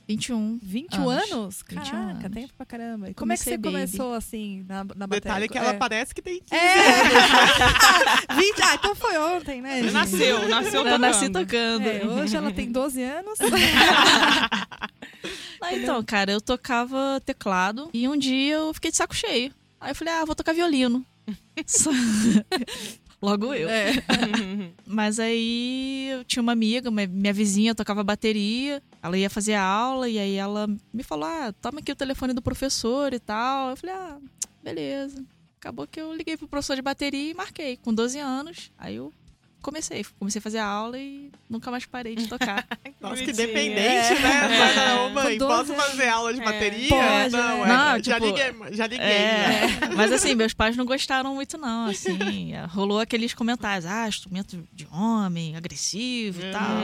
21. 0.07 0.59
21 0.63 1.09
Anos. 1.09 1.31
anos? 1.31 1.63
21 1.67 1.83
Caraca, 1.91 2.09
anos. 2.25 2.31
tempo 2.33 2.53
pra 2.55 2.65
caramba. 2.65 3.09
E 3.09 3.13
como 3.13 3.33
é 3.33 3.37
que 3.37 3.43
você 3.43 3.57
baby. 3.57 3.63
começou 3.75 4.13
assim 4.13 4.63
na, 4.67 4.75
na 4.77 4.83
bateria? 5.07 5.19
Detalhe 5.21 5.49
que 5.49 5.57
ela 5.57 5.71
é. 5.71 5.73
parece 5.73 6.15
que 6.15 6.21
tem 6.21 6.39
15 6.39 6.55
É! 6.55 8.33
20, 8.35 8.61
ah, 8.63 8.75
então 8.75 8.95
foi 8.95 9.17
ontem, 9.17 9.61
né? 9.61 9.81
gente? 9.81 9.91
Nasceu, 9.93 10.47
nasceu 10.47 10.85
Eu 10.87 10.97
nasci 10.97 11.29
tocando. 11.29 11.83
tocando. 11.83 11.87
É, 11.87 12.05
hoje 12.05 12.37
ela 12.37 12.51
tem 12.51 12.71
12 12.71 13.01
anos. 13.03 13.37
Ah, 15.59 15.73
então, 15.75 16.01
cara, 16.03 16.31
eu 16.31 16.39
tocava 16.39 17.19
teclado 17.25 17.89
e 17.93 18.07
um 18.07 18.15
dia 18.15 18.53
eu 18.53 18.73
fiquei 18.75 18.91
de 18.91 18.97
saco 18.97 19.15
cheio. 19.15 19.51
Aí 19.81 19.91
eu 19.91 19.95
falei, 19.95 20.13
ah, 20.13 20.23
vou 20.23 20.35
tocar 20.35 20.53
violino. 20.53 21.03
Logo 23.21 23.53
eu. 23.53 23.67
É. 23.67 23.91
Mas 24.85 25.19
aí 25.19 26.09
eu 26.11 26.23
tinha 26.23 26.41
uma 26.43 26.51
amiga, 26.51 26.91
minha 26.91 27.33
vizinha 27.33 27.73
tocava 27.75 28.03
bateria, 28.03 28.81
ela 29.07 29.17
ia 29.17 29.29
fazer 29.29 29.55
aula 29.55 30.07
e 30.07 30.17
aí 30.19 30.35
ela 30.35 30.67
me 30.93 31.03
falou: 31.03 31.25
ah, 31.25 31.53
toma 31.61 31.79
aqui 31.79 31.91
o 31.91 31.95
telefone 31.95 32.33
do 32.33 32.41
professor 32.41 33.13
e 33.13 33.19
tal. 33.19 33.71
Eu 33.71 33.77
falei: 33.77 33.95
ah, 33.95 34.17
beleza. 34.63 35.23
Acabou 35.59 35.87
que 35.87 35.99
eu 35.99 36.13
liguei 36.13 36.37
pro 36.37 36.47
professor 36.47 36.75
de 36.75 36.81
bateria 36.81 37.31
e 37.31 37.33
marquei, 37.33 37.77
com 37.77 37.93
12 37.93 38.19
anos. 38.19 38.71
Aí 38.77 38.95
eu 38.97 39.11
comecei, 39.59 40.05
comecei 40.19 40.39
a 40.39 40.41
fazer 40.41 40.59
aula 40.59 40.97
e 40.99 41.31
nunca 41.49 41.69
mais 41.71 41.85
parei 41.85 42.15
de 42.15 42.27
tocar. 42.27 42.65
Nossa, 43.01 43.23
que 43.23 43.33
dependente, 43.33 44.13
É. 44.13 44.19
né? 44.19 44.55
É. 44.55 44.59
Mas, 44.59 44.99
Ô, 44.99 45.09
mãe, 45.09 45.37
Com 45.37 45.47
12 45.47 45.73
posso 45.73 45.89
fazer 45.89 46.07
aula 46.09 46.33
de 46.33 46.39
É. 46.41 46.43
bateria? 46.45 46.89
Pode, 46.89 47.31
não, 47.35 47.57
né? 47.57 47.63
é, 47.63 47.67
Não, 47.67 48.03
já 48.03 48.13
tipo, 48.19 48.25
liguei, 48.27 48.53
já 48.75 48.87
liguei. 48.87 49.05
né? 49.05 49.65
É, 49.81 49.95
mas 49.95 50.11
assim, 50.11 50.35
meus 50.35 50.53
pais 50.53 50.77
não 50.77 50.85
gostaram 50.85 51.33
muito, 51.35 51.57
não. 51.57 51.87
Assim, 51.87 52.17
rolou 52.69 52.99
aqueles 52.99 53.33
comentários: 53.33 53.85
ah, 53.85 54.07
instrumento 54.07 54.63
de 54.71 54.87
homem, 54.91 55.55
agressivo 55.57 56.39
e 56.45 56.51
tal. 56.51 56.77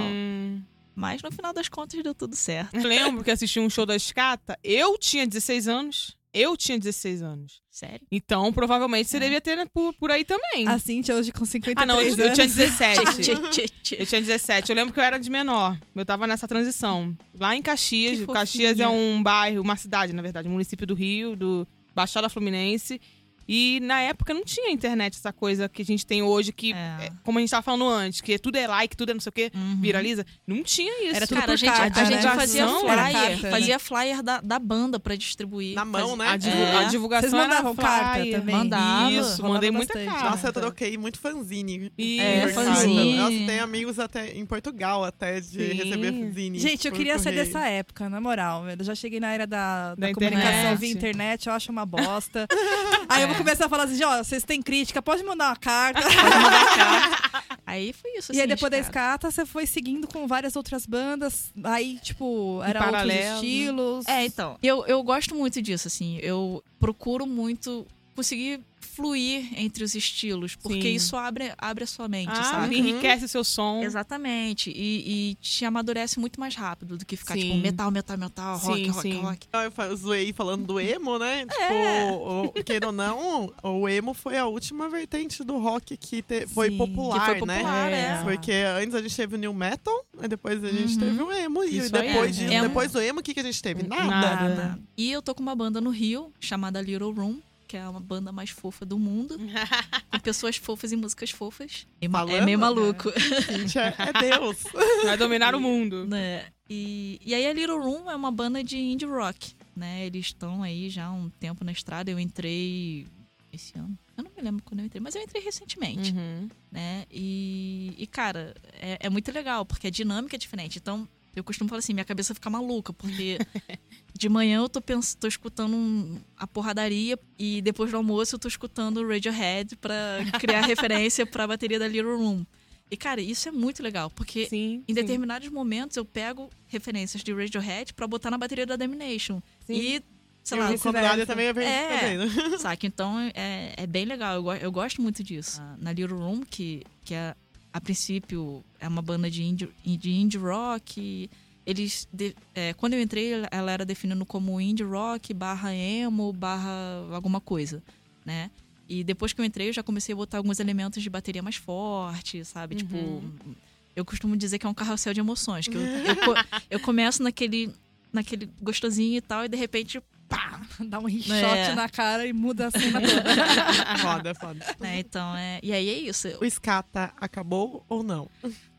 Mas 0.96 1.22
no 1.22 1.32
final 1.32 1.54
das 1.54 1.68
contas 1.68 2.02
deu 2.04 2.14
tudo 2.14 2.36
certo. 2.36 2.76
Eu 2.76 2.84
lembro 2.84 3.24
que 3.24 3.32
assisti 3.32 3.60
um 3.60 3.70
show 3.70 3.86
da 3.86 3.96
Escata. 3.96 4.58
Eu 4.64 4.98
tinha 4.98 5.26
16 5.26 5.68
anos. 5.68 6.16
Eu 6.34 6.58
tinha 6.58 6.80
16 6.80 7.22
anos. 7.22 7.62
Sério? 7.70 8.02
Então, 8.12 8.52
provavelmente, 8.52 9.08
você 9.08 9.20
devia 9.20 9.40
ter 9.40 9.56
né, 9.56 9.66
por, 9.72 9.94
por 9.94 10.10
aí 10.10 10.26
também. 10.26 10.68
A 10.68 10.80
Cintia 10.80 11.16
hoje 11.16 11.32
com 11.32 11.46
53 11.46 11.84
Ah, 11.84 11.86
não, 11.86 12.02
eu, 12.02 12.08
anos. 12.08 12.18
eu 12.20 12.34
tinha 12.34 12.48
17. 12.48 13.22
Tchê, 13.22 13.36
tchê, 13.36 13.68
tchê. 13.84 13.96
Eu 14.00 14.06
tinha 14.08 14.22
17. 14.22 14.70
Eu 14.72 14.76
lembro 14.76 14.92
que 14.94 15.00
eu 15.00 15.04
era 15.04 15.20
de 15.20 15.30
menor. 15.30 15.80
Eu 15.96 16.04
tava 16.06 16.26
nessa 16.26 16.48
transição. 16.48 17.16
Lá 17.40 17.56
em 17.56 17.62
Caxias. 17.62 18.26
Caxias 18.26 18.80
é 18.80 18.88
um 18.88 19.22
bairro, 19.22 19.62
uma 19.62 19.76
cidade, 19.76 20.12
na 20.12 20.24
verdade, 20.24 20.48
um 20.48 20.52
município 20.52 20.88
do 20.88 20.96
Rio, 20.96 21.36
do 21.36 21.68
Baixada 21.94 22.28
Fluminense. 22.30 23.00
E 23.48 23.80
na 23.82 24.00
época 24.02 24.34
não 24.34 24.44
tinha 24.44 24.72
internet, 24.72 25.16
essa 25.18 25.34
coisa 25.34 25.68
que 25.68 25.82
a 25.82 25.86
gente 25.86 26.06
tem 26.06 26.22
hoje, 26.24 26.52
que, 26.52 26.74
É. 26.74 26.76
é, 27.06 27.12
como 27.24 27.38
a 27.38 27.42
gente 27.42 27.50
tava 27.52 27.62
falando 27.62 27.88
antes, 27.88 28.22
que 28.22 28.38
tudo 28.40 28.56
é 28.58 28.68
like, 28.68 28.96
tudo 28.96 29.12
é 29.12 29.14
não 29.14 29.22
sei 29.22 29.30
o 29.30 29.34
quê, 29.34 29.52
Uhum. 29.54 29.80
viraliza. 29.82 30.26
Não 30.48 30.64
tinha 30.64 31.06
isso. 31.08 31.16
Era 31.16 31.28
tudo 31.28 31.36
Cara, 31.36 31.48
por 31.48 31.54
a 31.54 31.56
gente, 31.56 31.70
carta, 31.72 32.00
a 32.00 32.04
né? 32.04 32.12
gente 32.22 32.36
fazia 32.36 32.68
flyer, 32.68 32.96
carta, 33.12 33.30
né? 33.44 33.52
fazia 33.52 33.80
flyer 33.80 34.24
da, 34.24 34.42
da 34.42 34.60
banda 34.60 35.00
pra 35.00 35.16
distribuir. 35.16 35.76
Na 35.76 35.86
mão, 35.86 36.16
né? 36.16 36.28
A, 36.30 36.38
divu- 36.38 36.56
É. 36.58 36.78
a 36.78 36.84
divulgação 36.86 37.30
Vocês 37.30 37.42
era 37.42 37.48
mandavam 37.50 37.76
carta 37.76 38.14
flyer. 38.20 38.40
também? 38.40 38.56
Mandava, 38.56 39.12
Isso, 39.12 39.44
mandei 39.44 39.72
muita 39.72 39.94
bastante. 39.94 40.14
carta. 40.14 40.30
Nossa, 40.30 40.48
eu 40.48 40.54
troquei 40.54 40.98
muito 40.98 41.20
fanzine. 41.20 41.92
E 41.98 42.20
É, 42.20 42.48
fanzine. 42.50 43.16
Nossa, 43.16 43.30
tem 43.46 43.60
amigos 43.60 44.00
até 44.00 44.32
em 44.38 44.46
Portugal 44.46 45.04
até 45.04 45.40
de 45.40 45.48
Sim. 45.48 45.74
receber 45.74 46.12
fanzine. 46.14 46.60
Gente, 46.60 46.88
eu 46.88 46.94
queria 46.94 47.20
ser 47.20 47.32
dessa 47.34 47.68
época, 47.68 48.10
na 48.10 48.22
moral. 48.22 48.66
Eu 48.70 48.84
já 48.84 48.96
cheguei 48.96 49.20
na 49.20 49.34
era 49.34 49.46
da, 49.48 49.96
da, 49.96 50.08
Da 50.08 50.14
comunicação 50.14 50.50
internet. 50.52 50.80
via 50.80 50.92
internet, 50.92 51.48
eu 51.48 51.54
acho 51.54 51.72
uma 51.72 51.86
bosta. 51.86 52.48
Aí 53.10 53.24
eu 53.24 53.33
vou 53.34 53.44
começar 53.44 53.66
a 53.66 53.70
falar 53.70 53.84
assim, 53.84 54.04
ó, 54.04 54.24
vocês 54.24 54.44
têm 54.44 54.62
crítica, 54.62 55.02
pode 55.02 55.24
mandar 55.24 55.50
uma 55.50 55.56
carta. 55.56 56.02
Aí 57.66 57.94
foi 57.94 58.18
isso. 58.18 58.32
e 58.32 58.36
aí 58.36 58.42
assim, 58.42 58.48
depois 58.50 58.70
da 58.70 58.78
escada. 58.78 59.26
escata, 59.26 59.32
você 59.32 59.46
foi 59.46 59.66
seguindo 59.66 60.08
com 60.08 60.28
várias 60.28 60.56
outras 60.56 60.86
bandas. 60.86 61.52
Aí, 61.64 61.98
tipo, 62.00 62.62
era 62.64 62.86
outros 62.86 63.06
né? 63.06 63.34
estilos. 63.36 64.06
É, 64.08 64.26
então. 64.26 64.58
Eu, 64.62 64.86
eu 64.86 65.02
gosto 65.02 65.34
muito 65.34 65.62
disso, 65.62 65.88
assim. 65.88 66.18
Eu 66.18 66.64
procuro 66.80 67.26
muito 67.26 67.88
conseguir 68.16 68.62
fluir 68.96 69.48
entre 69.60 69.84
os 69.84 69.96
estilos, 69.96 70.56
porque 70.56 70.82
Sim. 70.82 70.94
isso 70.96 71.16
abre, 71.16 71.52
abre 71.58 71.84
a 71.84 71.88
sua 71.88 72.08
mente, 72.08 72.30
Ah, 72.32 72.44
sabe? 72.44 72.78
enriquece 72.78 73.26
o 73.26 73.28
seu 73.28 73.44
som. 73.44 73.82
Exatamente. 73.84 74.70
E, 74.70 75.32
e 75.32 75.36
te 75.36 75.66
amadurece 75.66 76.20
muito 76.20 76.40
mais 76.40 76.56
rápido 76.56 76.98
do 76.98 77.06
que 77.06 77.16
ficar, 77.16 77.34
Sim. 77.34 77.42
tipo, 77.42 77.58
metal, 77.58 77.90
metal, 77.92 78.18
metal, 78.18 78.58
rock, 78.58 78.84
Sim, 78.84 78.90
rock, 78.90 79.02
sim. 79.02 79.14
rock. 79.22 79.48
Eu 79.54 79.72
fa- 79.72 79.96
zoei 79.96 80.32
falando 80.34 80.66
do 80.66 80.80
emo, 80.80 81.18
né? 81.18 81.46
Tipo, 81.46 81.62
É. 81.62 82.12
o, 82.12 82.46
o- 82.46 82.52
queira 82.64 82.88
ou 82.88 82.94
não, 82.94 83.52
o 83.64 83.90
emo 83.90 84.14
foi 84.14 84.38
a 84.38 84.46
última 84.46 84.88
vertente 84.90 85.44
do 85.44 85.58
rock 85.58 85.98
que 85.98 86.22
te- 86.22 86.48
foi 86.48 86.70
Sim, 86.70 86.78
popular, 86.78 87.20
que 87.20 87.26
foi 87.26 87.40
popular, 87.40 87.90
né? 87.90 88.20
é. 88.20 88.24
Porque 88.24 88.52
antes 88.52 88.94
a 88.96 89.02
gente 89.02 89.16
teve 89.16 89.36
o 89.36 89.38
new 89.40 89.54
metal, 89.54 90.06
aí 90.20 90.28
depois 90.28 90.64
a 90.64 90.70
gente 90.72 90.94
Uhum. 90.94 91.00
teve 91.00 91.24
o 91.24 91.32
emo. 91.32 91.64
E 91.64 91.78
Isso 91.78 91.96
aí, 91.96 92.08
depois, 92.08 92.36
de- 92.36 92.54
é 92.54 92.62
depois 92.62 92.92
do 92.92 93.02
emo, 93.02 93.20
o 93.20 93.24
que, 93.24 93.34
que 93.34 93.40
a 93.40 93.44
gente 93.44 93.62
teve? 93.62 93.84
Nada. 93.84 94.04
Nada. 94.06 94.50
Nada. 94.56 94.80
E 94.96 95.12
eu 95.12 95.22
tô 95.22 95.34
com 95.34 95.42
uma 95.42 95.56
banda 95.56 95.82
no 95.82 95.90
Rio, 95.90 96.32
chamada 96.40 96.82
Little 96.82 97.12
Room, 97.12 97.40
que 97.74 97.78
é 97.78 97.90
uma 97.90 98.00
banda 98.00 98.32
mais 98.32 98.52
fofa 98.52 98.86
do 98.86 99.00
mundo, 99.00 99.36
com 100.12 100.20
pessoas 100.20 100.58
fofas 100.58 100.92
e 100.92 100.96
músicas 100.96 101.32
fofas. 101.32 101.88
É 102.00 102.08
ma- 102.08 102.20
é 102.22 102.26
Falando, 102.28 102.46
meio 102.46 102.58
né? 102.60 102.62
maluco. 102.64 103.10
Cíntia 103.48 103.96
é 103.98 104.14
Deus. 104.30 104.58
Vai 105.04 105.18
dominar 105.18 105.56
o 105.56 105.60
mundo. 105.60 106.06
né? 106.06 106.46
E, 106.70 107.20
e 107.26 107.34
aí 107.34 107.48
a 107.48 107.52
Little 107.52 107.80
Room 107.82 108.12
é 108.12 108.16
uma 108.16 108.30
banda 108.32 108.64
de 108.64 108.78
indie 108.78 109.08
rock, 109.08 109.54
né? 109.76 110.06
Eles 110.06 110.28
estão 110.28 110.62
aí 110.62 110.88
já 110.88 111.06
há 111.06 111.12
um 111.12 111.32
tempo 111.32 111.66
na 111.66 111.72
estrada. 111.72 112.12
Eu 112.12 112.20
entrei 112.20 113.08
esse 113.52 113.76
ano. 113.76 113.98
Eu 114.16 114.24
não 114.24 114.32
me 114.38 114.44
lembro 114.44 114.62
quando 114.64 114.82
eu 114.82 114.86
entrei, 114.86 115.02
mas 115.02 115.16
eu 115.16 115.24
entrei 115.24 115.42
recentemente, 115.42 116.12
Uhum. 116.12 116.48
né? 116.72 117.06
E, 117.10 117.96
e 117.98 118.06
cara, 118.06 118.54
é, 118.80 119.00
é 119.02 119.10
muito 119.10 119.32
legal, 119.32 119.66
porque 119.66 119.88
a 119.88 119.90
dinâmica 119.90 120.36
é 120.36 120.40
diferente. 120.40 120.78
Então, 120.78 121.08
eu 121.36 121.44
costumo 121.44 121.70
falar 121.70 121.80
assim, 121.80 121.94
minha 121.94 122.06
cabeça 122.06 122.34
fica 122.34 122.50
maluca, 122.50 122.94
porque 122.94 123.38
de 124.18 124.30
manhã 124.30 124.58
eu 124.60 124.70
tô, 124.70 124.82
pens 124.82 125.16
tô 125.16 125.28
escutando 125.28 125.76
um- 125.76 126.20
a 126.38 126.46
porradaria 126.48 127.18
e 127.38 127.62
depois 127.62 127.92
do 127.92 127.98
almoço 127.98 128.36
eu 128.36 128.40
tô 128.40 128.48
escutando 128.48 128.98
o 128.98 129.08
Radiohead 129.08 129.76
pra 129.78 130.20
criar 130.40 130.62
referência 130.68 131.26
pra 131.26 131.48
bateria 131.48 131.80
da 131.80 131.88
Little 131.88 132.18
Room. 132.18 132.46
E, 132.92 132.98
cara, 132.98 133.20
isso 133.22 133.50
é 133.50 133.52
muito 133.52 133.82
legal, 133.82 134.10
porque 134.12 134.46
Sim. 134.46 134.84
em 134.88 134.94
sim. 134.94 134.94
determinados 134.94 135.50
momentos 135.50 135.98
eu 135.98 136.06
pego 136.06 136.50
referências 136.68 137.24
de 137.24 137.34
Radiohead 137.34 137.94
pra 137.94 138.06
botar 138.06 138.30
na 138.30 138.38
bateria 138.38 138.66
da 138.68 138.76
Domination. 138.76 139.42
Sim. 139.66 139.74
E, 139.74 140.04
sei 140.44 140.58
E 140.58 140.62
lá, 140.62 140.70
o 140.70 140.80
contrário 140.80 141.26
também 141.26 141.48
é 141.48 141.54
bem 141.54 141.68
É. 141.68 141.98
fazendo. 142.00 142.60
saca? 142.60 142.86
Então 142.86 143.18
é, 143.34 143.74
é 143.78 143.88
bem 143.88 144.06
legal. 144.06 144.36
Eu, 144.36 144.54
eu 144.58 144.72
gosto 144.72 145.02
muito 145.02 145.24
disso. 145.24 145.60
Ah, 145.60 145.76
Na 145.80 145.92
Little 145.92 146.20
Room, 146.20 146.42
que, 146.42 146.84
que 147.04 147.16
é, 147.16 147.34
a 147.74 147.82
princípio 147.82 148.64
é 148.80 148.88
uma 148.88 149.02
banda 149.02 149.30
de 149.30 149.44
indie, 149.44 149.70
de 149.84 150.12
indie 150.12 150.38
rock. 150.38 151.30
Eles, 151.66 152.08
de- 152.14 152.36
é, 152.54 152.74
quando 152.74 152.94
eu 152.94 153.02
entrei, 153.02 153.32
ela 153.50 153.72
era 153.72 153.86
definindo 153.86 154.26
como 154.26 154.60
indie 154.62 154.84
rock 154.84 155.34
barra 155.34 155.74
emo 155.74 156.32
barra 156.34 157.06
alguma 157.12 157.40
coisa, 157.42 157.82
né? 158.26 158.52
E 158.88 159.04
depois 159.04 159.32
que 159.34 159.40
eu 159.42 159.46
entrei, 159.46 159.70
eu 159.70 159.74
já 159.74 159.82
comecei 159.82 160.14
a 160.14 160.16
botar 160.16 160.38
alguns 160.38 160.60
elementos 160.60 161.02
de 161.02 161.10
bateria 161.10 161.42
mais 161.42 161.56
forte, 161.56 162.44
sabe? 162.46 162.76
Tipo, 162.76 162.98
Uhum. 162.98 163.56
eu 163.96 164.04
costumo 164.04 164.36
dizer 164.36 164.60
que 164.60 164.66
é 164.66 164.70
um 164.70 164.74
carrossel 164.74 165.14
de 165.14 165.22
emoções. 165.22 165.68
Que 165.68 165.78
eu, 165.78 165.82
eu, 166.06 166.36
eu 166.72 166.80
começo 166.82 167.24
naquele, 167.24 167.74
naquele 168.12 168.50
gostosinho 168.62 169.18
e 169.18 169.22
tal, 169.22 169.46
e 169.46 169.48
de 169.48 169.56
repente, 169.58 170.02
pá! 170.34 170.62
Dá 170.88 171.00
um 171.00 171.10
shot 171.10 171.34
É. 171.34 171.76
na 171.76 171.88
cara 171.90 172.26
e 172.26 172.34
muda 172.34 172.68
a 172.68 172.72
cena 172.72 173.00
toda. 173.02 173.98
foda, 174.00 174.36
foda. 174.36 174.66
né? 174.80 175.00
Então, 175.00 175.36
é. 175.36 175.60
E 175.62 175.72
aí 175.72 175.90
é 175.90 176.00
isso. 176.00 176.28
O 176.42 176.50
Scata 176.50 177.14
acabou 177.18 177.86
ou 177.88 178.04
não? 178.04 178.30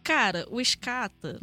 Cara, 0.03 0.47
o 0.51 0.63
Scata. 0.65 1.41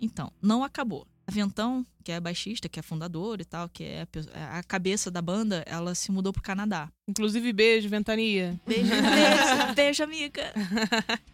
Então, 0.00 0.30
não 0.42 0.62
acabou. 0.64 1.06
A 1.28 1.32
Ventão, 1.32 1.84
que 2.04 2.12
é 2.12 2.16
a 2.16 2.20
baixista, 2.20 2.68
que 2.68 2.78
é 2.78 2.82
fundadora 2.82 3.42
e 3.42 3.44
tal, 3.44 3.68
que 3.68 3.82
é 3.82 4.06
a 4.52 4.62
cabeça 4.62 5.10
da 5.10 5.20
banda, 5.20 5.64
ela 5.66 5.92
se 5.92 6.12
mudou 6.12 6.32
pro 6.32 6.40
Canadá. 6.42 6.88
Inclusive, 7.08 7.52
beijo, 7.52 7.88
Ventania. 7.88 8.60
Beijo, 8.64 8.88
beijo, 8.90 9.74
beijo 9.74 10.04
amiga. 10.04 10.52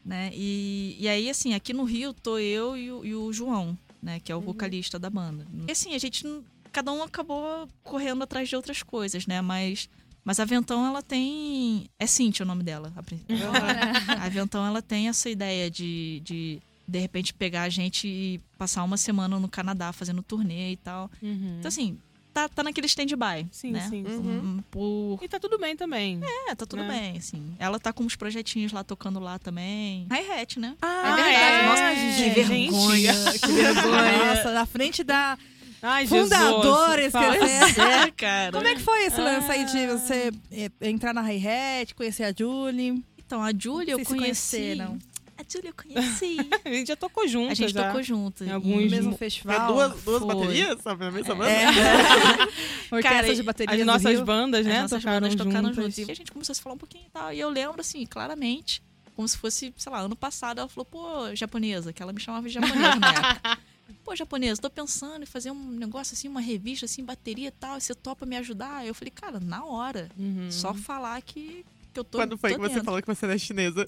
né? 0.04 0.30
E, 0.32 0.96
e 0.98 1.06
aí, 1.08 1.28
assim, 1.28 1.52
aqui 1.52 1.74
no 1.74 1.84
Rio 1.84 2.14
tô 2.14 2.38
eu 2.38 2.74
e 2.74 2.90
o, 2.90 3.04
e 3.04 3.14
o 3.14 3.30
João, 3.34 3.76
né? 4.02 4.18
Que 4.20 4.32
é 4.32 4.36
o 4.36 4.40
vocalista 4.40 4.98
da 4.98 5.10
banda. 5.10 5.46
E 5.68 5.70
assim, 5.72 5.94
a 5.94 5.98
gente. 5.98 6.24
Cada 6.72 6.90
um 6.92 7.02
acabou 7.02 7.68
correndo 7.82 8.22
atrás 8.24 8.48
de 8.48 8.56
outras 8.56 8.82
coisas, 8.82 9.26
né? 9.26 9.40
Mas. 9.40 9.88
Mas 10.24 10.38
a 10.38 10.44
Ventão, 10.44 10.86
ela 10.86 11.02
tem. 11.02 11.86
É 11.98 12.06
Cintia 12.06 12.44
o 12.44 12.46
nome 12.46 12.62
dela. 12.62 12.92
A, 12.96 14.24
a 14.24 14.28
Ventão, 14.28 14.64
ela 14.64 14.80
tem 14.80 15.08
essa 15.08 15.28
ideia 15.28 15.68
de, 15.68 16.20
de, 16.24 16.60
de 16.86 16.98
repente, 16.98 17.34
pegar 17.34 17.62
a 17.62 17.68
gente 17.68 18.06
e 18.06 18.40
passar 18.56 18.84
uma 18.84 18.96
semana 18.96 19.38
no 19.40 19.48
Canadá 19.48 19.92
fazendo 19.92 20.22
turnê 20.22 20.72
e 20.72 20.76
tal. 20.76 21.10
Uhum. 21.20 21.56
Então, 21.58 21.68
assim, 21.68 21.98
tá, 22.32 22.48
tá 22.48 22.62
naquele 22.62 22.86
stand-by. 22.86 23.48
Sim, 23.50 23.72
né? 23.72 23.80
sim, 23.90 24.04
sim. 24.06 24.14
Uhum. 24.14 24.38
Um, 24.58 24.62
Por, 24.70 25.18
E 25.22 25.28
tá 25.28 25.40
tudo 25.40 25.58
bem 25.58 25.76
também. 25.76 26.20
é, 26.48 26.54
tá 26.54 26.64
tudo 26.66 26.84
Né? 26.84 26.88
bem, 26.88 27.18
assim. 27.18 27.56
Ela 27.58 27.80
tá 27.80 27.92
com 27.92 28.04
uns 28.04 28.14
projetinhos 28.14 28.70
lá 28.70 28.84
tocando 28.84 29.18
lá 29.18 29.40
também. 29.40 30.06
Hi-hat, 30.08 30.60
né? 30.60 30.76
Ah, 30.80 31.16
verdade. 31.16 31.34
é? 31.36 31.66
Nossa, 31.66 31.94
Gente. 32.16 32.34
que 32.34 32.42
vergonha. 32.44 33.12
Que 33.40 33.46
vergonha. 33.52 34.24
Nossa, 34.36 34.52
na 34.52 34.66
frente 34.66 35.02
da 35.02 35.36
Ai, 35.82 36.06
Fala- 36.06 36.22
esqueci. 36.22 37.10
Pois 37.10 37.78
é, 37.78 38.10
cara. 38.16 38.52
Como 38.52 38.66
é 38.66 38.74
que 38.74 38.80
foi 38.82 39.04
esse 39.06 39.20
lance 39.20 39.50
aí 39.50 39.64
de 39.64 39.86
você 39.88 40.30
eh, 40.52 40.70
entrar 40.82 41.12
na 41.12 41.22
hi-hat, 41.22 41.94
conhecer 41.94 42.22
a 42.24 42.32
Julie? 42.36 43.02
Então, 43.18 43.42
a 43.42 43.50
Julia 43.56 43.92
eu 43.94 43.98
Vocês 43.98 44.08
se 44.08 44.14
conheci. 44.14 44.56
conheceram? 44.56 44.98
A 45.38 45.42
Julia 45.50 45.70
eu 45.70 45.74
conheci. 45.74 46.36
A 46.64 46.68
gente 46.68 46.86
já 46.88 46.94
tocou 46.96 47.26
junto. 47.26 47.50
a 47.50 47.54
gente 47.54 47.72
já. 47.72 47.86
tocou 47.86 48.02
junto. 48.02 48.44
Em 48.44 48.50
alguns- 48.52 48.84
No 48.84 48.90
mesmo 48.90 49.08
mo- 49.10 49.14
É 49.14 49.18
festival? 49.18 49.72
duas, 49.72 50.02
duas 50.02 50.22
foi. 50.22 50.34
baterias, 50.34 50.80
sabe? 50.82 51.04
Na 51.04 51.10
mesma 51.10 51.34
banda? 51.34 51.50
É. 51.50 51.66
Orquestra 52.92 53.02
Cara, 53.02 53.34
de 53.34 53.42
bateria 53.42 53.74
As 53.80 53.86
nossas 53.86 54.12
Rio. 54.12 54.24
bandas, 54.24 54.60
As 54.60 54.66
né? 54.66 54.82
nossas 54.82 55.02
tocaram 55.02 55.20
bandas 55.26 55.34
tocaram 55.34 55.68
juntas. 55.68 55.84
juntos. 55.84 55.98
E 55.98 56.12
a 56.12 56.14
gente 56.14 56.30
começou 56.30 56.52
a 56.52 56.54
se 56.54 56.62
falar 56.62 56.74
um 56.76 56.78
pouquinho 56.78 57.04
e 57.06 57.10
tal. 57.10 57.32
E 57.32 57.40
eu 57.40 57.48
lembro, 57.50 57.80
assim, 57.80 58.06
claramente, 58.06 58.82
como 59.16 59.26
se 59.26 59.36
fosse, 59.36 59.74
sei 59.76 59.90
lá, 59.90 60.00
ano 60.00 60.14
passado, 60.14 60.58
ela 60.60 60.68
falou, 60.68 60.84
pô, 60.84 61.34
japonesa, 61.34 61.92
que 61.92 62.00
ela 62.02 62.12
me 62.12 62.20
chamava 62.20 62.46
de 62.46 62.54
japonesa 62.54 62.94
na 62.96 63.08
época. 63.12 63.58
Pô, 64.04 64.16
japonesa, 64.16 64.60
tô 64.60 64.68
pensando 64.70 65.22
em 65.22 65.26
fazer 65.26 65.50
um 65.50 65.70
negócio 65.70 66.14
assim, 66.14 66.28
uma 66.28 66.40
revista 66.40 66.86
assim, 66.86 67.04
bateria 67.04 67.48
e 67.48 67.52
tal, 67.52 67.80
você 67.80 67.94
topa 67.94 68.26
me 68.26 68.36
ajudar? 68.36 68.86
Eu 68.86 68.94
falei, 68.94 69.10
cara, 69.10 69.38
na 69.38 69.64
hora. 69.64 70.10
Uhum. 70.18 70.50
Só 70.50 70.74
falar 70.74 71.22
que, 71.22 71.64
que 71.92 72.00
eu 72.00 72.04
tô. 72.04 72.18
Quando 72.18 72.36
foi 72.36 72.50
tô 72.50 72.56
que 72.56 72.62
você 72.62 72.74
dentro. 72.74 72.84
falou 72.84 73.00
que 73.00 73.06
você 73.06 73.24
era 73.24 73.38
chinesa? 73.38 73.84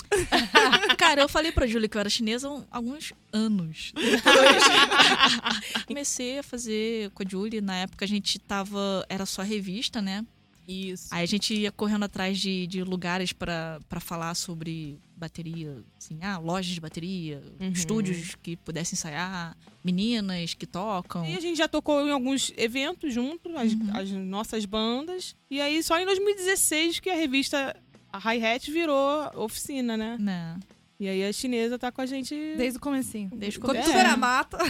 Cara, 0.97 1.23
eu 1.23 1.29
falei 1.29 1.51
pra 1.51 1.67
Júlia 1.67 1.89
que 1.89 1.97
eu 1.97 2.01
era 2.01 2.09
chinesa 2.09 2.49
há 2.49 2.77
alguns 2.77 3.13
anos. 3.33 3.93
Depois, 3.95 4.63
comecei 5.87 6.39
a 6.39 6.43
fazer 6.43 7.11
com 7.11 7.23
a 7.23 7.27
Júlia. 7.29 7.61
Na 7.61 7.77
época 7.77 8.05
a 8.05 8.09
gente 8.09 8.39
tava. 8.39 9.05
Era 9.09 9.27
só 9.27 9.43
revista, 9.43 10.01
né? 10.01 10.25
Isso. 10.67 11.09
Aí 11.11 11.23
a 11.23 11.27
gente 11.27 11.55
ia 11.55 11.71
correndo 11.73 12.05
atrás 12.05 12.39
de, 12.39 12.67
de 12.67 12.83
lugares 12.83 13.33
pra 13.33 13.81
falar 14.01 14.35
sobre 14.35 14.99
bateria, 15.17 15.83
assim, 15.99 16.19
ah, 16.23 16.39
lojas 16.39 16.73
de 16.75 16.81
bateria, 16.81 17.43
Uhum. 17.61 17.71
estúdios 17.71 18.35
que 18.43 18.57
pudessem 18.57 18.97
ensaiar, 18.97 19.57
meninas 19.85 20.55
que 20.55 20.67
tocam. 20.67 21.25
E 21.27 21.37
a 21.37 21.41
gente 21.41 21.57
já 21.59 21.69
tocou 21.69 22.07
em 22.07 22.11
alguns 22.11 22.53
eventos 22.57 23.13
junto, 23.15 23.57
as, 23.57 23.73
Uhum. 23.73 23.91
as 23.97 24.11
nossas 24.11 24.65
bandas. 24.65 25.37
E 25.51 25.61
aí, 25.61 25.83
só 25.83 25.99
em 26.01 26.05
2016 26.07 26.99
que 27.01 27.11
a 27.11 27.15
revista 27.15 27.77
a 28.13 28.19
Hi-Hat 28.19 28.71
virou 28.71 29.31
oficina, 29.35 29.97
né? 29.97 30.17
Né? 30.21 30.61
E 30.99 31.09
aí 31.09 31.25
a 31.25 31.33
chinesa 31.33 31.77
tá 31.79 31.91
com 31.91 32.01
a 32.01 32.07
gente. 32.07 32.35
Desde 32.57 32.79
o 32.79 32.81
comecinho. 32.81 33.29
Desde 33.35 33.59
o 33.59 33.61
Quando 33.63 33.73
começo. 33.79 33.91
tudo 33.91 33.99
era 33.99 34.17
mato. 34.17 34.57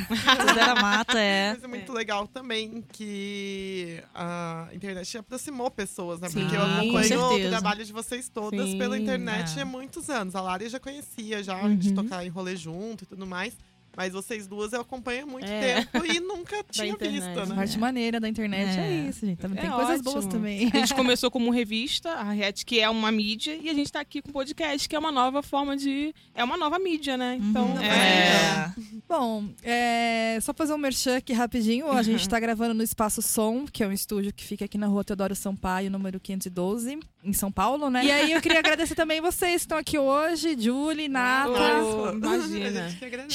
Tudo 0.46 0.58
era 0.58 0.74
mata, 0.74 1.18
é. 1.20 1.52
Mas 1.52 1.64
é 1.64 1.66
muito 1.66 1.92
legal 1.92 2.26
também 2.26 2.82
que 2.92 4.02
a 4.14 4.68
internet 4.72 5.18
aproximou 5.18 5.70
pessoas, 5.70 6.20
né? 6.20 6.28
Sim, 6.30 6.40
Porque 6.40 6.56
eu 6.56 6.60
com 6.60 6.66
acompanho 6.98 7.46
o 7.46 7.48
trabalho 7.50 7.84
de 7.84 7.92
vocês 7.92 8.28
todas 8.30 8.70
Sim, 8.70 8.78
pela 8.78 8.98
internet 8.98 9.58
é. 9.58 9.62
há 9.62 9.66
muitos 9.66 10.08
anos. 10.08 10.34
A 10.34 10.40
Lari 10.40 10.64
eu 10.64 10.70
já 10.70 10.80
conhecia, 10.80 11.42
já 11.42 11.54
Uhum. 11.62 11.76
de 11.76 11.92
tocar 11.92 12.24
em 12.24 12.28
rolê 12.30 12.56
junto 12.56 13.04
e 13.04 13.06
tudo 13.06 13.26
mais. 13.26 13.54
Mas 13.96 14.12
vocês 14.12 14.46
duas 14.46 14.72
eu 14.72 14.80
acompanho 14.80 15.24
há 15.24 15.26
muito 15.26 15.46
É. 15.48 15.84
tempo 15.84 16.04
e 16.06 16.20
nunca 16.20 16.64
tinha 16.70 16.88
internet. 16.88 17.20
visto, 17.22 17.40
A 17.40 17.46
né? 17.46 17.54
parte 17.54 17.78
maneira 17.78 18.18
da 18.20 18.28
internet 18.28 18.78
é, 18.78 18.82
É. 19.06 19.08
isso, 19.08 19.24
gente. 19.26 19.38
Também 19.38 19.58
É 19.58 19.62
tem 19.62 19.70
coisas 19.70 19.94
ótimo. 20.00 20.12
boas 20.12 20.26
também. 20.26 20.70
A 20.72 20.76
gente 20.78 20.94
começou 20.94 21.30
como 21.30 21.50
revista, 21.50 22.10
a 22.12 22.22
Hi-Hat, 22.32 22.64
que 22.66 22.80
é 22.80 22.88
uma 22.90 23.10
mídia, 23.12 23.56
e 23.60 23.68
a 23.70 23.74
gente 23.74 23.90
tá 23.92 24.00
aqui 24.00 24.20
com 24.22 24.30
o 24.30 24.32
podcast, 24.32 24.88
que 24.88 24.96
é 24.96 24.98
uma 24.98 25.12
nova 25.12 25.42
forma 25.42 25.76
de. 25.76 26.14
É 26.34 26.42
uma 26.42 26.56
nova 26.56 26.78
mídia, 26.78 27.16
né? 27.16 27.38
Então. 27.40 27.66
Uhum. 27.66 27.78
é. 27.80 28.72
Bom, 29.08 29.44
é, 29.62 30.38
só 30.40 30.52
fazer 30.54 30.72
um 30.72 30.78
merchan 30.78 31.16
aqui 31.18 31.32
rapidinho. 31.32 31.90
A 31.90 32.02
gente 32.02 32.28
tá 32.28 32.40
gravando 32.40 32.74
no 32.74 32.82
Espaço 32.82 33.20
Som, 33.22 33.66
que 33.70 33.82
é 33.84 33.88
um 33.88 33.92
estúdio 33.92 34.32
que 34.32 34.42
fica 34.44 34.64
aqui 34.64 34.76
na 34.78 34.86
rua 34.86 35.04
Teodoro 35.04 35.34
Sampaio, 35.36 35.90
número 35.90 36.18
512, 36.18 36.98
em 37.22 37.32
São 37.32 37.52
Paulo, 37.52 37.88
né? 37.90 38.04
E 38.04 38.10
aí 38.10 38.32
eu 38.32 38.40
queria 38.40 38.58
agradecer 38.58 38.94
também 38.94 39.20
vocês 39.20 39.52
que 39.54 39.56
estão 39.60 39.78
aqui 39.78 39.98
hoje, 39.98 40.56
Julie, 40.58 41.08
Nata. 41.08 41.50
A 41.52 42.12
imagina. 42.12 42.86
agradece. 43.02 43.34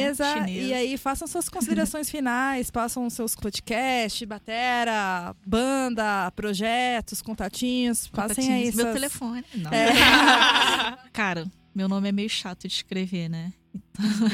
Chinesa, 0.00 0.32
chinesa. 0.34 0.50
e 0.50 0.74
aí 0.74 0.98
façam 0.98 1.28
suas 1.28 1.48
considerações 1.48 2.08
finais, 2.10 2.70
passam 2.70 3.08
seus 3.10 3.34
podcasts, 3.34 4.26
batera, 4.26 5.34
banda, 5.46 6.30
projetos, 6.36 7.20
contatinhos, 7.22 8.06
passem 8.08 8.44
aí 8.52 8.64
Contatinhos. 8.72 8.74
Meu 8.76 8.84
suas- 8.86 8.94
telefone. 8.94 9.44
Não. 9.54 9.70
É, 9.72 9.92
Cara, 11.12 11.46
meu 11.74 11.88
nome 11.88 12.08
é 12.08 12.12
meio 12.12 12.28
chato 12.30 12.66
de 12.68 12.74
escrever, 12.74 13.28
né? 13.28 13.52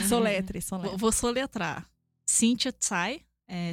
soletre, 0.09 0.61
Vou, 0.61 0.69
soletre. 0.69 0.97
vou 0.99 1.13
soletrar. 1.13 1.87
Cynthia 2.25 2.73
Tsai, 2.73 3.21
é 3.49 3.73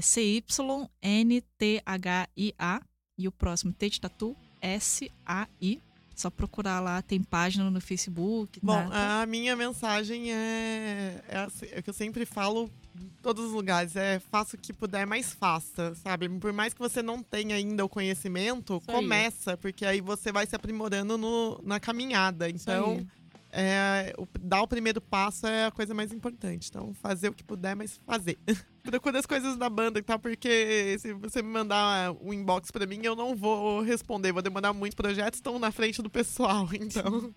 C-Y-N-T-H-I-A. 1.53 2.81
E 3.17 3.27
o 3.27 3.31
próximo, 3.31 3.71
T 3.71 3.89
de 3.89 4.01
Tatu, 4.01 4.35
S-A-I. 4.59 5.79
Só 6.15 6.29
procurar 6.29 6.79
lá, 6.79 7.01
tem 7.01 7.21
página 7.21 7.69
no 7.69 7.81
Facebook. 7.81 8.59
Bom, 8.61 8.87
a 8.91 9.25
minha 9.25 9.55
mensagem 9.55 10.31
é, 10.31 11.23
é, 11.27 11.37
assim, 11.37 11.65
é 11.71 11.79
o 11.79 11.83
que 11.83 11.89
eu 11.89 11.93
sempre 11.93 12.25
falo 12.25 12.69
em 12.95 13.09
todos 13.21 13.45
os 13.45 13.51
lugares, 13.51 13.95
é 13.95 14.19
faça 14.19 14.55
o 14.55 14.59
que 14.59 14.71
puder, 14.71 15.07
mas 15.07 15.33
faça, 15.33 15.95
sabe? 15.95 16.29
Por 16.29 16.53
mais 16.53 16.73
que 16.73 16.79
você 16.79 17.01
não 17.01 17.23
tenha 17.23 17.55
ainda 17.55 17.83
o 17.83 17.89
conhecimento, 17.89 18.77
Isso 18.77 18.91
aí. 18.91 18.95
começa, 18.95 19.57
porque 19.57 19.85
aí 19.85 20.01
você 20.01 20.31
vai 20.31 20.45
se 20.45 20.55
aprimorando 20.55 21.17
no, 21.17 21.59
na 21.63 21.79
caminhada. 21.79 22.49
Então, 22.49 22.91
aí. 22.91 23.07
É, 23.55 24.13
o- 24.17 24.27
dar 24.39 24.63
o 24.63 24.67
primeiro 24.67 24.99
passo 24.99 25.45
é 25.45 25.65
a 25.67 25.71
coisa 25.71 25.93
mais 25.93 26.11
importante. 26.11 26.69
Então, 26.69 26.91
fazer 26.95 27.29
o 27.29 27.33
que 27.33 27.43
puder, 27.43 27.75
mas 27.75 27.99
fazer. 28.05 28.37
Procura 28.83 29.19
as 29.19 29.25
coisas 29.25 29.55
da 29.55 29.69
banda 29.69 29.99
e 29.99 30.01
tal, 30.01 30.17
porque 30.19 30.97
se 30.99 31.13
você 31.13 31.41
me 31.41 31.47
mandar 31.49 32.11
um 32.19 32.33
inbox 32.33 32.71
pra 32.71 32.85
mim, 32.85 32.99
eu 33.03 33.15
não 33.15 33.35
vou 33.35 33.81
responder. 33.81 34.31
Vou 34.33 34.41
demorar 34.41 34.73
muito. 34.73 34.95
Projetos 34.97 35.37
estão 35.37 35.57
na 35.59 35.71
frente 35.71 36.01
do 36.01 36.09
pessoal, 36.09 36.67
então 36.73 37.31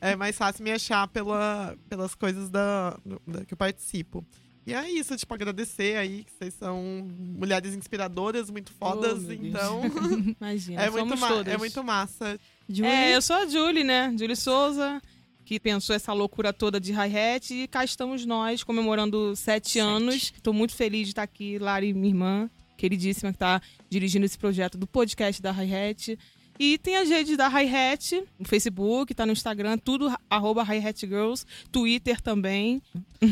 é 0.00 0.14
mais 0.14 0.36
fácil 0.36 0.62
me 0.62 0.70
achar 0.70 1.08
pela, 1.08 1.74
pelas 1.88 2.14
coisas 2.14 2.50
da, 2.50 2.90
da- 3.26 3.44
que 3.44 3.54
eu 3.54 3.58
participo. 3.58 4.24
E 4.66 4.74
é 4.74 4.90
isso, 4.90 5.16
tipo, 5.16 5.32
agradecer 5.32 5.96
aí, 5.96 6.24
que 6.24 6.32
vocês 6.32 6.52
são 6.54 6.82
mulheres 7.18 7.72
inspiradoras, 7.72 8.50
muito 8.50 8.72
fodas, 8.72 9.22
Deus. 9.22 9.40
então 9.40 9.80
Imagina, 10.40 10.82
é, 10.82 10.90
muito 10.90 11.16
todas. 11.20 11.54
é 11.54 11.56
muito 11.56 11.84
massa. 11.84 12.36
Julie, 12.68 12.90
É, 12.90 13.14
eu 13.14 13.22
sou 13.22 13.36
a 13.36 13.46
Julie, 13.46 13.84
né? 13.84 14.12
Julie 14.18 14.34
Souza, 14.34 15.00
que 15.46 15.60
pensou 15.60 15.94
essa 15.94 16.12
loucura 16.12 16.52
toda 16.52 16.80
de 16.80 16.92
hi-hat. 16.92 17.54
E 17.54 17.68
cá 17.68 17.84
estamos 17.84 18.26
nós, 18.26 18.64
comemorando 18.64 19.34
sete, 19.36 19.78
anos. 19.78 20.32
Estou 20.36 20.52
muito 20.52 20.74
feliz 20.74 21.04
de 21.04 21.12
estar 21.12 21.22
aqui, 21.22 21.58
Lari, 21.58 21.94
minha 21.94 22.08
irmã, 22.08 22.50
queridíssima, 22.76 23.30
que 23.30 23.36
está 23.36 23.62
dirigindo 23.88 24.26
esse 24.26 24.36
projeto 24.36 24.76
do 24.76 24.86
podcast 24.86 25.40
da 25.40 25.52
hi-hat. 25.52 26.18
E 26.58 26.78
tem 26.78 26.96
as 26.96 27.08
redes 27.08 27.36
da 27.36 27.48
Hi-Hat, 27.48 28.22
no 28.38 28.46
Facebook, 28.46 29.14
tá 29.14 29.26
no 29.26 29.32
Instagram, 29.32 29.76
tudo 29.76 30.10
arroba 30.30 30.62
Hi-Hat 30.62 31.06
Girls, 31.06 31.44
Twitter 31.70 32.20
também. 32.20 32.82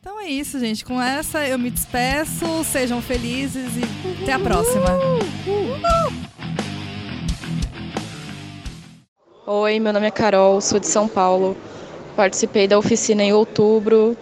Então 0.00 0.20
é 0.20 0.28
isso, 0.28 0.58
gente. 0.60 0.84
Com 0.84 1.00
essa 1.00 1.46
eu 1.46 1.58
me 1.58 1.70
despeço. 1.70 2.62
Sejam 2.64 3.00
felizes 3.00 3.70
e 3.76 4.22
até 4.22 4.32
a 4.34 4.38
próxima. 4.38 4.86
Oi, 9.52 9.80
meu 9.80 9.92
nome 9.92 10.06
é 10.06 10.12
Carol, 10.12 10.60
sou 10.60 10.78
de 10.78 10.86
São 10.86 11.08
Paulo. 11.08 11.56
Participei 12.14 12.68
da 12.68 12.78
oficina 12.78 13.24
em 13.24 13.32
outubro. 13.32 14.16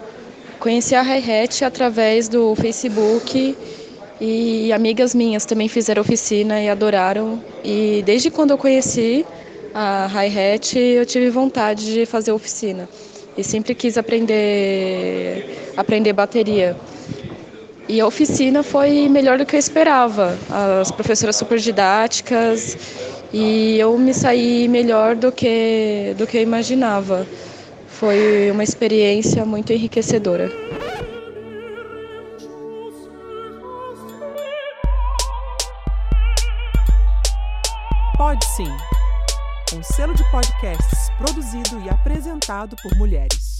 Conheci 0.58 0.94
a 0.94 1.02
Hi-Hat 1.02 1.66
através 1.66 2.30
do 2.30 2.54
Facebook 2.54 3.54
e 4.18 4.72
amigas 4.72 5.14
minhas 5.14 5.44
também 5.44 5.68
fizeram 5.68 6.00
oficina 6.00 6.62
e 6.62 6.70
adoraram. 6.70 7.42
E 7.62 8.02
desde 8.06 8.30
quando 8.30 8.52
eu 8.52 8.56
conheci 8.56 9.26
a 9.74 10.06
Hi-Hat, 10.06 10.78
eu 10.78 11.04
tive 11.04 11.28
vontade 11.28 11.92
de 11.92 12.06
fazer 12.06 12.32
oficina 12.32 12.88
e 13.36 13.44
sempre 13.44 13.74
quis 13.74 13.98
aprender 13.98 15.74
aprender 15.76 16.14
bateria. 16.14 16.74
E 17.86 18.00
a 18.00 18.06
oficina 18.06 18.62
foi 18.62 19.10
melhor 19.10 19.36
do 19.36 19.44
que 19.44 19.56
eu 19.56 19.60
esperava. 19.60 20.38
As 20.80 20.90
professoras 20.90 21.36
super 21.36 21.58
didáticas 21.58 22.78
e 23.32 23.78
eu 23.78 23.96
me 23.98 24.14
saí 24.14 24.68
melhor 24.68 25.14
do 25.14 25.30
que 25.30 26.14
do 26.16 26.26
que 26.26 26.38
eu 26.38 26.42
imaginava. 26.42 27.26
Foi 27.88 28.50
uma 28.50 28.62
experiência 28.62 29.44
muito 29.44 29.72
enriquecedora. 29.72 30.50
Pode 38.16 38.44
sim. 38.56 38.70
Um 39.74 39.82
selo 39.82 40.14
de 40.14 40.28
podcasts 40.30 41.10
produzido 41.18 41.80
e 41.84 41.90
apresentado 41.90 42.76
por 42.82 42.96
mulheres. 42.96 43.57